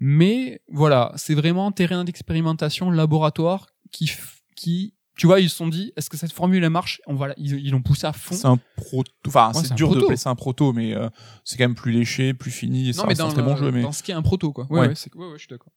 [0.00, 4.10] mais voilà, c'est vraiment terrain d'expérimentation, laboratoire qui
[4.56, 7.00] qui tu vois, ils se sont dit est-ce que cette formule elle marche?
[7.06, 8.34] On va la- ils l'ont poussé à fond.
[8.34, 9.10] C'est un proto.
[9.26, 10.00] Enfin, Ouais, c'est dur proto.
[10.02, 11.08] de placer un proto, mais euh,
[11.44, 12.92] c'est quand même plus léché, plus fini.
[12.92, 14.22] Ça non mais dans un très le- bon jeu, mais dans ce qui est un
[14.22, 14.66] proto quoi.
[14.70, 14.94] Ouais Ouais.
[14.94, 15.00] je
[15.38, 15.72] suis d'accord.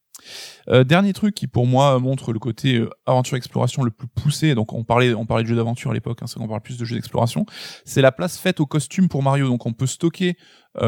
[0.70, 4.56] Euh, dernier truc qui pour moi montre le côté euh, aventure exploration le plus poussé.
[4.56, 6.78] Donc on parlait on parlait de jeux d'aventure à l'époque, hein, c'est qu'on parle plus
[6.80, 7.46] de jeux d'exploration.
[7.86, 9.48] C'est la place faite au costume pour Mario.
[9.48, 10.36] Donc on peut stocker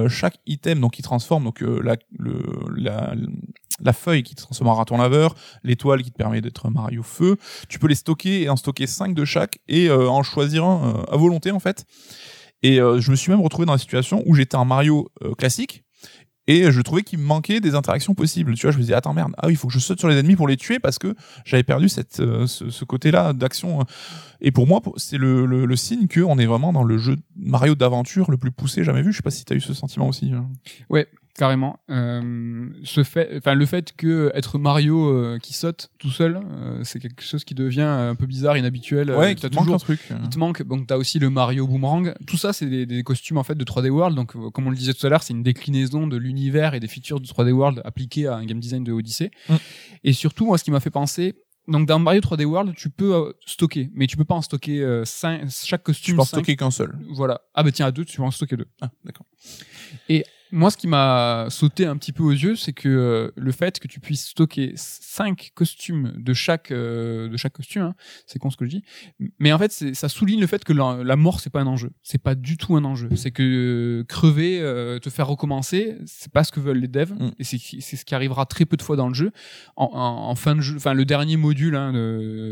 [0.07, 2.41] chaque item donc qui transforme donc la, le,
[2.75, 3.13] la
[3.81, 7.37] la feuille qui te transforme en raton laveur, l'étoile qui te permet d'être Mario feu.
[7.67, 10.95] Tu peux les stocker et en stocker 5 de chaque et euh, en choisir un
[10.95, 11.85] euh, à volonté en fait.
[12.61, 15.83] Et euh, je me suis même retrouvé dans la situation où j'étais un Mario classique
[16.47, 18.55] et je trouvais qu'il me manquait des interactions possibles.
[18.55, 20.17] Tu vois, je me disais, attends, merde, ah il faut que je saute sur les
[20.17, 21.13] ennemis pour les tuer parce que
[21.45, 23.85] j'avais perdu cette, ce, ce côté-là d'action.
[24.41, 27.75] Et pour moi, c'est le, le, le signe qu'on est vraiment dans le jeu Mario
[27.75, 29.11] d'aventure le plus poussé jamais vu.
[29.11, 30.31] Je sais pas si tu as eu ce sentiment aussi.
[30.33, 30.49] hein.
[31.37, 31.79] Carrément.
[31.89, 36.81] Euh, ce fait, enfin le fait que être Mario euh, qui saute tout seul, euh,
[36.83, 39.09] c'est quelque chose qui devient un peu bizarre, inhabituel.
[39.11, 40.01] Ouais, Euh, qui t'as te manque toujours un truc.
[40.21, 42.13] Il te manque, donc t'as aussi le Mario Boomerang.
[42.27, 44.17] Tout ça, c'est des, des costumes en fait de 3D World.
[44.17, 46.81] Donc, euh, comme on le disait tout à l'heure, c'est une déclinaison de l'univers et
[46.81, 49.31] des features de 3D World appliquées à un game design de Odyssey.
[49.47, 49.55] Mm.
[50.03, 51.35] Et surtout, moi, ce qui m'a fait penser,
[51.69, 54.81] donc dans Mario 3D World, tu peux euh, stocker, mais tu peux pas en stocker
[54.81, 56.15] euh, cinq- chaque Tu costume.
[56.15, 56.37] peux en cinq.
[56.37, 56.97] stocker qu'un seul.
[57.11, 57.41] Voilà.
[57.53, 58.67] Ah bah tiens, à deux, tu peux en stocker deux.
[58.81, 59.25] Ah, d'accord.
[60.51, 63.79] Moi, ce qui m'a sauté un petit peu aux yeux, c'est que euh, le fait
[63.79, 67.95] que tu puisses stocker cinq costumes de chaque euh, de chaque costume, hein,
[68.25, 68.83] c'est con ce que je dis,
[69.39, 71.91] mais en fait, ça souligne le fait que la, la mort c'est pas un enjeu,
[72.03, 73.09] c'est pas du tout un enjeu.
[73.15, 77.13] C'est que euh, crever, euh, te faire recommencer, c'est pas ce que veulent les devs,
[77.13, 77.31] Mm.
[77.39, 79.31] et c'est ce qui arrivera très peu de fois dans le jeu.
[79.75, 81.91] En, en, en fin de jeu, enfin le dernier module, hein,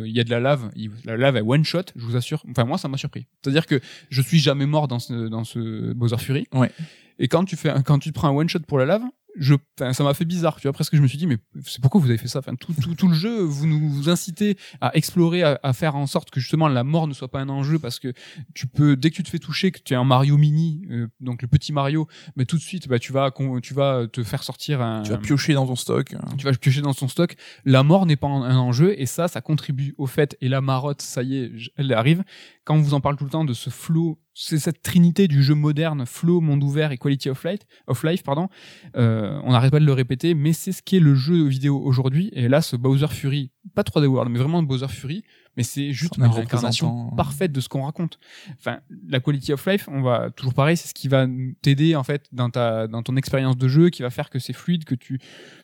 [0.06, 0.70] il y a de la lave,
[1.06, 2.44] la lave est one shot, je vous assure.
[2.50, 3.28] Enfin moi, ça m'a surpris.
[3.42, 3.80] C'est-à-dire que
[4.10, 6.48] je suis jamais mort dans ce dans ce Bowser Fury.
[6.54, 6.72] Ouais.
[7.20, 9.04] Et quand tu fais, un- quand tu te prends un one shot pour la lave,
[9.40, 9.54] je,
[9.94, 10.56] ça m'a fait bizarre.
[10.56, 12.40] Tu vois, presque je me suis dit, mais c'est pourquoi vous avez fait ça?
[12.40, 15.96] Enfin, tout, tout, tout le jeu, vous nous vous incitez à explorer, à, à faire
[15.96, 18.14] en sorte que justement la mort ne soit pas un enjeu parce que
[18.56, 21.08] tu peux, dès que tu te fais toucher, que tu es un Mario mini, euh,
[21.20, 23.30] donc le petit Mario, mais tout de suite, bah tu vas,
[23.62, 26.16] tu vas te faire sortir un, Tu vas piocher dans ton stock.
[26.40, 27.36] tu vas piocher dans son stock.
[27.64, 30.36] La mort n'est pas un enjeu et ça, ça contribue au fait.
[30.42, 32.24] Et la marotte, ça y est, elle arrive.
[32.64, 35.42] Quand on vous en parle tout le temps de ce flow, c'est cette trinité du
[35.42, 38.50] jeu moderne, flow, monde ouvert et quality of life, of life pardon.
[38.96, 42.30] Euh, on n'arrête pas de le répéter, mais c'est ce qu'est le jeu vidéo aujourd'hui.
[42.34, 45.24] Et là, ce Bowser Fury, pas 3D World, mais vraiment Bowser Fury,
[45.58, 47.16] mais c'est juste C'est un l'incarnation représentant.
[47.16, 48.20] parfaite de ce qu'on raconte.
[48.58, 48.80] Enfin,
[49.10, 51.28] la quality of life, on va toujours pareil, c'est ce qui va
[51.62, 54.54] t'aider en fait dans ta dans ton expérience de jeu, qui va faire que c'est
[54.54, 55.20] fluide, que tu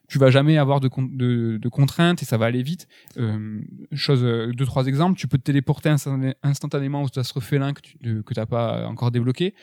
[0.09, 2.87] tu vas jamais avoir de, de, de contraintes et ça va aller vite.
[3.17, 3.61] Euh,
[3.93, 7.81] chose, euh, deux trois exemples, tu peux te téléporter instantané- instantanément au tastre félin que
[7.81, 9.53] tu que t'as pas encore débloqué.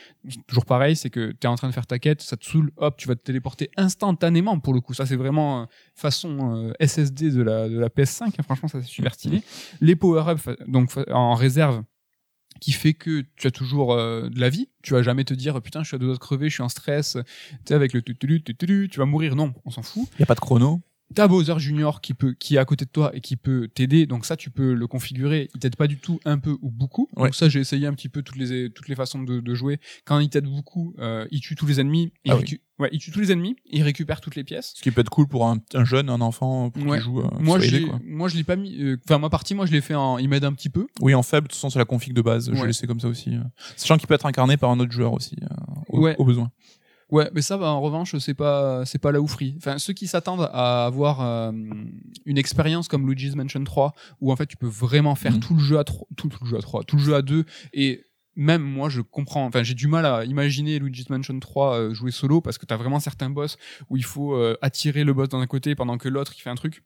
[0.47, 2.71] Toujours pareil, c'est que tu es en train de faire ta quête, ça te saoule,
[2.79, 4.95] hop, tu vas te téléporter instantanément pour le coup.
[4.95, 8.25] Ça c'est vraiment euh, façon SSD de la de la PS5.
[8.25, 8.31] hein.
[8.43, 9.43] franchement, ça c'est super stylé.
[9.81, 10.20] Les power-ups,
[10.67, 11.83] donc en réserve
[12.61, 14.69] qui fait que tu as toujours euh, de la vie.
[14.83, 16.63] Tu vas jamais te dire putain, je suis à deux doigts de crever, je suis
[16.63, 17.17] en stress.
[17.51, 19.35] Tu sais avec le tutulu, tutulu, tu vas mourir.
[19.37, 20.09] Non, on s'en fout.
[20.17, 20.83] Il y a pas de chrono.
[21.15, 24.07] T'as Bowser Junior qui peut, qui est à côté de toi et qui peut t'aider.
[24.07, 25.49] Donc ça, tu peux le configurer.
[25.55, 27.09] Il t'aide pas du tout, un peu ou beaucoup.
[27.17, 27.25] Ouais.
[27.29, 29.81] Donc ça, j'ai essayé un petit peu toutes les toutes les façons de, de jouer.
[30.05, 32.13] Quand il t'aide beaucoup, euh, il tue tous les ennemis.
[32.25, 32.43] Il Ah oui.
[32.45, 33.57] récu- ouais, il tue tous les ennemis.
[33.67, 34.75] Il récupère toutes les pièces.
[34.77, 36.99] Ce qui peut être cool pour un, un jeune, un enfant, pour Ouais.
[36.99, 37.21] qui joue.
[37.21, 37.99] euh, Moi, je aidé, l'ai- quoi.
[38.05, 38.81] moi, je l'ai pas mis.
[38.81, 40.19] euh, Enfin, ma partie, moi, je l'ai fait en.
[40.19, 40.87] Il m'aide un petit peu.
[41.01, 42.51] Oui, en faible, de toute façon, c'est la config de base.
[42.53, 43.31] Je l'ai laissé comme ça aussi.
[43.35, 43.41] euh.
[43.77, 45.35] Sachant qu'il peut être incarné par un autre joueur aussi,
[45.89, 46.15] au, Ouais.
[46.19, 46.53] au besoin.
[47.11, 49.55] Ouais, mais ça, bah, en revanche, c'est pas, c'est pas la oufrie.
[49.57, 51.53] Enfin, ceux qui s'attendent à avoir euh,
[52.27, 55.41] une expérience comme Luigi's Mansion 3, où en fait tu peux vraiment faire Mhm.
[55.41, 57.23] tout le jeu à 3, tout, tout le jeu à 3, tout le jeu à
[57.23, 58.05] 2, et
[58.37, 59.45] même moi, je comprends.
[59.45, 62.77] Enfin, j'ai du mal à imaginer Luigi's Mansion 3 euh, jouer solo parce que t'as
[62.77, 63.59] vraiment certains boss
[63.91, 66.55] où il faut euh, attirer le boss d'un côté pendant que l'autre il fait un
[66.55, 66.85] truc.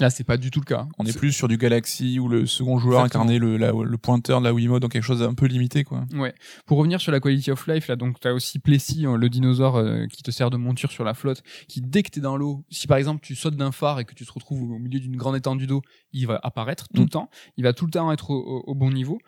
[0.00, 0.88] Là, c'est pas du tout le cas.
[0.98, 3.24] On est plus sur du Galaxy où le second joueur Exactement.
[3.24, 6.06] incarnait le, la- le pointeur de la Wiimote dans quelque chose d'un peu limité, quoi.
[6.14, 6.34] Ouais.
[6.66, 9.76] Pour revenir sur la quality of life, là, donc t'as aussi Plessis, euh, le dinosaure
[9.76, 12.64] euh, qui te sert de monture sur la flotte, qui dès que t'es dans l'eau,
[12.70, 15.16] si par exemple tu sautes d'un phare et que tu te retrouves au milieu d'une
[15.16, 15.82] grande étendue d'eau,
[16.12, 17.04] il va apparaître tout Mm.
[17.04, 17.30] le temps.
[17.58, 19.18] Il va tout le temps être au, au- au bon niveau.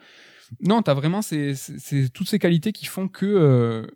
[0.61, 3.87] Non, t'as vraiment ces, ces- ces- toutes ces qualités qui font que euh,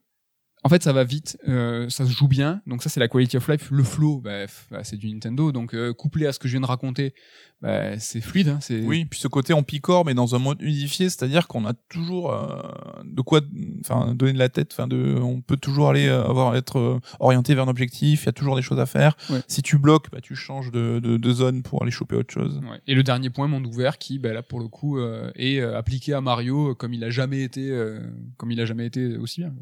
[0.65, 2.61] en fait, ça va vite, euh, ça se joue bien.
[2.67, 3.71] Donc ça, c'est la quality of life.
[3.71, 5.53] Le flow, bah, bah, c'est du Nintendo.
[5.53, 7.15] Donc euh, couplé à ce que je viens de raconter,
[7.63, 8.49] bah, c'est fluide.
[8.49, 11.65] hein, c'est Oui, puis ce côté on picore, mais dans un mode unifié, c'est-à-dire qu'on
[11.65, 12.61] a toujours euh,
[13.05, 13.41] de quoi,
[13.81, 14.73] enfin, donner de la tête.
[14.73, 18.25] Enfin, de, on peut toujours aller euh, avoir être euh, orienté vers un objectif.
[18.25, 19.17] Il y a toujours des choses à faire.
[19.31, 19.41] Ouais.
[19.47, 22.61] Si tu bloques, bah, tu changes de, de, de zone pour aller choper autre chose.
[22.69, 22.81] Ouais.
[22.87, 24.99] Et le dernier point, monde ouvert, qui, bah, là, pour le coup,
[25.37, 28.01] est appliqué à Mario comme il a jamais été, euh,
[28.37, 29.53] comme il a jamais été aussi bien.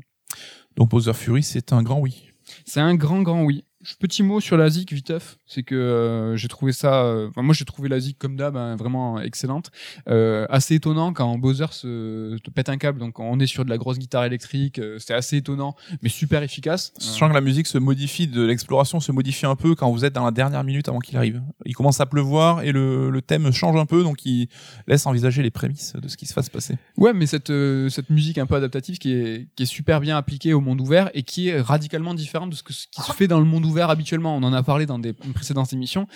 [0.77, 2.31] Donc Bowser Fury, c'est un grand oui.
[2.65, 3.65] C'est un grand, grand oui.
[4.01, 7.65] Petit mot sur la ZIC, viteuf, c'est que euh, j'ai trouvé ça, euh, moi j'ai
[7.65, 9.71] trouvé la ZIC comme d'hab hein, vraiment excellente,
[10.09, 13.71] euh, assez étonnant quand Bowser se te pète un câble, donc on est sur de
[13.71, 16.93] la grosse guitare électrique, c'était assez étonnant, mais super efficace.
[16.99, 20.15] Sachant que la musique se modifie, de l'exploration se modifie un peu quand vous êtes
[20.15, 21.43] dans la dernière minute avant qu'il arrive.
[21.65, 24.49] Il commence à pleuvoir et le, le thème change un peu, donc il
[24.87, 26.77] laisse envisager les prémices de ce qui se va se passer.
[26.97, 27.53] Ouais, mais cette
[27.89, 31.11] cette musique un peu adaptative qui est qui est super bien appliquée au monde ouvert
[31.15, 33.65] et qui est radicalement différente de ce, que, ce qui se fait dans le monde
[33.65, 34.37] ouvert habituellement.
[34.37, 36.07] On en a parlé dans des précédentes émissions.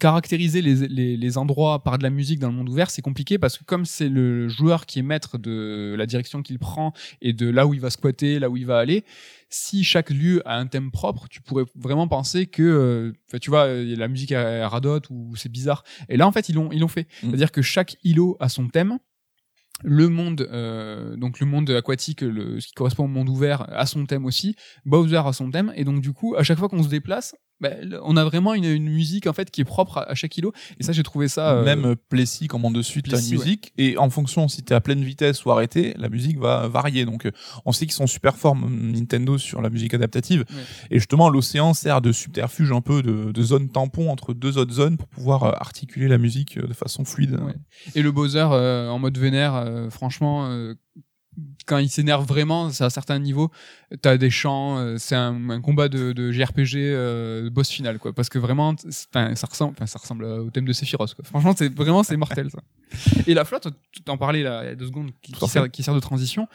[0.00, 3.38] Caractériser les, les, les endroits par de la musique dans le monde ouvert, c'est compliqué
[3.38, 6.92] parce que comme c'est le joueur qui est maître de la direction qu'il prend
[7.22, 9.04] et de là où il va squatter, là où il va aller,
[9.54, 12.62] si chaque lieu a un thème propre, tu pourrais vraiment penser que,
[13.32, 15.84] euh, tu vois, euh, la musique à radote ou c'est bizarre.
[16.08, 17.06] Et là, en fait, ils l'ont, ils l'ont fait.
[17.22, 17.28] Mm.
[17.28, 18.98] C'est-à-dire que chaque îlot a son thème
[19.82, 23.86] le monde euh, donc le monde aquatique le, ce qui correspond au monde ouvert a
[23.86, 24.54] son thème aussi
[24.84, 27.70] Bowser a son thème et donc du coup à chaque fois qu'on se déplace bah,
[28.02, 30.52] on a vraiment une, une musique en fait qui est propre à, à chaque îlot
[30.78, 33.72] et ça j'ai trouvé ça euh, Même Plessis commande dessus, tu as Plessis, une musique,
[33.78, 37.04] et en fonction si tu es à pleine vitesse ou arrêté, la musique va varier.
[37.04, 37.30] Donc euh,
[37.64, 40.44] on sait qu'ils sont super forts, Nintendo, sur la musique adaptative.
[40.50, 40.62] Ouais.
[40.90, 44.72] Et justement, l'océan sert de subterfuge un peu, de, de zone tampon entre deux autres
[44.74, 47.38] zones pour pouvoir euh, articuler la musique euh, de façon fluide.
[47.40, 47.54] Ouais.
[47.94, 50.74] et le Bowser euh, en mode vénère euh, franchement euh,
[51.66, 53.50] quand il s'énerve vraiment, c'est à certains niveaux,
[54.02, 58.12] t'as des chants, euh, c'est un, un combat de, de JRPG euh, boss final, quoi.
[58.12, 61.24] Parce que vraiment, ça ressemble, enfin, ça ressemble au thème de Sephiroth, quoi.
[61.24, 62.60] Franchement, c'est vraiment, c'est mortel, ça.
[63.26, 65.44] Et la flotte, tu t'en parlais là, il y a deux secondes, qui, Tout qui
[65.44, 66.48] à sert, qui sert de transition.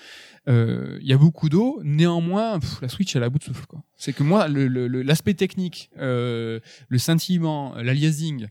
[0.50, 3.44] Euh, Il y a beaucoup d'eau, néanmoins, pff, la Switch, elle est à bout de
[3.44, 3.84] souffle, quoi.
[3.98, 8.48] C'est que moi, le- le- le- l'aspect technique, euh, le scintillement, l'aliasing,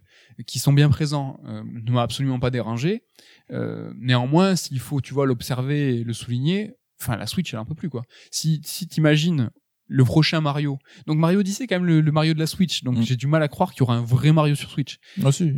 [0.47, 3.03] qui sont bien présents, euh, ne m'a absolument pas dérangé.
[3.51, 7.65] Euh, néanmoins, s'il faut, tu vois, l'observer et le souligner, enfin, la Switch, elle en
[7.65, 8.03] peut plus, quoi.
[8.31, 9.51] Si, si t'imagines
[9.91, 10.79] le prochain Mario.
[11.07, 12.85] Donc Mario Odyssey, c'est quand même le, le Mario de la Switch.
[12.85, 13.03] Donc Mm.
[13.03, 14.99] j'ai du mal à croire qu'il y aura un vrai Mario sur Switch.
[15.25, 15.55] Ah si.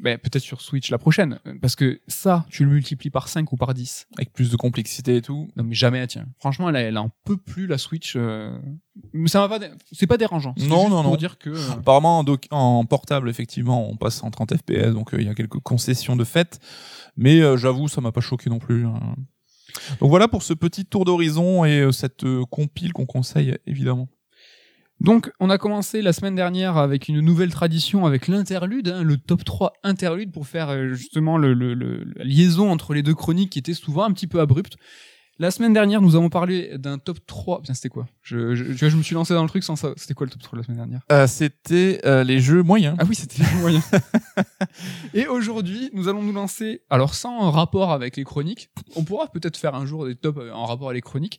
[0.00, 1.40] Ben, peut-être sur Switch la prochaine.
[1.60, 4.06] Parce que ça, tu le multiplies par 5 ou par 10.
[4.16, 5.48] Avec plus de complexité et tout.
[5.56, 6.26] Non, mais jamais, tiens.
[6.38, 8.14] Franchement, elle, elle en peut plus, la Switch.
[8.16, 8.56] euh,
[9.12, 10.54] Mais ça m'a pas, c'est pas dérangeant.
[10.58, 11.16] Non, juste non, pour non.
[11.16, 15.14] dire que, euh, Apparemment, en, doc- en portable, effectivement, on passe en 30 FPS, donc
[15.14, 16.60] euh, il y a quelques concessions de fait.
[17.16, 18.86] Mais j'avoue, ça m'a pas choqué non plus.
[18.86, 19.00] hein.
[20.00, 24.08] Donc voilà pour ce petit tour d'horizon et cette compile qu'on conseille évidemment.
[25.00, 29.16] Donc, on a commencé la semaine dernière avec une nouvelle tradition avec l'interlude, hein, le
[29.16, 33.14] top 3 interlude pour faire euh, justement le, le- le- la liaison entre les deux
[33.14, 34.76] chroniques qui était souvent un petit peu abrupte.
[35.40, 37.60] La semaine dernière, nous avons parlé d'un top 3.
[37.60, 38.08] Putain, c'était quoi?
[38.22, 39.92] Je, je, me suis lancé dans le truc sans ça.
[39.94, 41.00] C'était quoi le top 3 de la semaine dernière?
[41.12, 42.96] Euh, C'était euh, les jeux moyens.
[42.98, 43.84] Ah oui, c'était les moyens.
[45.14, 49.56] Et aujourd'hui, nous allons nous lancer, alors sans rapport avec les chroniques, on pourra peut-être
[49.56, 51.38] faire un jour des tops en rapport avec les chroniques.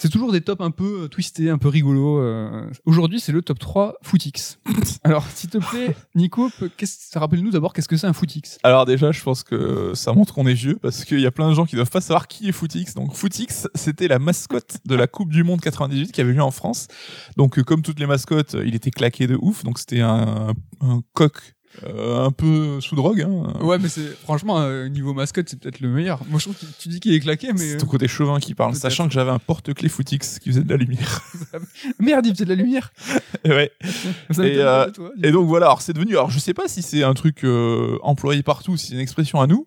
[0.00, 2.20] C'est toujours des tops un peu euh, twistés, un peu rigolos.
[2.20, 2.70] euh.
[2.86, 4.60] Aujourd'hui, c'est le top 3 Footix.
[5.02, 6.50] Alors, s'il te plaît, Nico,
[7.14, 8.58] rappelle-nous d'abord qu'est-ce que c'est un Footix?
[8.62, 11.48] Alors déjà, je pense que ça montre qu'on est vieux parce qu'il y a plein
[11.48, 12.94] de gens qui doivent pas savoir qui est Footix.
[12.94, 16.52] Donc Footix, c'était la mascotte de la Coupe du Monde 98 qui avait lieu en
[16.52, 16.86] France.
[17.36, 19.64] Donc euh, comme toutes les mascottes, il était claqué de ouf.
[19.64, 23.22] Donc c'était un, un coq euh, un peu sous drogue.
[23.22, 23.52] Hein.
[23.60, 26.20] Ouais, mais c'est franchement euh, niveau mascotte, c'est peut-être le meilleur.
[26.28, 28.54] Moi, je trouve que tu dis qu'il est claqué, mais C'est ton côté chauvin qui
[28.54, 31.22] parle, sachant que j'avais un porte-clés Footix qui faisait de la lumière.
[32.00, 32.92] merde, il faisait de la lumière.
[33.44, 33.72] ouais.
[34.30, 36.82] Ça Et, euh, toi, Et donc voilà, alors c'est devenu, alors je sais pas si
[36.82, 39.66] c'est un truc euh, employé partout, si c'est une expression à nous,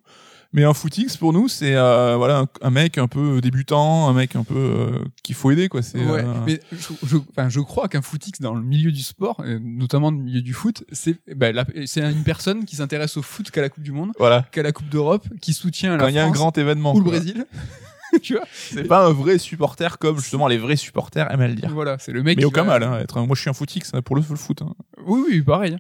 [0.54, 4.14] mais un footix pour nous c'est euh, voilà un, un mec un peu débutant, un
[4.14, 5.82] mec un peu euh, qu'il faut aider quoi.
[5.82, 9.04] C'est Ouais, euh, mais je, je, enfin, je crois qu'un footix dans le milieu du
[9.04, 13.22] sport, notamment dans le milieu du foot, c'est ben, c'est une personne qui s'intéresse au
[13.22, 14.46] foot qu'à la Coupe du Monde, voilà.
[14.52, 16.98] qu'à la Coupe d'Europe, qui soutient Quand la il y a un grand événement, ou
[17.00, 17.14] le quoi.
[17.14, 17.46] Brésil.
[18.22, 21.56] tu vois c'est pas un vrai supporter comme justement les vrais supporters aiment à le
[21.56, 21.70] dire.
[21.74, 22.38] Voilà, c'est le mec.
[22.38, 24.36] Mais va- mal, hein, être un- moi je suis un footix hein, pour le, le
[24.36, 24.62] foot.
[24.64, 24.74] hein.
[25.12, 25.76] Oui, oui, pareil.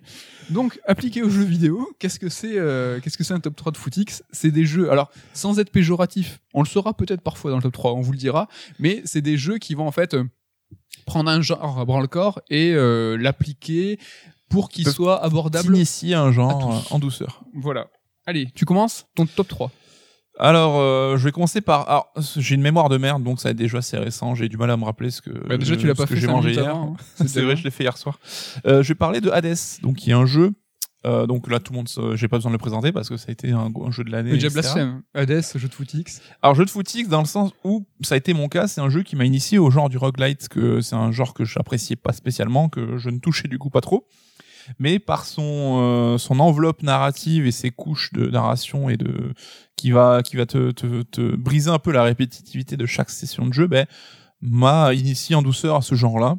[0.49, 3.71] Donc, appliqué aux jeux vidéo, qu'est-ce que c'est euh, Qu'est-ce que c'est un top 3
[3.71, 4.23] de footix?
[4.31, 7.71] C'est des jeux, alors sans être péjoratif, on le saura peut-être parfois dans le top
[7.71, 10.25] 3, on vous le dira, mais c'est des jeux qui vont en fait euh,
[11.05, 13.99] prendre un genre à bras le corps et euh, l'appliquer
[14.49, 15.71] pour qu'il soit abordable.
[15.71, 17.45] T'inities un genre en douceur.
[17.53, 17.87] Voilà.
[18.25, 19.07] Allez, tu commences?
[19.15, 19.71] Ton top 3.
[20.39, 21.87] Alors, euh, je vais commencer par.
[21.89, 24.33] Alors, j'ai une mémoire de merde, donc ça être déjà assez récent.
[24.33, 25.29] J'ai du mal à me rappeler ce que.
[25.47, 26.75] Bah, déjà, tu l'as pas fait j'ai mangé hier.
[26.75, 26.95] hein.
[27.27, 28.19] C'est vrai, je l'ai fait hier soir.
[28.65, 30.51] Euh, je vais parler de Hades, donc qui est un jeu.
[31.05, 33.25] euh, donc là, tout le monde, j'ai pas besoin de le présenter parce que ça
[33.29, 34.31] a été un, un jeu de l'année.
[34.31, 35.01] Mais déjà blasphème.
[35.13, 36.21] Hades, jeu de footix.
[36.41, 38.89] Alors, jeu de footix dans le sens où ça a été mon cas, c'est un
[38.89, 42.13] jeu qui m'a initié au genre du roguelite, que c'est un genre que j'appréciais pas
[42.13, 44.07] spécialement, que je ne touchais du coup pas trop.
[44.77, 49.33] Mais par son euh, son enveloppe narrative et ses couches de narration et de
[49.81, 53.47] qui va qui va te, te, te briser un peu la répétitivité de chaque session
[53.47, 53.87] de jeu, ben
[54.41, 56.35] m'a initié en douceur à ce genre-là.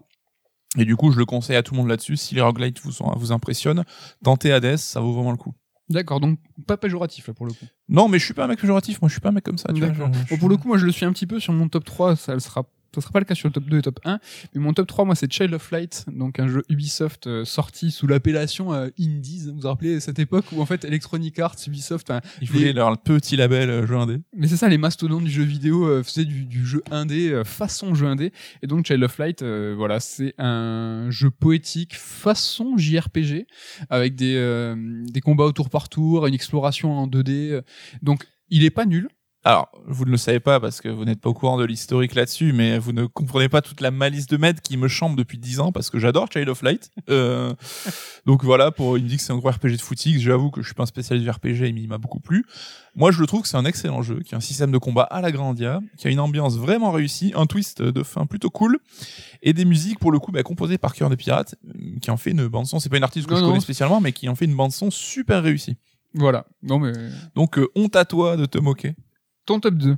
[0.78, 2.16] Et du coup, je le conseille à tout le monde là-dessus.
[2.16, 3.84] Si les roguelites vous, sont- vous impressionnent,
[4.24, 5.54] tentez Hades, ça vaut vraiment le coup.
[5.90, 7.66] D'accord, donc pas péjoratif là pour le coup.
[7.88, 9.02] Non, mais je suis pas un mec péjoratif.
[9.02, 9.70] Moi, je suis pas un mec comme ça.
[9.74, 11.68] tu vois, Bon, pour le coup, moi je le suis un petit peu sur mon
[11.68, 12.64] top 3, ça ne sera
[12.94, 14.18] ça sera pas le cas sur le top 2 et top 1,
[14.54, 17.90] mais mon top 3 moi c'est Child of Light, donc un jeu Ubisoft euh, sorti
[17.90, 22.10] sous l'appellation euh, Indies, vous vous rappelez cette époque où en fait Electronic Arts, Ubisoft,
[22.10, 24.18] enfin, Ils voulaient les- leur petit label euh, jeu indé.
[24.36, 27.44] mais c'est ça les mastodontes du jeu vidéo euh, faisaient du, du jeu indé euh,
[27.44, 28.32] façon jeu indé
[28.62, 33.46] et donc Child of Light voilà, c'est un jeu poétique façon JRPG
[33.90, 34.74] avec des
[35.10, 37.50] des combats au tour par tour, une exploration en 2D.
[37.52, 37.62] euh,
[38.02, 39.08] donc il est pas nul,
[39.44, 42.14] Alors, vous ne le savez pas parce que vous n'êtes pas au courant de l'historique
[42.14, 45.36] là-dessus, mais vous ne comprenez pas toute la malice de Med qui me chambre depuis
[45.36, 46.92] 10 ans parce que j'adore Child of Light.
[47.10, 47.52] Euh,
[48.26, 50.62] donc voilà, pour il me dit que c'est un gros RPG de footix, j'avoue que
[50.62, 52.44] je suis pas un spécialiste du RPG, mais il m'a beaucoup plu.
[52.94, 55.02] Moi, je le trouve que c'est un excellent jeu, qui a un système de combat
[55.02, 58.78] à la Grandia, qui a une ambiance vraiment réussie, un twist de fin plutôt cool,
[59.42, 61.56] et des musiques pour le coup bah, composées par Cœur de Pirate,
[62.00, 62.78] qui en fait une bande son.
[62.78, 63.48] C'est pas une artiste que Non, je non.
[63.48, 65.76] connais spécialement, mais qui en fait une bande son super réussie.
[66.14, 66.46] voilà.
[66.62, 66.92] Non mais
[67.34, 68.94] Donc euh, honte à toi de te moquer.
[69.46, 69.96] Ton top 2.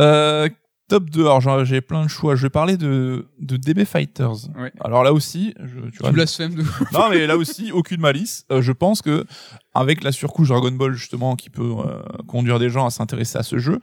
[0.00, 0.48] Euh,
[0.88, 2.36] Top 2, alors j'en- j'ai plein de choix.
[2.36, 4.48] Je vais parler de, de DB Fighters.
[4.58, 4.70] Ouais.
[4.80, 6.62] Alors là aussi, je, tu vois, Tu blasphèmes de
[6.92, 8.44] non mais là aussi aucune malice.
[8.52, 9.24] Euh, je pense que
[9.72, 13.42] avec la surcouche Dragon Ball justement qui peut euh, conduire des gens à s'intéresser à
[13.42, 13.80] ce jeu.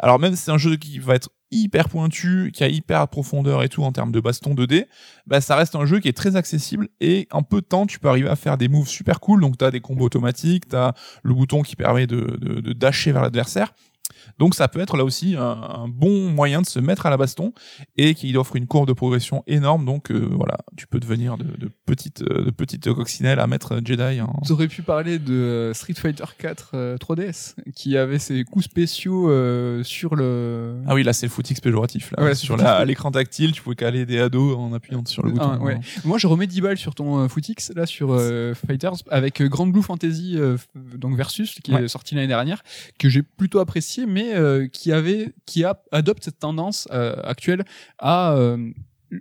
[0.00, 3.10] Alors même si c'est un jeu qui va être hyper pointu, qui a hyper de
[3.10, 4.86] profondeur et tout en termes de baston 2D,
[5.26, 7.98] bah ça reste un jeu qui est très accessible et en peu de temps tu
[8.00, 9.40] peux arriver à faire des moves super cool.
[9.40, 10.92] Donc t'as des combos automatiques, t'as
[11.22, 13.72] le bouton qui permet de, de, de dasher vers l'adversaire.
[14.38, 17.16] Donc ça peut être là aussi un, un bon moyen de se mettre à la
[17.16, 17.52] baston
[17.96, 19.84] et qui offre une courbe de progression énorme.
[19.84, 23.80] Donc euh, voilà, tu peux devenir de, de petites euh, de petites coccinelles à mettre
[23.84, 24.20] Jedi.
[24.20, 24.40] En...
[24.44, 28.64] Tu aurais pu parler de euh, Street Fighter 4 euh, 3DS qui avait ses coups
[28.66, 32.12] spéciaux euh, sur le Ah oui, là c'est le footix péjoratif.
[32.16, 32.24] Là.
[32.24, 35.50] Ouais, sur l'écran tactile, tu pouvais caler des ados en appuyant sur le bouton.
[35.54, 35.78] Ah, ouais.
[36.04, 38.18] Moi, je remets 10 balles sur ton Footix, là, sur
[38.66, 40.36] Fighters, avec Grand Blue Fantasy,
[40.96, 41.84] donc Versus, qui Ouais.
[41.84, 42.62] est sorti l'année dernière,
[42.98, 47.64] que j'ai plutôt apprécié, mais euh, qui avait, qui a, adopte cette tendance euh, actuelle
[47.98, 48.72] à euh,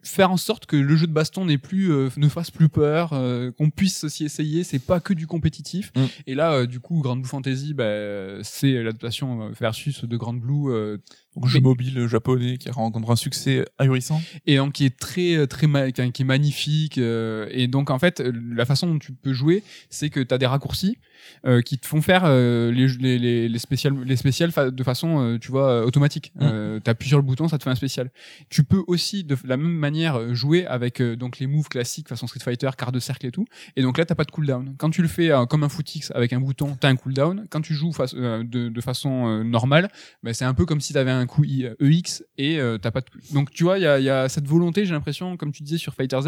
[0.04, 3.12] faire en sorte que le jeu de baston n'est plus, euh, ne fasse plus peur,
[3.14, 5.92] euh, qu'on puisse s'y essayer, c'est pas que du compétitif.
[5.96, 6.06] Mm.
[6.28, 11.00] Et là, euh, du coup, Grand Blue Fantasy, bah, c'est l'adaptation Versus de Grand Blue,
[11.36, 14.20] Donc jeu mobile japonais qui rencontre un succès ahurissant.
[14.48, 18.20] et donc qui est très très ma- qui est magnifique euh, et donc en fait
[18.20, 20.98] euh, la façon dont tu peux jouer c'est que tu as des raccourcis
[21.46, 24.84] euh, qui te font faire euh, les, les les les spéciales les spéciales fa- de
[24.84, 26.32] façon euh, tu vois euh, automatique.
[26.36, 26.40] Mm.
[26.42, 28.10] euh, tu appuies sur le bouton ça te fait un spécial.
[28.50, 32.08] Tu peux aussi de la même manière euh, jouer avec euh, donc les moves classiques
[32.10, 33.46] façon Street Fighter quart de cercle et tout
[33.76, 34.74] et donc là t'as pas de cooldown.
[34.80, 37.46] Quand tu le fais euh, comme un footix avec un bouton t'as un cooldown.
[37.52, 39.90] Quand tu joues euh, de, de façon euh, normale
[40.24, 43.02] bah, c'est un peu comme si t'avais un coup I- EX et euh, t'as pas
[43.02, 43.08] de...
[43.34, 45.64] donc tu vois il y a, il y a cette volonté j'ai l'impression comme tu
[45.64, 46.28] disais sur Fighter Z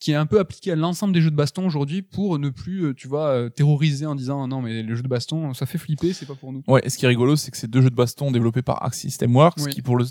[0.00, 2.86] qui est un peu appliquée à l'ensemble des jeux de baston aujourd'hui pour ne plus
[2.86, 5.78] euh, tu vois euh, terroriser en disant non mais le jeu de baston ça fait
[5.78, 7.82] flipper c'est pas pour nous Ouais, et ce qui est rigolo, c'est que c'est deux
[7.82, 9.70] jeux de baston développés par Arc System Works, Oui.
[9.72, 10.06] qui pour le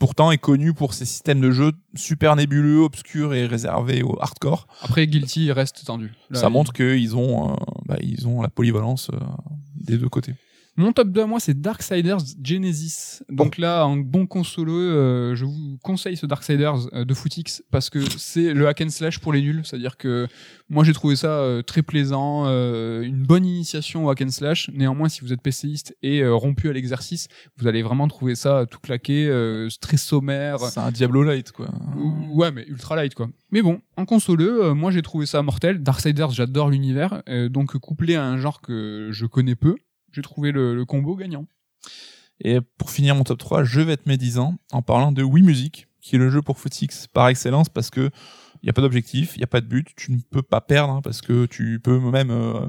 [0.00, 4.66] pourtant est connu pour ses systèmes de jeu super nébuleux, obscurs et réservés au hardcore.
[4.82, 7.56] après Guilty reste tendu Là, Ça il- montre qu'ils ont, euh,
[7.86, 9.18] bah, ils ont la polyvalence euh,
[9.76, 10.34] des deux côtés.
[10.76, 13.20] Mon top 2 à moi, c'est Darksiders Genesis.
[13.28, 17.90] Donc là, en bon consolo, euh, je vous conseille ce Darksiders euh, de Footix parce
[17.90, 19.60] que c'est le hack and slash pour les nuls.
[19.64, 20.26] C'est-à-dire que
[20.70, 24.70] moi, j'ai trouvé ça euh, très plaisant, euh, une bonne initiation au hack and slash.
[24.72, 27.28] Néanmoins, si vous êtes PCiste et euh, rompu à l'exercice,
[27.58, 30.58] vous allez vraiment trouver ça tout claqué, euh, très sommaire.
[30.58, 31.68] C'est un Diablo Light, quoi.
[31.98, 33.28] Ou- Ouais, mais ultra light quoi.
[33.50, 35.82] Mais bon, en consoleux, euh, moi j'ai trouvé ça mortel.
[35.82, 39.76] Darksiders, j'adore l'univers, euh, donc couplé à un genre que je connais peu,
[40.12, 41.46] j'ai trouvé le, le combo gagnant.
[42.40, 45.86] Et pour finir mon top 3, je vais être médisant en parlant de Wii Music,
[46.00, 48.10] qui est le jeu pour Footix par excellence parce que
[48.62, 50.60] il y a pas d'objectif, il y a pas de but, tu ne peux pas
[50.60, 52.60] perdre hein, parce que tu peux même euh,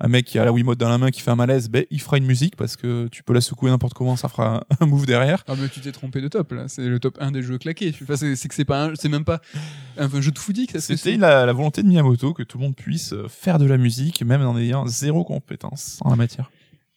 [0.00, 2.00] un mec qui a la Wiimote dans la main qui fait un malaise, ben il
[2.00, 5.06] fera une musique parce que tu peux la secouer n'importe comment, ça fera un, move
[5.06, 5.44] derrière.
[5.46, 7.92] Ah mais tu t'es trompé de top là, c'est le top 1 des jeux claqués.
[8.16, 9.40] C'est que c'est pas un- c'est même pas
[9.98, 12.58] un, un jeu de foodie que ça C'était la, la volonté de Miyamoto que tout
[12.58, 16.50] le monde puisse faire de la musique même en ayant zéro compétence en la matière.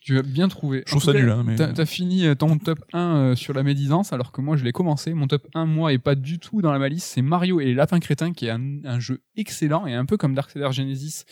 [0.10, 0.82] Tu as bien trouvé.
[0.88, 3.54] Je trouve ça nul, hein, mais- T'as t'as fini euh, ton top 1 euh, sur
[3.54, 5.14] la médisance, alors que moi je l'ai commencé.
[5.14, 7.04] Mon top 1, moi, est pas du tout dans la malice.
[7.04, 10.18] C'est Mario et les Lapins Crétins, qui est un, un jeu excellent et un peu
[10.18, 11.26] comme Darksiders Genesis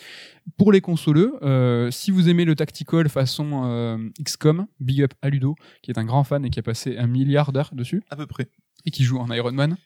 [0.56, 1.34] pour les consoleux.
[1.42, 5.98] Euh, si vous aimez le tactical façon euh, XCOM, big up à Ludo, qui est
[5.98, 8.48] un grand fan et qui a passé un milliard d'heures dessus À peu près.
[8.86, 9.76] et qui joue en Iron Man.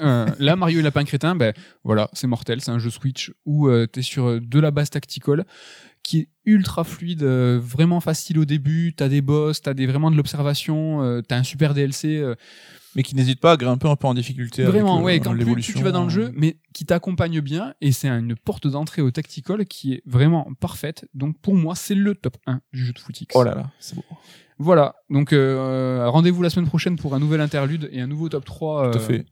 [0.00, 1.52] Euh, là, Mario et Lapin Crétin, ben
[1.84, 2.60] voilà, c'est mortel.
[2.62, 5.44] C'est un jeu Switch où euh, t'es sur de la base tactical
[6.02, 8.94] qui est ultra fluide, euh, vraiment facile au début.
[8.96, 12.16] T'as des boss, t'as des vraiment de l'observation, euh, t'as un super DLC.
[12.16, 12.34] euh,
[12.94, 14.64] Mais qui n'hésite pas à grimper un peu en difficulté.
[14.64, 17.74] vraiment, avec, euh, ouais, quand plus, tu vas dans le jeu, mais qui t'accompagne bien
[17.80, 21.06] et c'est une porte d'entrée au tactical qui est vraiment parfaite.
[21.14, 23.28] Donc pour moi, c'est le top 1 du jeu de footix.
[23.34, 24.04] Oh là là, c'est beau.
[24.60, 28.44] Voilà, donc euh, rendez-vous la semaine prochaine pour un nouvel interlude et un nouveau top
[28.44, 28.90] 3.
[28.90, 29.26] Tout à euh, fait.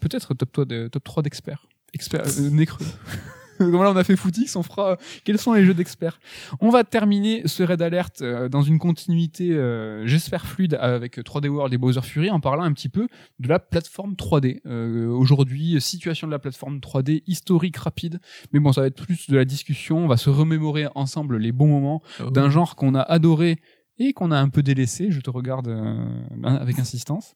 [0.00, 1.66] peut-être top 3 de, top 3 d'experts.
[1.94, 2.84] Experts euh, nez creux.
[3.60, 6.18] Comme là on a fait Footix, on fera euh, quels sont les jeux d'experts?
[6.60, 11.48] On va terminer ce raid alert euh, dans une continuité euh, j'espère fluide avec 3D
[11.48, 13.06] World et Bowser Fury en parlant un petit peu
[13.38, 14.60] de la plateforme 3D.
[14.64, 18.18] Euh, Aujourd'hui, situation de la plateforme 3D, historique rapide,
[18.54, 21.52] mais bon ça va être plus de la discussion, on va se remémorer ensemble les
[21.52, 23.58] bons moments d'un genre qu'on a adoré
[23.98, 25.10] et qu'on a un peu délaissé.
[25.10, 25.68] Je te regarde
[26.44, 27.34] avec insistance.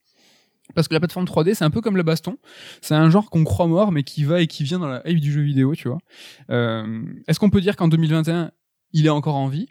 [0.75, 2.37] Parce que la plateforme 3D, c'est un peu comme le baston.
[2.81, 5.21] C'est un genre qu'on croit mort, mais qui va et qui vient dans la hype
[5.21, 5.99] du jeu vidéo, tu vois.
[6.51, 8.51] Euh, Est-ce qu'on peut dire qu'en 2021,
[8.93, 9.69] il est encore en vie?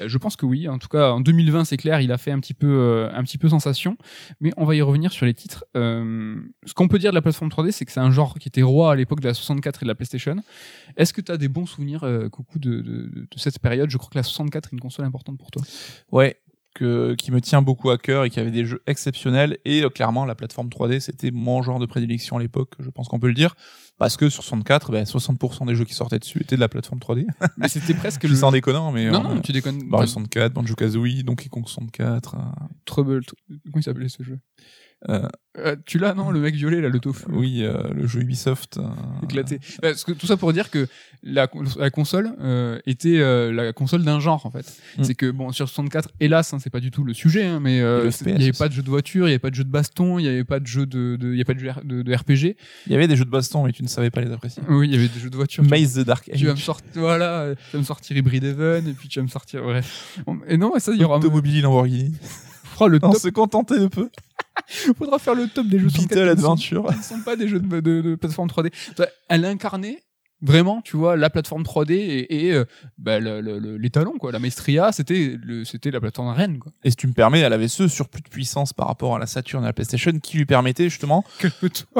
[0.00, 0.68] Euh, Je pense que oui.
[0.68, 3.22] En tout cas, en 2020, c'est clair, il a fait un petit peu, euh, un
[3.22, 3.96] petit peu sensation.
[4.40, 5.64] Mais on va y revenir sur les titres.
[5.76, 6.34] Euh,
[6.66, 8.62] ce qu'on peut dire de la plateforme 3D, c'est que c'est un genre qui était
[8.62, 10.36] roi à l'époque de la 64 et de la PlayStation.
[10.96, 13.90] Est-ce que tu as des bons souvenirs, euh, Coucou, de, de, de cette période?
[13.90, 15.62] Je crois que la 64 est une console importante pour toi.
[16.10, 16.36] Ouais.
[16.74, 19.58] Que, qui me tient beaucoup à cœur et qui avait des jeux exceptionnels.
[19.64, 23.08] Et euh, clairement, la plateforme 3D, c'était mon genre de prédilection à l'époque, je pense
[23.08, 23.54] qu'on peut le dire.
[23.98, 26.98] Parce que sur 64, ben, 60% des jeux qui sortaient dessus étaient de la plateforme
[26.98, 27.26] 3D.
[27.56, 28.34] Mais c'était presque le.
[28.34, 29.84] sans déconnant, mais Non, euh, non, tu déconnes.
[29.84, 32.34] Mario 64, Banjo-Kazooie, Donkey Kong 64.
[32.34, 32.38] euh,
[32.84, 33.20] Trouble.
[33.48, 34.38] Comment il s'appelait ce jeu?
[35.08, 37.24] Euh, Euh, Tu l'as, non Le mec violet, là, le tofu?
[37.28, 38.78] oui, euh, le jeu Ubisoft.
[38.78, 38.84] euh,
[39.22, 39.60] éclaté.
[39.82, 40.88] Parce que tout ça pour dire que
[41.22, 41.46] la,
[41.78, 44.64] la console euh, était euh, la console d'un genre en fait.
[44.98, 45.04] Mm.
[45.04, 47.80] C'est que bon sur 64, hélas, hein, c'est pas du tout le sujet, hein, mais
[47.82, 49.64] euh, il y avait pas de jeu de voiture, il y avait pas de jeu
[49.64, 51.58] de baston, il y avait pas de jeu de, de il y a pas de
[51.60, 52.56] jeu de, de RPG.
[52.86, 54.62] Il y avait des jeux de baston, mais tu ne savais pas les apprécier.
[54.70, 55.62] Oui, il y avait des jeux de voiture.
[55.62, 56.64] Tu- Maze the Dark Tu vas me Age.
[56.64, 60.18] sortir, voilà, tu vas me sortir Hybrid Even, et puis tu vas me sortir, bref.
[60.48, 62.14] Et non, ça, il y aura, Automobile Lamborghini.
[62.64, 64.08] fera le On top, se contentait de peu.
[64.98, 66.86] faudra faire le top des jeux 64 Beetle sont- Adventure.
[66.92, 68.70] qui ne sont pas des jeux de, de, de plateforme 3D.
[68.92, 70.02] Enfin, Elle incarnait
[70.44, 72.64] vraiment, tu vois, la plateforme 3D et, et euh,
[72.98, 74.32] bah, le- le- le- les talons, quoi.
[74.32, 75.38] La Maestria, c'était
[75.92, 76.72] la plateforme reine, quoi.
[76.82, 79.26] Et si tu me permets, elle avait ce surplus de puissance par rapport à la
[79.26, 81.24] Saturn et à la PlayStation qui lui permettait justement.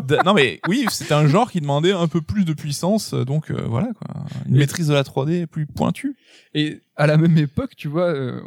[0.09, 3.25] De- Non mais oui, c'était un genre qui demandait un peu plus de puissance, euh,
[3.25, 4.09] donc euh, voilà quoi.
[4.49, 6.17] Une Et- maîtrise de la 3D plus pointue.
[6.55, 8.41] Et à la même époque, tu vois, euh,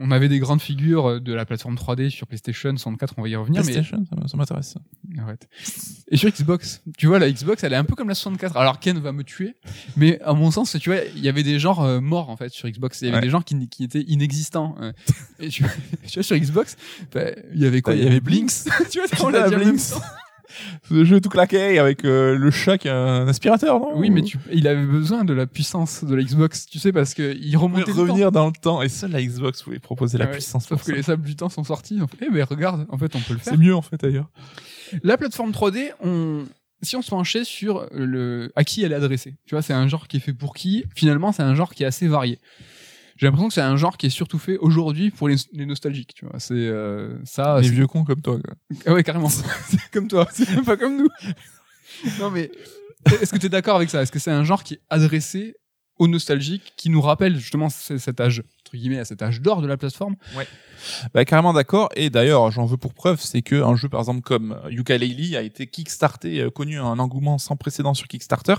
[0.00, 3.28] on, avait des grandes figures euh, de la plateforme 3D sur PlayStation 64, on va
[3.28, 4.74] y revenir, PlayStation, ça m- ça m'intéresse.
[5.08, 5.48] mais arrête.
[6.10, 8.56] Et sur Xbox, tu vois, la Xbox, elle est un peu comme la 64.
[8.56, 9.56] Alors Ken va me tuer,
[9.96, 12.50] mais à mon sens, tu vois, il y avait des genres euh, morts en fait
[12.50, 13.00] sur Xbox.
[13.00, 13.22] Il y avait Ouais.
[13.22, 14.76] des genres qui, étaient inexistants.
[14.80, 14.92] euh.
[15.40, 15.64] Et tu,
[16.06, 16.76] tu vois, sur Xbox,
[17.14, 17.94] bah, il y avait quoi?
[17.94, 18.52] Il y avait Blinks.
[18.90, 19.94] tu vois, on l'a Blinks.
[20.88, 23.92] Ce jeu tout claqué avec euh, le chat qui a un aspirateur, non?
[23.94, 27.14] Oui, mais tu, il avait besoin de la puissance de la Xbox, tu sais, parce
[27.14, 28.02] que il remontait le temps.
[28.02, 30.66] revenir dans le temps et seule la Xbox pouvait proposer la ouais, puissance.
[30.66, 30.96] Sauf que ça.
[30.96, 31.98] les sables du temps sont sortis.
[31.98, 33.52] Fait, eh ben regarde, en fait, on peut le faire.
[33.52, 34.30] C'est mieux en fait d'ailleurs.
[35.02, 36.44] La plateforme 3D, on,
[36.82, 39.34] si on se penchait sur le, à qui elle est adressée.
[39.46, 40.84] Tu vois, c'est un genre qui est fait pour qui?
[40.94, 42.38] Finalement, c'est un genre qui est assez varié.
[43.16, 46.14] J'ai l'impression que c'est un genre qui est surtout fait aujourd'hui pour les, les nostalgiques.
[46.14, 47.60] Tu vois, c'est euh, ça.
[47.60, 48.38] Les vieux cons comme toi.
[48.44, 48.54] Quoi.
[48.84, 49.28] Ah ouais, carrément.
[49.30, 50.28] c'est comme toi.
[50.32, 51.08] C'est même pas comme nous.
[52.20, 52.50] non mais,
[53.20, 54.02] est-ce que tu es d'accord avec ça?
[54.02, 55.54] Est-ce que c'est un genre qui est adressé
[55.98, 59.66] aux nostalgiques, qui nous rappelle justement cet âge entre guillemets à cet âge d'or de
[59.66, 60.16] la plateforme?
[61.14, 61.88] Bah, carrément d'accord.
[61.96, 65.42] Et d'ailleurs, j'en veux pour preuve, c'est que un jeu par exemple comme Yooka-Laylee a
[65.42, 68.56] été kickstarté, euh, connu un engouement sans précédent sur Kickstarter.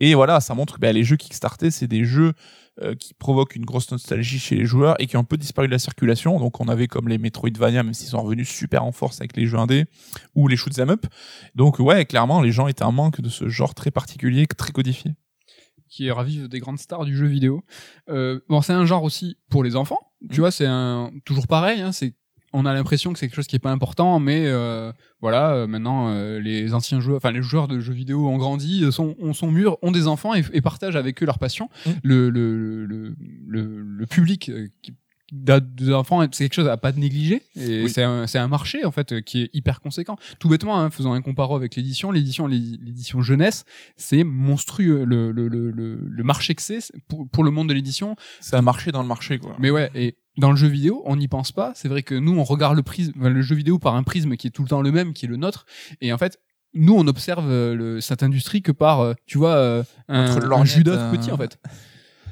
[0.00, 2.34] Et voilà, ça montre que bah, les jeux Kickstarter, c'est des jeux
[2.82, 5.66] euh, qui provoquent une grosse nostalgie chez les joueurs et qui ont un peu disparu
[5.68, 6.38] de la circulation.
[6.38, 9.46] Donc on avait comme les Metroidvania, même s'ils sont revenus super en force avec les
[9.46, 9.86] jeux indés
[10.34, 11.06] ou les shoot 'em up.
[11.54, 15.14] Donc ouais, clairement, les gens étaient en manque de ce genre très particulier, très codifié.
[15.90, 17.64] qui ravive des grandes stars du jeu vidéo.
[18.10, 19.98] Euh, bon, c'est un genre aussi pour les enfants.
[20.20, 20.38] Tu Mhm.
[20.40, 21.80] vois, c'est un toujours pareil.
[21.80, 22.12] Hein, c'est
[22.52, 25.66] on a l'impression que c'est quelque chose qui est pas important, mais euh, voilà, euh,
[25.66, 29.14] maintenant euh, les anciens joueurs, enfin les joueurs de jeux vidéo ont grandi, euh, sont,
[29.20, 31.68] ont- sont mûrs, ont des enfants et, et partagent avec eux leur passion.
[31.86, 31.92] Mhm.
[32.02, 33.14] Le, le, le,
[33.46, 34.94] le, le public euh, qui
[35.30, 37.42] des enfants, c'est quelque chose à pas négliger.
[37.54, 37.90] Et Oui.
[37.90, 40.16] c'est un, c'est un marché en fait qui est hyper conséquent.
[40.38, 43.66] Tout bêtement, hein, faisant un comparo avec l'édition, l'édition, l'édition jeunesse,
[43.98, 47.74] c'est monstrueux le, le, le, le, le marché que c'est pour, pour le monde de
[47.74, 48.16] l'édition.
[48.40, 49.54] C'est un marché dans le marché, quoi.
[49.58, 51.72] Mais ouais, et dans le jeu vidéo, on n'y pense pas.
[51.74, 54.46] C'est vrai que nous, on regarde le prisme, le jeu vidéo par un prisme qui
[54.46, 55.66] est tout le temps le même, qui est le nôtre.
[56.00, 56.40] Et en fait,
[56.74, 60.64] nous, on observe euh, le, cette industrie que par, euh, tu vois, euh, un, un
[60.64, 61.58] Judas petit en fait.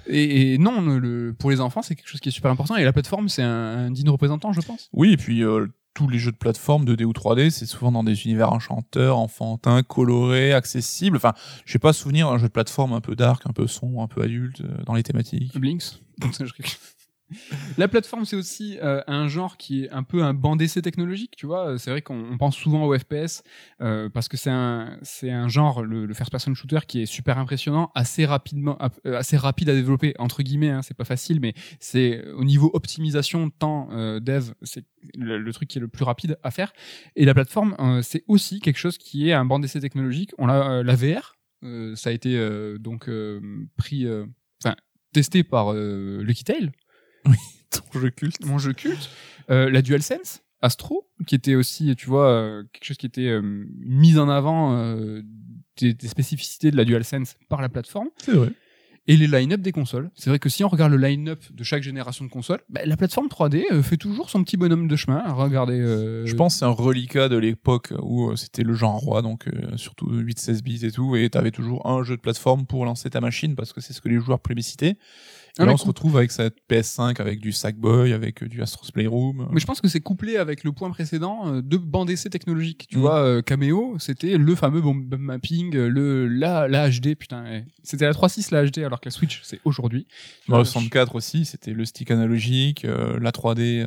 [0.09, 2.77] Et, et non, le, pour les enfants, c'est quelque chose qui est super important.
[2.77, 4.89] Et la plateforme, c'est un, un digne représentant, je pense.
[4.93, 8.05] Oui, et puis euh, tous les jeux de plateforme 2D ou 3D, c'est souvent dans
[8.05, 11.17] des univers enchanteurs, enfantins, colorés, accessibles.
[11.17, 11.33] Enfin,
[11.65, 14.07] je sais pas souvenir d'un jeu de plateforme un peu dark, un peu sombre, un
[14.07, 15.59] peu adulte euh, dans les thématiques.
[15.59, 16.01] Blinks.
[17.79, 21.35] La plateforme, c'est aussi euh, un genre qui est un peu un banc d'essai technologique,
[21.37, 21.79] tu vois.
[21.79, 23.43] C'est vrai qu'on on pense souvent au FPS
[23.81, 27.91] euh, parce que c'est un genre le, le first person shooter qui est super impressionnant,
[27.95, 30.71] assez rapidement euh, assez rapide à développer entre guillemets.
[30.71, 33.89] Hein, c'est pas facile, mais c'est au niveau optimisation temps
[34.21, 34.85] dev, c'est
[35.17, 36.73] le, truc qui est le plus rapide à faire.
[37.17, 40.33] Et la plateforme, c'est aussi quelque chose qui est un banc d'essai technologique.
[40.39, 41.37] On a la VR,
[41.95, 42.37] ça a été
[42.79, 43.11] donc
[43.77, 44.07] pris,
[45.17, 46.73] testé par euh, Lucky Tail
[47.93, 48.45] Ton jeu culte.
[48.47, 49.11] mon jeu culte,
[49.51, 53.41] euh, la DualSense, Astro, qui était aussi, tu vois, euh, quelque chose qui était euh,
[53.41, 55.23] une mise en avant euh,
[55.79, 58.51] des, des spécificités de la DualSense par la plateforme, C'est vrai.
[59.07, 60.11] et les line-up des consoles.
[60.15, 62.97] C'est vrai que si on regarde le line-up de chaque génération de consoles, bah, la
[62.97, 65.23] plateforme 3D euh, fait toujours son petit bonhomme de chemin.
[65.33, 65.79] Regardez.
[65.79, 69.49] euh, Je pense que c'est un reliquat de l'époque où c'était le genre roi, donc
[69.49, 73.11] euh, surtout 8-16 bits et tout, et t'avais toujours un jeu de plateforme pour lancer
[73.11, 74.97] ta machine parce que c'est ce que les joueurs plébiscitaient.
[75.59, 78.91] Ah, là, on se retrouve avec cette PS5, avec du Sackboy, avec euh, du Astro's
[78.91, 79.49] Playroom.
[79.53, 82.87] Mais je pense que c'est couplé avec le point précédent euh, de bande essai technologique.
[82.91, 83.01] Tu Mm.
[83.01, 87.43] vois, euh, Cameo, c'était le fameux bomb mapping, le la, la HD, putain.
[87.45, 87.65] ouais.
[87.83, 90.07] C'était la 3.6 la HD, alors que la Switch, c'est aujourd'hui.
[90.49, 93.87] Mario vois, 64 aussi, c'était le stick analogique, euh, la 3D.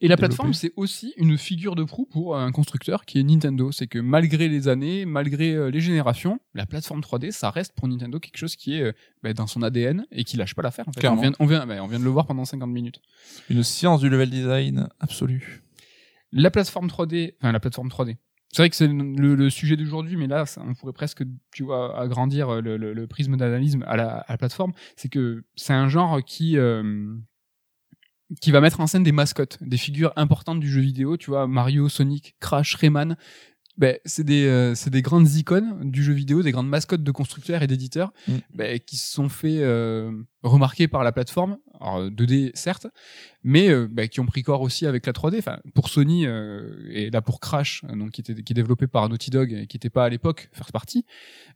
[0.00, 3.70] Et la plateforme, c'est aussi une figure de proue pour un constructeur qui est Nintendo.
[3.72, 7.86] C'est que malgré les années, malgré euh, les générations, la plateforme 3D, ça reste pour
[7.88, 8.92] Nintendo quelque chose qui est euh,
[9.22, 10.88] bah, dans son ADN et qui lâche pas l'affaire.
[10.88, 11.00] En fait.
[11.00, 11.18] Clairement.
[11.18, 13.00] On, vient, on, vient, bah, on vient de le voir pendant 50 minutes.
[13.50, 15.62] une science du level design absolue.
[16.32, 18.16] La plateforme 3D, enfin la plateforme 3D.
[18.52, 21.64] C'est vrai que c'est le, le sujet d'aujourd'hui, mais là, ça- on pourrait presque, tu
[21.64, 24.72] vois, agrandir le, le- le prisme d'analyse à la, à la plateforme.
[24.96, 27.14] C'est que c'est un genre qui euh,
[28.40, 31.16] qui va mettre en scène des mascottes, des figures importantes du jeu vidéo.
[31.16, 33.16] Tu vois, Mario, Sonic, Crash, Rayman.
[33.76, 37.10] Ben, c'est des euh, c'est des grandes icônes du jeu vidéo, des grandes mascottes de
[37.10, 38.32] constructeurs et d'éditeurs, Mm.
[38.54, 40.12] ben, qui se sont fait euh,
[40.44, 41.58] remarquer par la plateforme.
[41.84, 42.86] Alors euh, 2D certes,
[43.42, 45.38] mais euh, bah, qui ont pris corps aussi avec la 3D.
[45.38, 48.86] Enfin, pour Sony euh, et là pour Crash, euh, donc qui était qui est développé
[48.86, 51.04] par Naughty Dog et qui n'était pas à l'époque first party,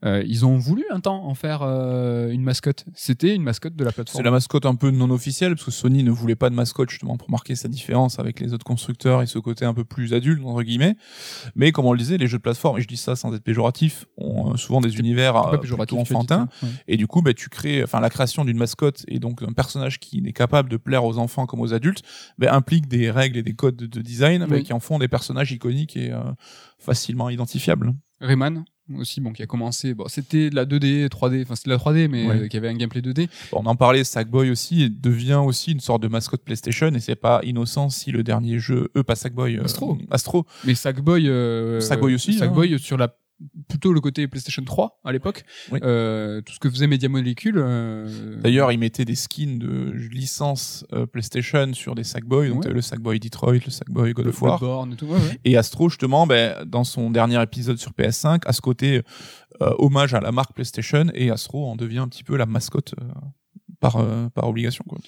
[0.04, 2.84] euh, ils ont voulu un temps en faire euh, une mascotte.
[2.94, 4.24] C'était une mascotte de la C'est plateforme.
[4.24, 7.16] la mascotte un peu non officielle, parce que Sony ne voulait pas de mascotte justement
[7.16, 10.42] pour marquer sa différence avec les autres constructeurs et ce côté un peu plus adulte,
[10.44, 10.96] entre guillemets.
[11.54, 13.42] Mais comme on le disait, les jeux de plateforme, et je dis ça sans être
[13.42, 16.48] péjoratif, ont euh, souvent des univers C'est euh, plutôt as dit, enfantins.
[16.62, 16.66] hein.
[16.66, 16.68] Ouais.
[16.88, 19.98] Et du coup, bah, tu crées, enfin, la création d'une mascotte et donc un personnage
[19.98, 22.02] qui est capable de plaire aux enfants comme aux adultes,
[22.38, 24.62] bah, implique des règles et des codes de, de design bah, Oui.
[24.64, 26.20] qui en font des personnages iconiques et euh,
[26.78, 27.92] facilement identifiables.
[28.20, 28.64] Rayman
[28.96, 29.92] aussi, bon, qui a commencé.
[29.92, 31.42] Bon, c'était de la 2D, 3D.
[31.42, 32.36] Enfin, c'était de la 3D, mais Ouais.
[32.44, 33.28] euh, qui avait un gameplay 2D.
[33.52, 37.00] Bon, on en parlait, Sackboy aussi et devient aussi une sorte de mascotte PlayStation et
[37.00, 39.98] c'est pas innocent si le dernier jeu, eux pas Sackboy, euh, Astro.
[40.10, 42.38] Astro, Mais Sackboy, euh, Sackboy aussi, hein.
[42.38, 43.14] Sackboy sur la
[43.68, 45.44] plutôt le côté PlayStation 3 à l'époque.
[45.70, 45.78] Oui.
[45.82, 47.56] Euh, tout ce que faisait Media Molecule.
[47.58, 52.72] euh, D'ailleurs, ils mettaient des skins de licence euh, PlayStation sur des Sackboy, donc Ouais.
[52.72, 54.58] le Sackboy Detroit, le Sackboy God of War.
[54.58, 55.06] Bloodborne et tout.
[55.06, 55.40] Ouais, ouais.
[55.44, 59.02] Et Astro, justement, ben, dans son dernier épisode sur PS5, a ce côté
[59.60, 62.94] hommage à la marque PlayStation, et Astro en devient un petit peu la mascotte
[63.80, 64.84] par, par obligation.
[64.88, 64.98] Quoi.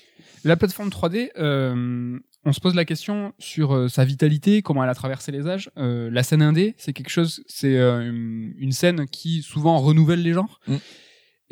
[0.45, 4.91] La plateforme 3D, euh, on se pose la question sur euh, sa vitalité, comment elle
[4.91, 5.71] a traversé les âges.
[5.77, 10.61] Euh, la scène indé, c'est quelque chose, c'est une- scène qui souvent renouvelle les genres.
[10.67, 10.77] Mm.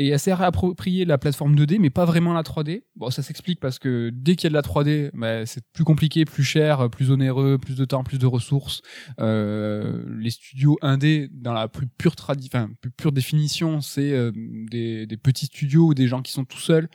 [0.00, 2.84] Et elle s'est réappropriée la plateforme 2D, mais pas vraiment la 3D.
[2.94, 5.82] Bon, ça s'explique parce que dès qu'il y a de la 3D, bah, c'est plus
[5.82, 8.80] compliqué, plus cher, plus onéreux, plus de temps, plus de ressources.
[9.18, 12.48] Les studios indés, dans la plus pure, tradi
[12.80, 14.30] plus pure définition, c'est
[14.70, 16.88] des, des petits studios ou des gens qui sont tout seuls.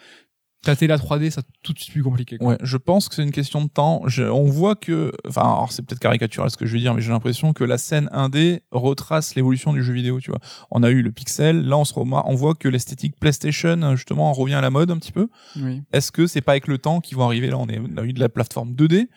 [0.64, 2.38] Tâter la 3D, ça tout de suite plus compliqué.
[2.38, 2.48] quoi.
[2.48, 4.02] Ouais, je pense que c'est une question de temps.
[4.07, 7.02] Je- on voit que, enfin, alors c'est peut-être caricatural ce que je vais dire, mais
[7.02, 10.22] j'ai l'impression que la scène indé retrace l'évolution du jeu vidéo.
[10.22, 10.40] Tu vois,
[10.72, 14.31] on a eu le pixel, là on se remar- on voit que l'esthétique PlayStation justement
[14.31, 15.27] revient à la mode un petit peu.
[15.57, 15.81] Oui.
[15.91, 17.48] Est-ce que c'est pas avec le temps qu'ils vont arriver?
[17.49, 19.10] Là On est- on a eu de la plateforme 2D.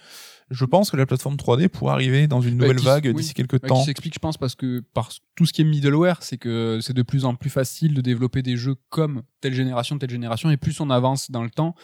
[0.50, 3.14] Je pense que la plateforme 3D pourrait arriver dans une Bah, nouvelle vague oui.
[3.14, 3.78] d'ici quelques Ouais, temps.
[3.80, 6.92] qui s'explique, je pense, parce que par tout ce qui est middleware, c'est que c'est
[6.92, 10.56] de plus en plus facile de développer des jeux comme telle génération, telle génération, et
[10.56, 11.74] plus on avance dans le temps,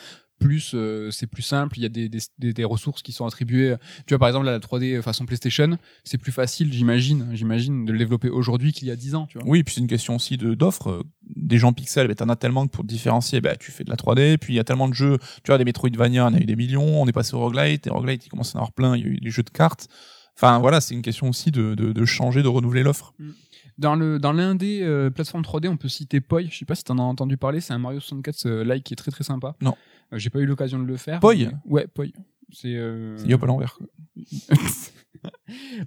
[0.42, 1.78] plus euh, c'est plus simple.
[1.78, 3.76] Il y a des, des, des, des ressources qui sont attribuées.
[4.06, 7.98] Tu vois, par exemple, la 3D façon PlayStation, c'est plus facile, j'imagine, j'imagine, de le
[7.98, 9.26] développer aujourd'hui qu'il y a 10 ans.
[9.26, 9.46] Tu vois.
[9.46, 11.04] Oui, puis c'est une question aussi de d'offres.
[11.36, 13.90] Des gens pixels, bah, t'en as tellement que pour te différencier, bah, tu fais de
[13.90, 14.38] la 3D.
[14.38, 15.18] Puis il y a tellement de jeux.
[15.42, 17.02] Tu vois, des Metroidvania, on a eu des millions.
[17.02, 17.86] On est passé au roguelite.
[17.86, 18.96] Et roguelite, il commence à en avoir plein.
[18.96, 19.88] Il y a eu les jeux de cartes.
[20.36, 23.14] Enfin, voilà, c'est une question aussi de, de, de changer, de renouveler l'offre.
[23.78, 26.42] Dans le dans l'indé euh, plateforme 3D, on peut citer Poi.
[26.42, 27.60] Je sais pas si t'en as entendu parler.
[27.60, 29.54] C'est un Mario 64 euh, like qui est très très sympa.
[29.60, 29.74] Non.
[30.12, 31.20] Euh, J'ai pas eu l'occasion de le faire.
[31.20, 32.06] Poi mais- Ouais, Poi.
[32.54, 33.16] C'est euh...
[33.26, 33.78] Yop à l'envers.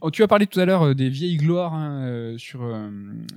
[0.02, 2.90] Oh, tu as parlé tout à l'heure euh, des vieilles gloires hein, euh, sur euh,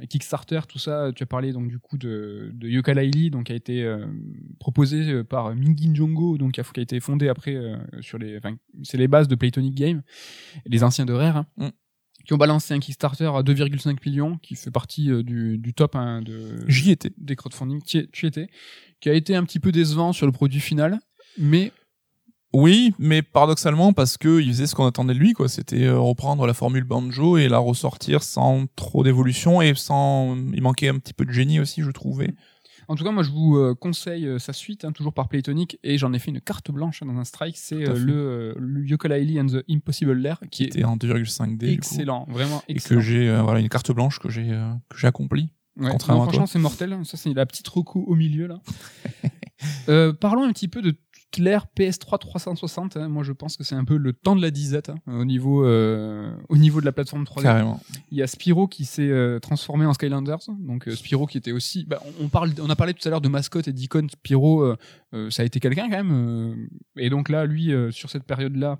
[0.08, 1.10] Kickstarter, tout ça.
[1.14, 4.06] Tu as parlé donc du coup de, de Yooka-Laylee, donc qui a été euh,
[4.60, 8.38] proposé par Mingin Jongo, donc qui a, qui a été fondé après euh, sur les,
[8.84, 10.02] c'est les bases de Playtonic Games,
[10.66, 11.68] les anciens de Rare, hein, Mm.
[12.26, 15.96] qui ont balancé un Kickstarter à 2,5 millions, qui fait partie euh, du, du top
[15.96, 17.10] hein, de J'y étais.
[17.16, 17.82] des crowdfunding.
[17.84, 18.48] Tu tu y étais,
[19.00, 20.98] qui a été un petit peu décevant sur le produit final,
[21.38, 21.72] mais
[22.52, 25.48] Oui, mais paradoxalement parce que il faisait ce qu'on attendait de lui, quoi.
[25.48, 30.36] C'était euh, reprendre la formule banjo et la ressortir sans trop d'évolution et sans.
[30.54, 32.32] Il manquait un petit peu de génie aussi, je trouvais.
[32.90, 35.78] En tout cas, moi, je vous euh, conseille euh, sa suite, hein, toujours par Playtonic,
[35.84, 37.58] et j'en ai fait une carte blanche hein, dans un strike.
[37.58, 41.56] C'est le, le Yooka-Laylee and the Impossible Lair, qui est C'était en 2,5D.
[41.58, 41.72] du coup.
[41.74, 42.98] excellent, vraiment Et excellent.
[43.00, 45.50] que j'ai, euh, voilà, une carte blanche que j'ai, euh, que j'ai accomplie.
[45.78, 46.96] Ouais, contrairement non, franchement, c'est mortel.
[47.04, 48.60] Ça, c'est la petite reco au milieu là.
[49.88, 52.96] Euh, parlons un petit peu de t- l'ère PS3 360.
[52.96, 53.08] hein.
[53.08, 55.64] Moi, je pense que c'est un peu le temps de la disette hein, au niveau
[55.64, 57.42] euh, au niveau de la plateforme 3D.
[57.42, 57.80] Carrément.
[58.12, 60.38] Il y a Spyro qui s'est euh, transformé en Skylanders.
[60.60, 61.84] Donc Spyro qui était aussi.
[61.86, 64.08] Bah, on, parle, on a parlé tout à l'heure de mascotte et d'icône.
[64.10, 64.74] Spyro,
[65.30, 66.68] ça a été quelqu'un quand même.
[66.96, 68.78] et donc là, lui, sur cette période-là,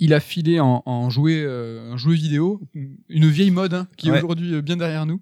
[0.00, 2.60] il a filé en, en jouet, euh, un jouet vidéo,
[3.08, 5.20] une vieille mode hein, qui est aujourd'hui euh, bien derrière nous.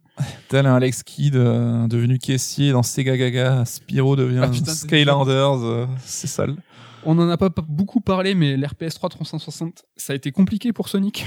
[0.49, 5.65] Tel un Alex Kidd euh, devenu caissier dans Sega Gaga, Spyro devient Ah, putain, Skylanders,
[5.65, 6.57] euh, c'est sale.
[7.05, 11.27] On en a pas, beaucoup parlé, mais l'RPS3 360, ça a été compliqué pour Sonic.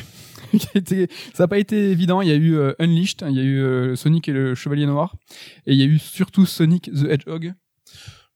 [1.33, 2.21] Ça n'a pas été évident.
[2.21, 5.15] Il y a eu Unleashed, il y a eu Sonic et le Chevalier Noir,
[5.65, 7.53] et il y a eu surtout Sonic the Hedgehog,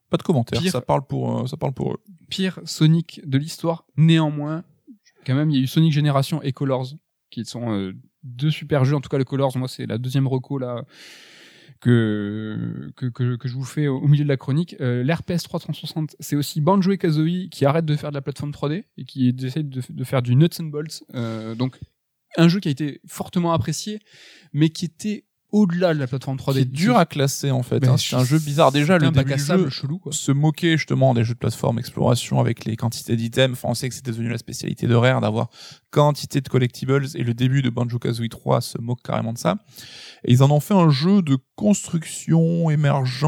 [0.10, 0.72] Pas de commentaires, Pire.
[0.72, 1.98] ça parle pour ça parle pour eux.
[2.30, 3.86] pire Sonic de l'histoire.
[3.98, 4.64] Néanmoins,
[5.26, 6.88] quand même, il y a eu Sonic Generation et Colors,
[7.30, 7.94] qui sont euh,
[8.24, 8.96] deux super jeux.
[8.96, 10.86] En tout cas, le Colors, moi, c'est la deuxième reco là
[11.82, 14.76] que, que, que, je vous fais au, milieu de la chronique.
[14.80, 18.52] Euh, L'RPS 360, c'est aussi Banjo et Kazooie qui arrête de faire de la plateforme
[18.52, 21.04] 3D et qui essaie de, de faire du nuts and bolts.
[21.14, 21.78] Euh, donc,
[22.38, 24.00] un jeu qui a été fortement apprécié,
[24.54, 26.54] mais qui était au-delà de la plateforme 3D.
[26.54, 27.80] C'est dur à classer en fait.
[27.80, 27.98] Ben, hein.
[27.98, 28.72] C'est un jeu bizarre.
[28.72, 30.12] Déjà, le début du jeu chelou, quoi.
[30.12, 33.54] se moquer justement des jeux de plateforme exploration avec les quantités d'items.
[33.58, 35.50] Enfin, on sait que c'était devenu la spécialité de Rare d'avoir
[35.92, 39.56] quantité de collectibles et le début de Banjo-Kazooie 3 se moque carrément de ça.
[40.26, 43.24] Et ils en ont fait un jeu de construction émergent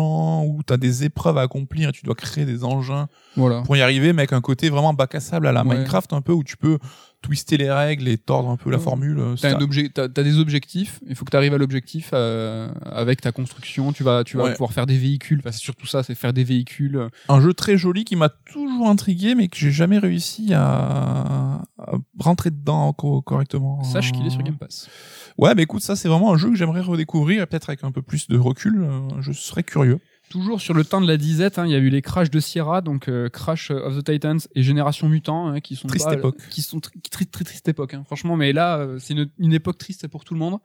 [0.46, 3.62] où tu as des épreuves à accomplir et tu dois créer des engins Voilà.
[3.62, 5.76] pour y arriver, mais avec un côté vraiment bac à sable à la Ouais.
[5.76, 6.78] Minecraft un peu où tu peux
[7.22, 8.84] twister les règles et tordre un peu la Ouais.
[8.84, 9.20] formule.
[9.20, 11.00] euh, T'as c'est un objet, t'as, t'as des objectifs.
[11.08, 13.92] Il faut que tu arrives à l'objectif euh, avec ta construction.
[13.92, 14.52] Tu vas, tu vas Ouais.
[14.54, 15.40] pouvoir faire des véhicules.
[15.40, 17.10] Enfin, c'est surtout ça, c'est faire des véhicules.
[17.28, 21.92] un jeu très joli qui m'a toujours intrigué mais que j'ai jamais réussi à, à
[22.20, 23.84] rentrer dedans co- correctement.
[23.84, 24.90] Sache qu'il est sur Game Pass.
[25.38, 27.92] Ouais, mais écoute, ça c'est vraiment un jeu que j'aimerais redécouvrir, et peut-être avec un
[27.92, 28.84] peu plus de recul.
[28.84, 30.00] euh, Je serais curieux.
[30.30, 32.40] Toujours sur le temps de la disette, hein, il y a eu les Crash de
[32.42, 36.16] Sierra, donc euh, Crash of the Titans et Génération Mutant, hein, qui sont Triste pas-
[36.16, 36.38] époque.
[36.50, 37.94] qui sont très très très triste époque.
[37.94, 38.04] Hein.
[38.06, 40.58] Franchement, mais là, euh, c'est une, une époque triste pour tout le monde,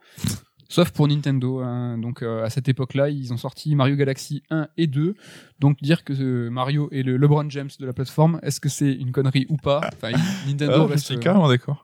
[0.67, 1.59] sauf pour Nintendo.
[1.61, 1.97] hein.
[1.97, 5.15] Donc euh, à cette époque-là, ils ont sorti Mario Galaxy 1 et 2.
[5.59, 8.91] Donc dire que euh, Mario est le LeBron James de la plateforme, est-ce que c'est
[8.91, 9.79] une connerie ou pas?
[9.95, 10.11] Enfin,
[10.47, 11.05] Nintendo je reste.
[11.05, 11.81] suis euh, carrément d'accord.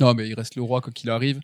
[0.00, 1.40] Non, mais il reste le roi quoi qu'il arrive.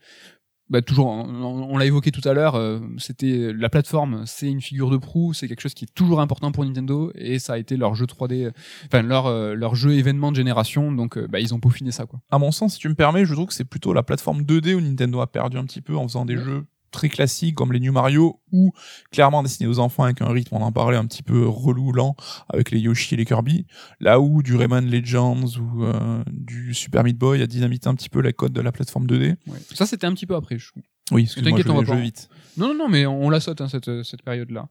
[0.69, 4.61] Bah, toujours, on, on l'a évoqué tout à l'heure, euh, c'était la plateforme, c'est une
[4.61, 7.59] figure de proue, c'est quelque chose qui est toujours important pour Nintendo et ça a
[7.59, 8.51] été leur jeu 3D, euh,
[8.87, 12.07] enfin leur euh, leur jeu événement de génération, donc euh, bah, ils ont peaufiné ça
[12.07, 12.19] quoi.
[12.33, 14.75] À mon sens, si tu me permets, je trouve que c'est plutôt la plateforme 2D
[14.75, 16.43] où Nintendo a perdu un petit peu en faisant des Ouais.
[16.43, 16.65] jeux
[16.97, 18.73] très classiques comme les New Mario ou
[19.13, 22.17] clairement destinés aux enfants avec un rythme, on en parlait un petit peu relou, lent
[22.49, 23.67] avec les Yoshi et les Kirby.
[24.01, 28.09] Là où du Rayman Legends ou euh, du Super Meat Boy a dynamité un petit
[28.09, 29.37] peu la code de la plateforme 2D.
[29.47, 29.59] Ouais.
[29.75, 30.83] Ça c'était un petit peu après, je trouve.
[31.13, 32.29] Oui, T'inquiète, je, on va pas vite.
[32.57, 34.69] Non, non, non, mais on la saute hein, cette, cette période-là.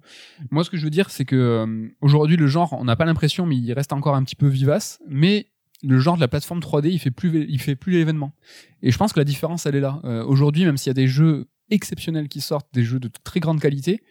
[0.52, 3.06] Moi, ce que je veux dire, c'est que euh, aujourd'hui, le genre, on n'a pas
[3.06, 5.00] l'impression, mais il reste encore un petit peu vivace.
[5.08, 5.48] Mais
[5.82, 8.34] le genre de la plateforme 3D, il fait plus, il fait plus l'événement.
[8.82, 10.02] Et je pense que la différence, elle est là.
[10.04, 13.40] Euh, aujourd'hui, même s'il y a des jeux exceptionnels qui sortent, des jeux de très
[13.40, 14.02] grande qualité,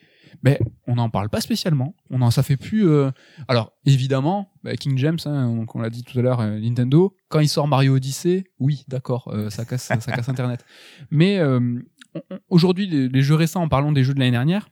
[0.43, 0.59] ben
[0.89, 1.95] on n'en parle pas spécialement.
[2.11, 2.89] On en, ça fait plus.
[2.89, 3.11] euh,
[3.47, 7.15] Alors évidemment, bah, King James, hein, on, on l'a dit tout à l'heure, euh, Nintendo,
[7.29, 10.65] quand il sort Mario Odyssey, oui, d'accord, euh, ça casse, ça casse Internet.
[11.11, 11.79] Mais euh,
[12.49, 14.69] aujourd'hui, les, les jeux récents, en parlant des jeux de l'année dernière,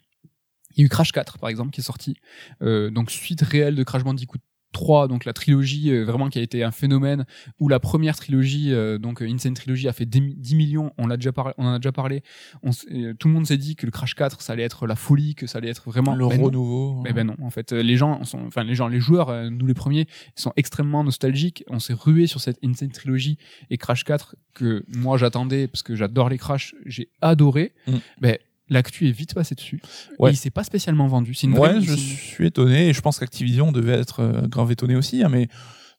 [0.74, 2.16] il y a eu Crash 4 par exemple qui est sorti,
[2.62, 4.38] euh, donc suite réelle de Crash Bandicoot
[4.72, 7.24] 3, donc la trilogie euh, vraiment qui a été un phénomène,
[7.60, 11.06] où la première trilogie, euh, donc euh, Insane Trilogy a fait 10 10 millions, on
[11.06, 12.22] l'a déjà parlé, on en a déjà parlé,
[12.62, 14.96] on euh, tout le monde s'est dit que le Crash 4 ça allait être la
[14.96, 17.00] folie, que ça allait être vraiment Le Ben renouveau.
[17.02, 19.50] Mais ben non, en fait, euh, les gens sont, enfin les gens, les joueurs, euh,
[19.50, 21.64] nous les premiers, sont extrêmement nostalgiques.
[21.68, 23.38] On s'est rué sur cette Insane Trilogy
[23.70, 27.72] et Crash 4 que moi j'attendais parce que j'adore les Crash, j'ai adoré.
[27.86, 27.96] Mm.
[28.20, 28.38] Ben
[28.72, 29.80] l'actu est vite passé dessus.
[30.18, 30.30] Ouais.
[30.30, 31.32] Et il s'est pas spécialement vendu.
[31.42, 35.22] Une Ouais, je suis étonné et je pense qu'Activision devait être euh, grave étonné aussi,
[35.22, 35.48] hein, mais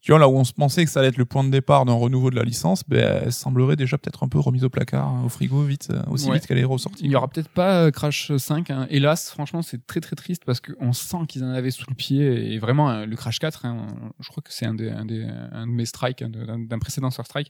[0.01, 1.85] tu vois là où on se pensait que ça allait être le point de départ
[1.85, 5.07] d'un renouveau de la licence, ben elle semblerait déjà peut-être un peu remise au placard,
[5.07, 6.35] hein, au frigo vite, euh, aussi Ouais.
[6.35, 7.05] vite qu'elle est ressortie.
[7.05, 8.69] Il y aura peut-être pas euh, Crash 5.
[8.69, 8.85] hein.
[8.89, 12.53] Hélas, franchement, c'est très très triste parce qu'on sent qu'ils en avaient sous le pied.
[12.53, 13.87] Et vraiment, le Crash 4, hein,
[14.19, 17.25] je crois que c'est un, des, un, des, un de mes strikes, d'un précédent sur
[17.25, 17.49] Strike.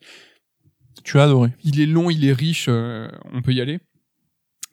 [1.04, 1.50] Tu as adoré.
[1.64, 3.80] Il est long, il est riche, euh, on peut y aller.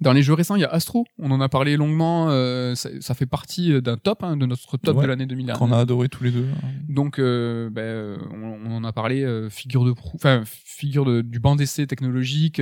[0.00, 1.04] Dans les jeux récents, il y a Astro.
[1.18, 2.28] On en a parlé longuement.
[2.30, 5.26] euh, ça, ça fait partie euh, d'un top, hein, de notre top Ouais, de l'année
[5.26, 5.52] 2000.
[5.52, 6.46] Qu'on a adoré tous les deux.
[6.88, 11.20] Donc, euh, ben, on, on en a parlé, euh, figure de prou- enfin figure de,
[11.20, 12.60] du banc d'essai technologique.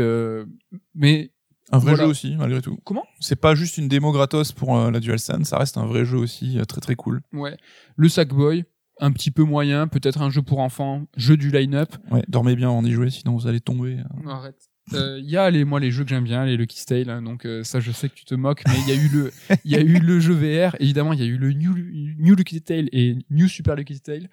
[0.94, 1.30] mais
[1.70, 2.04] Un vrai Voilà.
[2.04, 2.78] jeu aussi, malgré tout.
[2.84, 3.04] comment?
[3.20, 6.16] C'est pas juste une démo gratos pour euh, la DualSense, ça reste un vrai jeu
[6.18, 7.20] aussi, euh, très très cool.
[7.32, 7.56] Ouais.
[7.96, 8.64] Le Sackboy,
[9.00, 11.94] un petit peu moyen, peut-être un jeu pour enfants, jeu du line-up.
[12.10, 13.98] Ouais, dormez bien, on y jouait, sinon vous allez tomber.
[13.98, 14.28] euh.
[14.30, 14.67] Arrête.
[14.94, 17.10] Euh, il y a les moi les jeux que j'aime bien, les Lucky Tale.
[17.10, 19.08] hein, donc euh, ça, je sais que tu te moques, mais il y a eu
[19.08, 19.32] le,
[19.64, 20.74] il y a eu le jeu VR.
[20.80, 21.74] Évidemment, il y a eu le New,
[22.18, 24.28] New Lucky Tale et New Super Lucky Tale,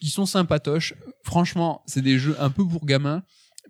[0.00, 0.94] qui sont sympatoches.
[1.24, 3.22] Franchement, c'est des jeux un peu pour gamins.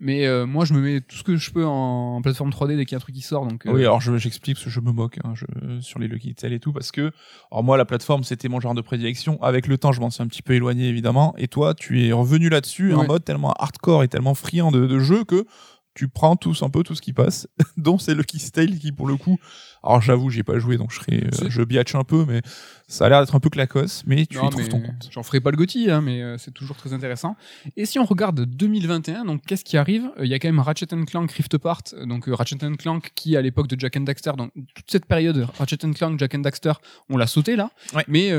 [0.03, 2.75] Mais euh, moi, je me mets tout ce que je peux en, en plateforme 3D
[2.75, 3.45] dès qu'il y a un truc qui sort.
[3.45, 5.45] Donc, euh, Oui, alors je- j'explique parce que je me moque hein, je,
[5.81, 7.11] sur les Lucky Tale et tout parce que
[7.51, 9.39] alors moi la plateforme c'était mon genre de prédilection.
[9.43, 11.35] Avec le temps, je m'en suis un petit peu éloigné évidemment.
[11.37, 14.97] Et toi, tu es revenu là-dessus en mode tellement hardcore et tellement friand de, de
[14.99, 15.45] jeu que
[15.93, 17.47] tu prends tous un peu tout ce qui passe,
[17.77, 19.37] dont c'est Lucky Tale qui pour le coup.
[19.83, 22.41] Alors j'avoue, j'ai pas joué donc je serais, euh, je biatch un peu, mais
[22.87, 25.09] ça a l'air d'être un peu clacos, mais tu Non, y trouves mais ton compte.
[25.11, 27.35] J'en ferai pas le Gotti, hein, mais euh, c'est toujours très intéressant.
[27.77, 30.03] Et si on regarde 2021, donc qu'est-ce qui arrive?
[30.19, 33.41] Euh, Il y a quand même Ratchet Clank Rift Apart, donc Ratchet Clank qui à
[33.41, 36.73] l'époque de Jack and Daxter, donc toute cette période Ratchet Clank, Jack and Daxter,
[37.09, 38.03] on l'a sauté là, Ouais.
[38.07, 38.31] mais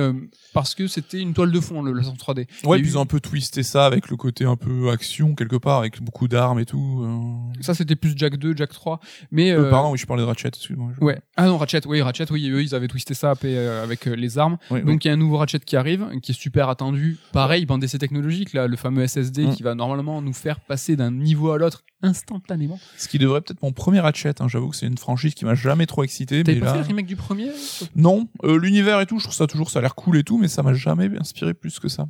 [0.53, 2.47] parce que c'était une toile de fond le, la 3D.
[2.65, 5.79] Ouais, ils ont un peu twisté ça avec le côté un peu action quelque part,
[5.79, 7.51] avec beaucoup d'armes et tout.
[7.63, 9.01] Ça c'était plus Jack 2, Jack 3,
[9.33, 10.91] mais pardon, oui, je parlais de Ratchet, excuse-moi.
[10.99, 11.19] je- Ouais.
[11.37, 14.37] Ah non, Ratchet, oui, Ratchet, oui, eux, ils avaient twisté ça euh, avec euh, les
[14.37, 14.59] armes.
[14.71, 14.83] Oui.
[14.83, 17.17] Donc il y a un nouveau Ratchet qui arrive, qui est super attendu.
[17.33, 19.55] Pareil, bande d'essai technologique, là, le fameux SSD Mm.
[19.55, 22.79] qui va normalement nous faire passer d'un niveau à l'autre instantanément.
[22.99, 24.43] Ce qui devrait peut-être mon premier Ratchet.
[24.43, 24.49] Hein.
[24.49, 26.45] J'avoue que c'est une franchise qui m'a jamais trop excité.
[26.45, 26.73] T'avais pas là...
[26.75, 27.51] fait le remake du premier?
[27.97, 30.37] Non, euh, l'univers et tout, je trouve ça toujours, ça a l'air cool et tout,
[30.37, 32.07] mais ça m'a jamais inspiré plus que ça.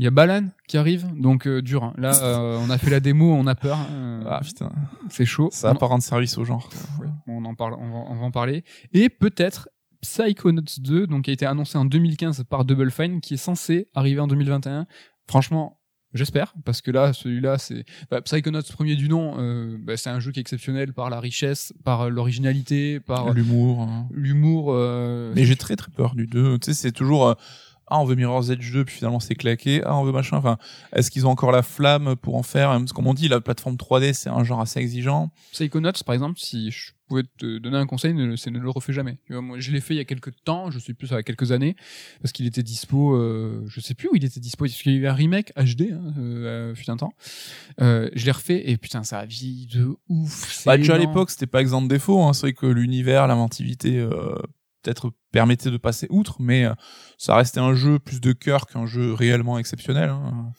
[0.00, 1.84] Il y a Balan qui arrive, donc euh, dur.
[1.84, 1.92] hein.
[1.98, 3.76] Là, euh, on a fait la démo, on a peur.
[3.76, 3.86] hein.
[3.92, 4.72] Euh, Ah putain,
[5.10, 5.50] c'est chaud.
[5.52, 6.70] ça va pas rendre service au genre.
[7.26, 8.64] on en parle, on va, on va en parler.
[8.94, 9.68] Et peut-être
[10.00, 13.88] Psychonauts 2, donc qui a été annoncé en 2015 par Double Fine, qui est censé
[13.94, 14.86] arriver en 2021.
[15.28, 15.76] Franchement,
[16.12, 19.36] J'espère, parce que là, celui-là, c'est bah, Psychonauts premier du nom.
[19.38, 23.32] euh, bah, c'est un jeu qui est exceptionnel par la richesse, par euh, l'originalité, par
[23.32, 23.82] L'humour.
[23.82, 24.08] hein.
[24.10, 24.70] l'humour.
[24.72, 26.58] euh, Mais j'ai très très peur du 2.
[26.58, 27.28] Tu sais, c'est toujours.
[27.28, 27.34] euh,
[27.90, 29.82] ah, on veut Mirror's Edge 2, puis finalement c'est claqué.
[29.84, 30.36] Ah, on veut machin.
[30.36, 30.58] Enfin,
[30.92, 33.76] est-ce qu'ils ont encore la flamme pour en faire Parce comme on dit, la plateforme
[33.76, 35.30] 3D, c'est un genre assez exigeant.
[35.52, 39.18] Psychonauts, par exemple, si je pouvais te donner un conseil, c'est ne le refais jamais.
[39.28, 41.50] Moi, je l'ai fait il y a quelques temps, je sais plus, ça a quelques
[41.50, 41.74] années,
[42.22, 44.96] parce qu'il était dispo, euh, je sais plus où il était dispo, parce qu'il y
[44.98, 47.12] avait un remake HD, hein, euh, fut un temps.
[47.80, 50.64] Euh, je l'ai refait, et putain, ça a vieilli de ouf.
[50.64, 52.22] Bah, déjà à l'époque, c'était pas exempt de défaut.
[52.22, 52.32] Hein.
[52.32, 54.36] C'est vrai que l'univers, l'inventivité, euh,
[54.82, 56.74] peut-être permettait de passer outre, mais euh,
[57.18, 60.10] ça restait un jeu plus de cœur qu'un jeu réellement exceptionnel.
[60.10, 60.52] Hein.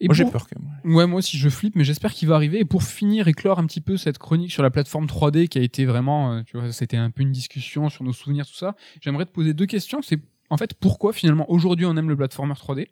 [0.00, 0.94] Et Moi, j'ai peur quand même.
[0.96, 2.58] Ouais, moi aussi je flippe, mais j'espère qu'il va arriver.
[2.58, 5.58] Et pour finir et clore un petit peu cette chronique sur la plateforme 3D qui
[5.58, 8.54] a été vraiment, euh, tu vois, c'était un peu une discussion sur nos souvenirs, tout
[8.54, 8.76] ça.
[9.02, 10.00] J'aimerais te poser deux questions.
[10.00, 10.18] C'est
[10.48, 12.88] en fait pourquoi finalement aujourd'hui on aime le platformer 3D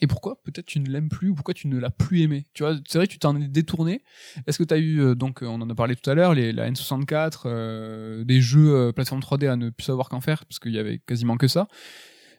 [0.00, 2.46] et pourquoi peut-être tu ne l'aimes plus ou pourquoi tu ne l'as plus aimé?
[2.54, 4.02] Tu vois, c'est vrai que tu t'en es détourné.
[4.46, 6.34] Est-ce que tu as eu euh, donc euh, on en a parlé tout à l'heure,
[6.34, 10.44] les la N64, euh, des jeux euh, plateforme 3D à ne plus savoir qu'en faire
[10.46, 11.68] parce qu'il y avait quasiment que ça.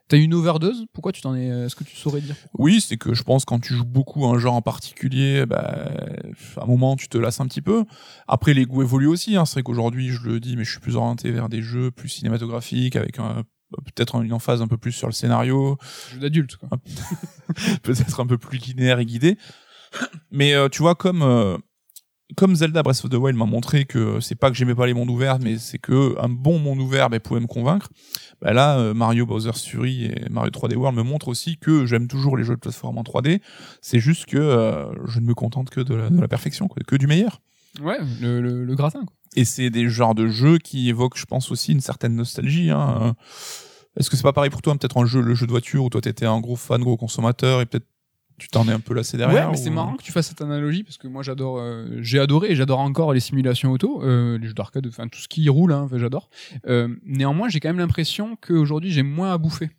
[0.08, 0.88] T'as eu une overdose?
[0.92, 2.36] Pourquoi tu t'en es Est-ce que tu saurais dire?
[2.58, 5.90] Oui, c'est que je pense quand tu joues beaucoup un genre en particulier, bah,
[6.58, 7.86] à un moment tu te lasses un petit peu.
[8.28, 9.38] Après les goûts évoluent aussi.
[9.38, 9.46] Hein.
[9.46, 12.10] C'est vrai qu'aujourd'hui je le dis, mais je suis plus orienté vers des jeux plus
[12.10, 13.44] cinématographiques avec un
[13.86, 15.78] peut-être une emphase un peu plus sur le scénario,
[16.14, 16.70] Jeu d'adulte quoi.
[17.84, 19.38] peut-être un peu plus linéaire et guidé.
[20.32, 21.58] Mais euh, tu vois comme euh,
[22.38, 24.94] comme Zelda Breath of the Wild m'a montré que c'est pas que j'aimais pas les
[24.94, 27.90] mondes ouverts, mais c'est que un bon monde ouvert bah, pouvait me convaincre.
[28.42, 32.08] Bah là, euh, Mario Bowser's Fury et Mario 3D World me montrent aussi que j'aime
[32.08, 33.42] toujours les jeux de plateforme en 3D.
[33.82, 36.96] C'est juste que je ne me contente que de la, de la perfection, quoi, que
[36.96, 37.42] du meilleur.
[37.82, 39.16] Ouais, le, le, le gratin quoi.
[39.36, 42.70] Et c'est des genres de jeux qui évoquent, je pense aussi, une certaine nostalgie.
[42.70, 43.16] Hein.
[43.98, 45.90] Est-ce que c'est pas pareil pour toi, peut-être un jeu, le jeu de voiture où
[45.90, 47.88] toi t'étais un gros fan, gros consommateur et peut-être
[48.42, 50.42] tu t'en es un peu lassé derrière ouais, mais c'est marrant que tu fasses cette
[50.42, 54.40] analogie parce que moi j'adore, euh, j'ai adoré et j'adore encore les simulations auto, euh,
[54.40, 56.30] les jeux d'arcade, enfin tout ce qui roule, hein, j'adore.
[56.66, 59.70] Euh, néanmoins, j'ai quand même l'impression qu'aujourd'hui j'ai moins à bouffer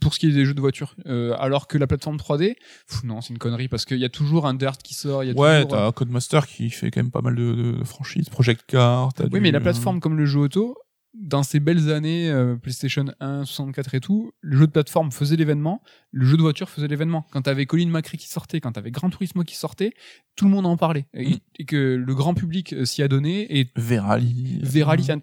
[0.00, 2.56] pour ce qui est des jeux de voiture, Euh, alors que la plateforme 3D,
[2.88, 5.28] pff, non, c'est une connerie parce qu'il y a toujours un Dirt qui sort, il
[5.28, 8.28] y a Ouais, toujours, euh, t'as Codemaster qui fait quand même pas mal de, franchises,
[8.28, 9.12] Project Car.
[9.14, 10.76] t'as Oui, du- mais la plateforme comme le jeu auto,
[11.14, 15.36] dans ces belles années euh, PlayStation 1, 64 et tout, le jeu de plateforme faisait
[15.36, 15.82] l'événement,
[16.12, 17.26] le jeu de voiture faisait l'événement.
[17.32, 19.92] Quand t'avais Colin McRae qui sortait, quand t'avais Gran Turismo qui sortait,
[20.36, 21.06] tout le monde en parlait.
[21.14, 21.36] Et, Mm.
[21.60, 24.60] et que le grand public s'y a donné, et Verali.
[24.62, 25.18] Verali, enfin,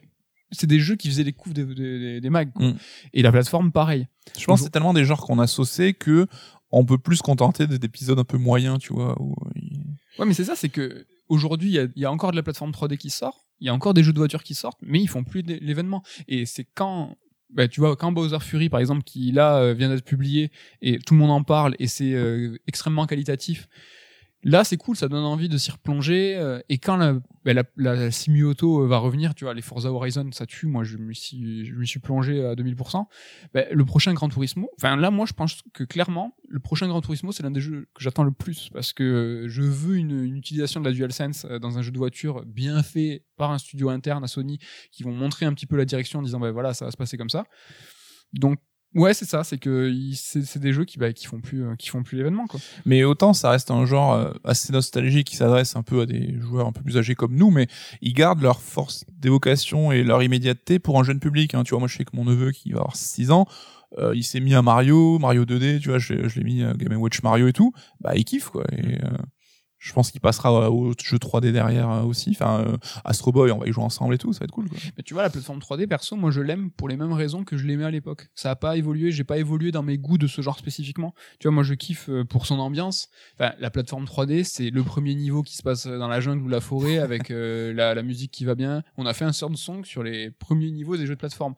[0.56, 2.52] c'est des jeux qui faisaient les coups des, des, des- des mags.
[2.54, 2.68] quoi.
[2.68, 2.78] Mm.
[3.14, 4.08] Et la plateforme, pareil.
[4.38, 6.28] Je pense que c'est tellement des genres qu'on a saucé que
[6.72, 9.16] on peut plus se contenter d'épisodes un peu moyens, tu vois.
[9.22, 9.36] Où
[10.20, 12.36] Ouais, mais c'est ça, c'est que aujourd'hui, il y a, il y a encore de
[12.36, 14.80] la plateforme 3D qui sort, il y a encore des jeux de voiture qui sortent,
[14.82, 16.04] mais ils font plus l'événement.
[16.28, 17.16] Et c'est quand,
[17.54, 20.52] bah, tu vois, quand Bowser Fury, par exemple, qui là euh, vient d'être publié
[20.82, 23.68] et tout le monde en parle et c'est euh, extrêmement qualitatif.
[24.48, 26.36] Là, c'est cool, ça donne envie de s'y replonger.
[26.38, 27.14] euh, et quand la,
[27.46, 30.68] ben, la, la semi-auto euh, va revenir, tu vois, les Forza Horizon, ça tue.
[30.68, 33.08] Moi, je me suis, je me suis plongé à 2000%.
[33.56, 37.02] Ben, le prochain Gran Turismo, enfin là, moi, je pense que clairement, le prochain Gran
[37.02, 40.36] Turismo, c'est l'un des jeux que j'attends le plus parce que euh, je veux une,
[40.36, 44.24] utilisation de la DualSense dans un jeu de voiture bien fait par un studio interne
[44.24, 44.60] à Sony
[44.92, 46.98] qui vont montrer un petit peu la direction en disant, ben voilà, ça va se
[46.98, 47.46] passer comme ça.
[48.32, 48.60] Donc,
[48.96, 51.90] ouais, c'est ça, c'est que c'est des jeux qui, bah, qui font plus, euh, qui
[51.90, 52.60] font plus l'événement, quoi.
[52.86, 56.40] Mais autant ça reste un genre euh, assez nostalgique qui s'adresse un peu à des
[56.40, 57.68] joueurs un peu plus âgés comme nous, mais
[58.02, 61.54] ils gardent leur force d'évocation et leur immédiateté pour un jeune public.
[61.54, 61.64] Hein.
[61.64, 63.46] Tu vois, moi je sais que mon neveu qui va avoir 6 ans,
[63.98, 66.94] euh, il s'est mis à Mario, Mario 2D, tu vois, je, l'ai- mis à Game
[66.98, 68.66] Watch Mario et tout, bah il kiffe quoi.
[68.74, 68.98] Euh,
[69.86, 72.32] je pense qu'il passera au jeu 3D derrière euh, aussi.
[72.32, 74.68] Enfin, euh, Astro Boy, on va y jouer ensemble et tout, ça va être cool.
[74.68, 74.78] Quoi.
[74.98, 77.56] Mais tu vois, la plateforme 3D, perso, moi je l'aime pour les mêmes raisons que
[77.56, 78.30] je l'aimais à l'époque.
[78.36, 81.14] Ça a pas évolué, j'ai pas évolué dans mes goûts de ce genre spécifiquement.
[81.40, 83.10] Tu vois, moi je kiffe euh, pour son ambiance.
[83.40, 86.48] Enfin, la plateforme 3D, c'est le premier niveau qui se passe dans la jungle ou
[86.50, 88.84] la forêt avec euh, la, la musique qui va bien.
[88.98, 91.54] On a fait un sort song sur les premiers niveaux des jeux de plateforme.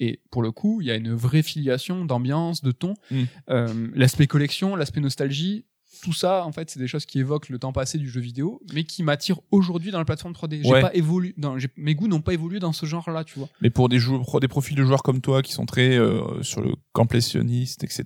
[0.00, 2.94] Et pour le coup, il y a une vraie filiation d'ambiance, de ton.
[3.10, 3.22] Mm.
[3.50, 5.66] Euh, l'aspect collection, l'aspect nostalgie.
[6.02, 8.60] Tout ça, en fait, c'est des choses qui évoquent le temps passé du jeu vidéo,
[8.72, 10.60] mais qui m'attirent aujourd'hui dans la plateforme 3D.
[10.62, 10.80] J'ai Ouais.
[10.80, 13.48] pas évolué, dans, j'ai- mes goûts n'ont pas évolué dans ce genre-là, tu vois.
[13.60, 16.60] Mais pour des pour des profils de joueurs comme toi qui sont très euh, sur
[16.60, 18.02] le complétionniste, etc.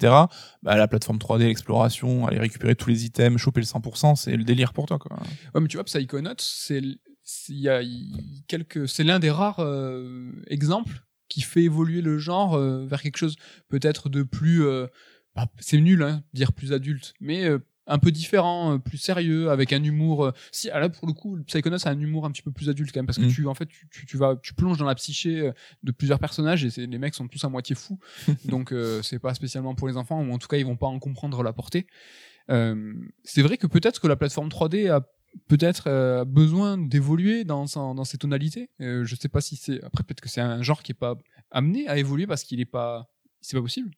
[0.63, 4.45] Bah, la plateforme 3D, l'exploration, aller récupérer tous les items, choper le 100%, c'est le
[4.45, 4.99] délire pour toi.
[4.99, 5.17] Quoi.
[5.55, 9.19] Ouais, mais tu vois, Psychonauts, c'est l- c'est- il y a il- quelques, c'est l'un
[9.19, 13.37] des rares euh, exemples qui fait évoluer le genre euh, vers quelque chose
[13.69, 14.87] peut-être de plus, euh,
[15.37, 19.51] bah, c'est nul, hein, dire plus adulte, mais euh, un peu différent, euh, plus sérieux,
[19.51, 20.25] avec un humour.
[20.27, 22.69] euh, si, ah là pour le coup, Psychonauts a un humour un petit peu plus
[22.69, 23.33] adulte quand même, parce que Mm.
[23.33, 25.53] tu, en fait, tu, tu, tu vas, tu plonges dans la psyché euh,
[25.83, 27.99] de plusieurs personnages et les mecs sont tous à moitié fous,
[28.45, 30.87] donc euh, c'est pas spécialement pour les enfants, ou en tout cas ils vont pas
[30.87, 31.87] en comprendre la portée.
[32.51, 32.95] Euh,
[33.25, 35.07] c'est vrai que peut-être que la plateforme 3D a
[35.47, 38.71] peut-être euh, besoin d'évoluer dans, dans ses tonalités.
[38.81, 41.17] Euh, je sais pas si c'est après peut-être que c'est un genre qui est pas
[41.53, 43.10] amené à évoluer parce qu'il est pas
[43.41, 43.91] c'est pas possible.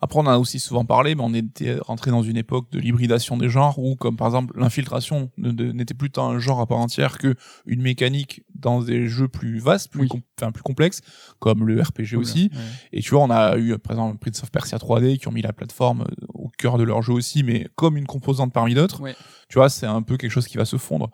[0.00, 2.78] Après, on en a aussi souvent parlé, mais on était rentré dans une époque de
[2.78, 6.76] l'hybridation des genres où, comme par exemple, l'infiltration n'était plus tant un genre à part
[6.78, 7.34] entière que
[7.64, 10.08] une mécanique dans des jeux plus vastes, plus, Oui.
[10.08, 11.00] com- enfin, plus complexes,
[11.38, 12.50] comme le RPG aussi.
[12.52, 12.60] Ouais.
[12.92, 15.42] Et tu vois, on a eu, par exemple, Prince of Persia 3D qui ont mis
[15.42, 19.00] la plateforme euh, au cœur de leur jeu aussi, mais comme une composante parmi d'autres.
[19.00, 19.16] Ouais.
[19.48, 21.10] Tu vois, c'est un peu quelque chose qui va se fondre.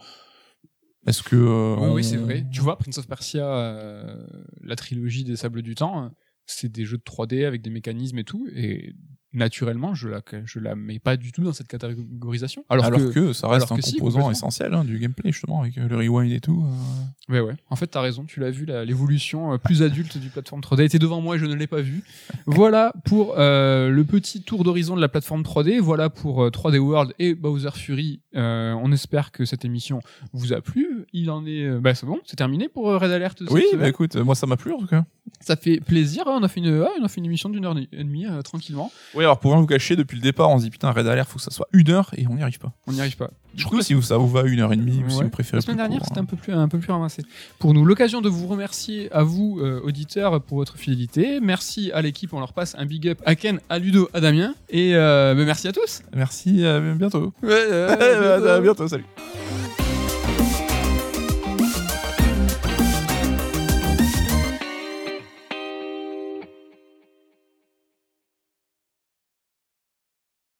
[1.06, 1.36] Est-ce que...
[1.36, 2.44] euh, Oui, on- oui, c'est vrai.
[2.52, 4.26] Tu vois, Prince of Persia, euh,
[4.60, 6.10] la trilogie des Sables du Temps,
[6.50, 8.94] c'est des jeux de 3D avec des mécanismes et tout, et
[9.32, 12.64] naturellement, je la, je la mets pas du tout dans cette catégorisation.
[12.68, 15.78] Alors, Alors, que, que, ça reste un si, composant essentiel hein, du gameplay, justement, avec
[15.78, 16.64] euh, le rewind et tout.
[16.66, 17.32] euh.
[17.32, 17.54] Ouais, ouais.
[17.70, 20.98] En fait, t'as raison, tu l'as vu, l'évolution euh, plus adulte du plateforme 3D était
[20.98, 22.02] devant moi et je ne l'ai pas vu.
[22.46, 25.78] voilà pour euh, le petit tour d'horizon de la plateforme 3D.
[25.80, 28.20] Voilà pour euh, 3D World et Bowser Fury.
[28.34, 30.00] On espère que cette émission
[30.32, 31.04] vous a plu.
[31.12, 33.42] Il en est, bah c'est bon, c'est terminé pour Red Alert.
[33.50, 35.04] Oui, bah écoute, moi ça m'a plu en tout cas.
[35.40, 36.24] ça fait plaisir.
[36.26, 38.26] hein, On a fait une, ah, on a fait une émission d'une heure et demie
[38.44, 38.90] tranquillement.
[39.20, 41.28] Oui, alors pour rien vous cacher, depuis le départ, on se dit putain, Red Alert,
[41.28, 42.72] faut que ça soit une heure et on n'y arrive pas.
[42.86, 43.28] On n'y arrive pas.
[43.52, 45.58] Du coup, si vous, ça vous va une heure et demie, ou si vous préférez
[45.58, 46.22] La semaine plus dernière, c'était hein.
[46.22, 47.22] un peu plus un peu plus ramassé.
[47.58, 51.38] Pour nous, l'occasion de vous remercier à vous euh, auditeurs pour votre fidélité.
[51.40, 54.54] Merci à l'équipe, on leur passe un big up à Ken, à Ludo, à Damien
[54.70, 56.00] et euh, bah, merci à tous.
[56.16, 57.34] Merci, à bientôt.
[57.42, 57.70] Ouais,
[58.50, 59.04] à bientôt, salut.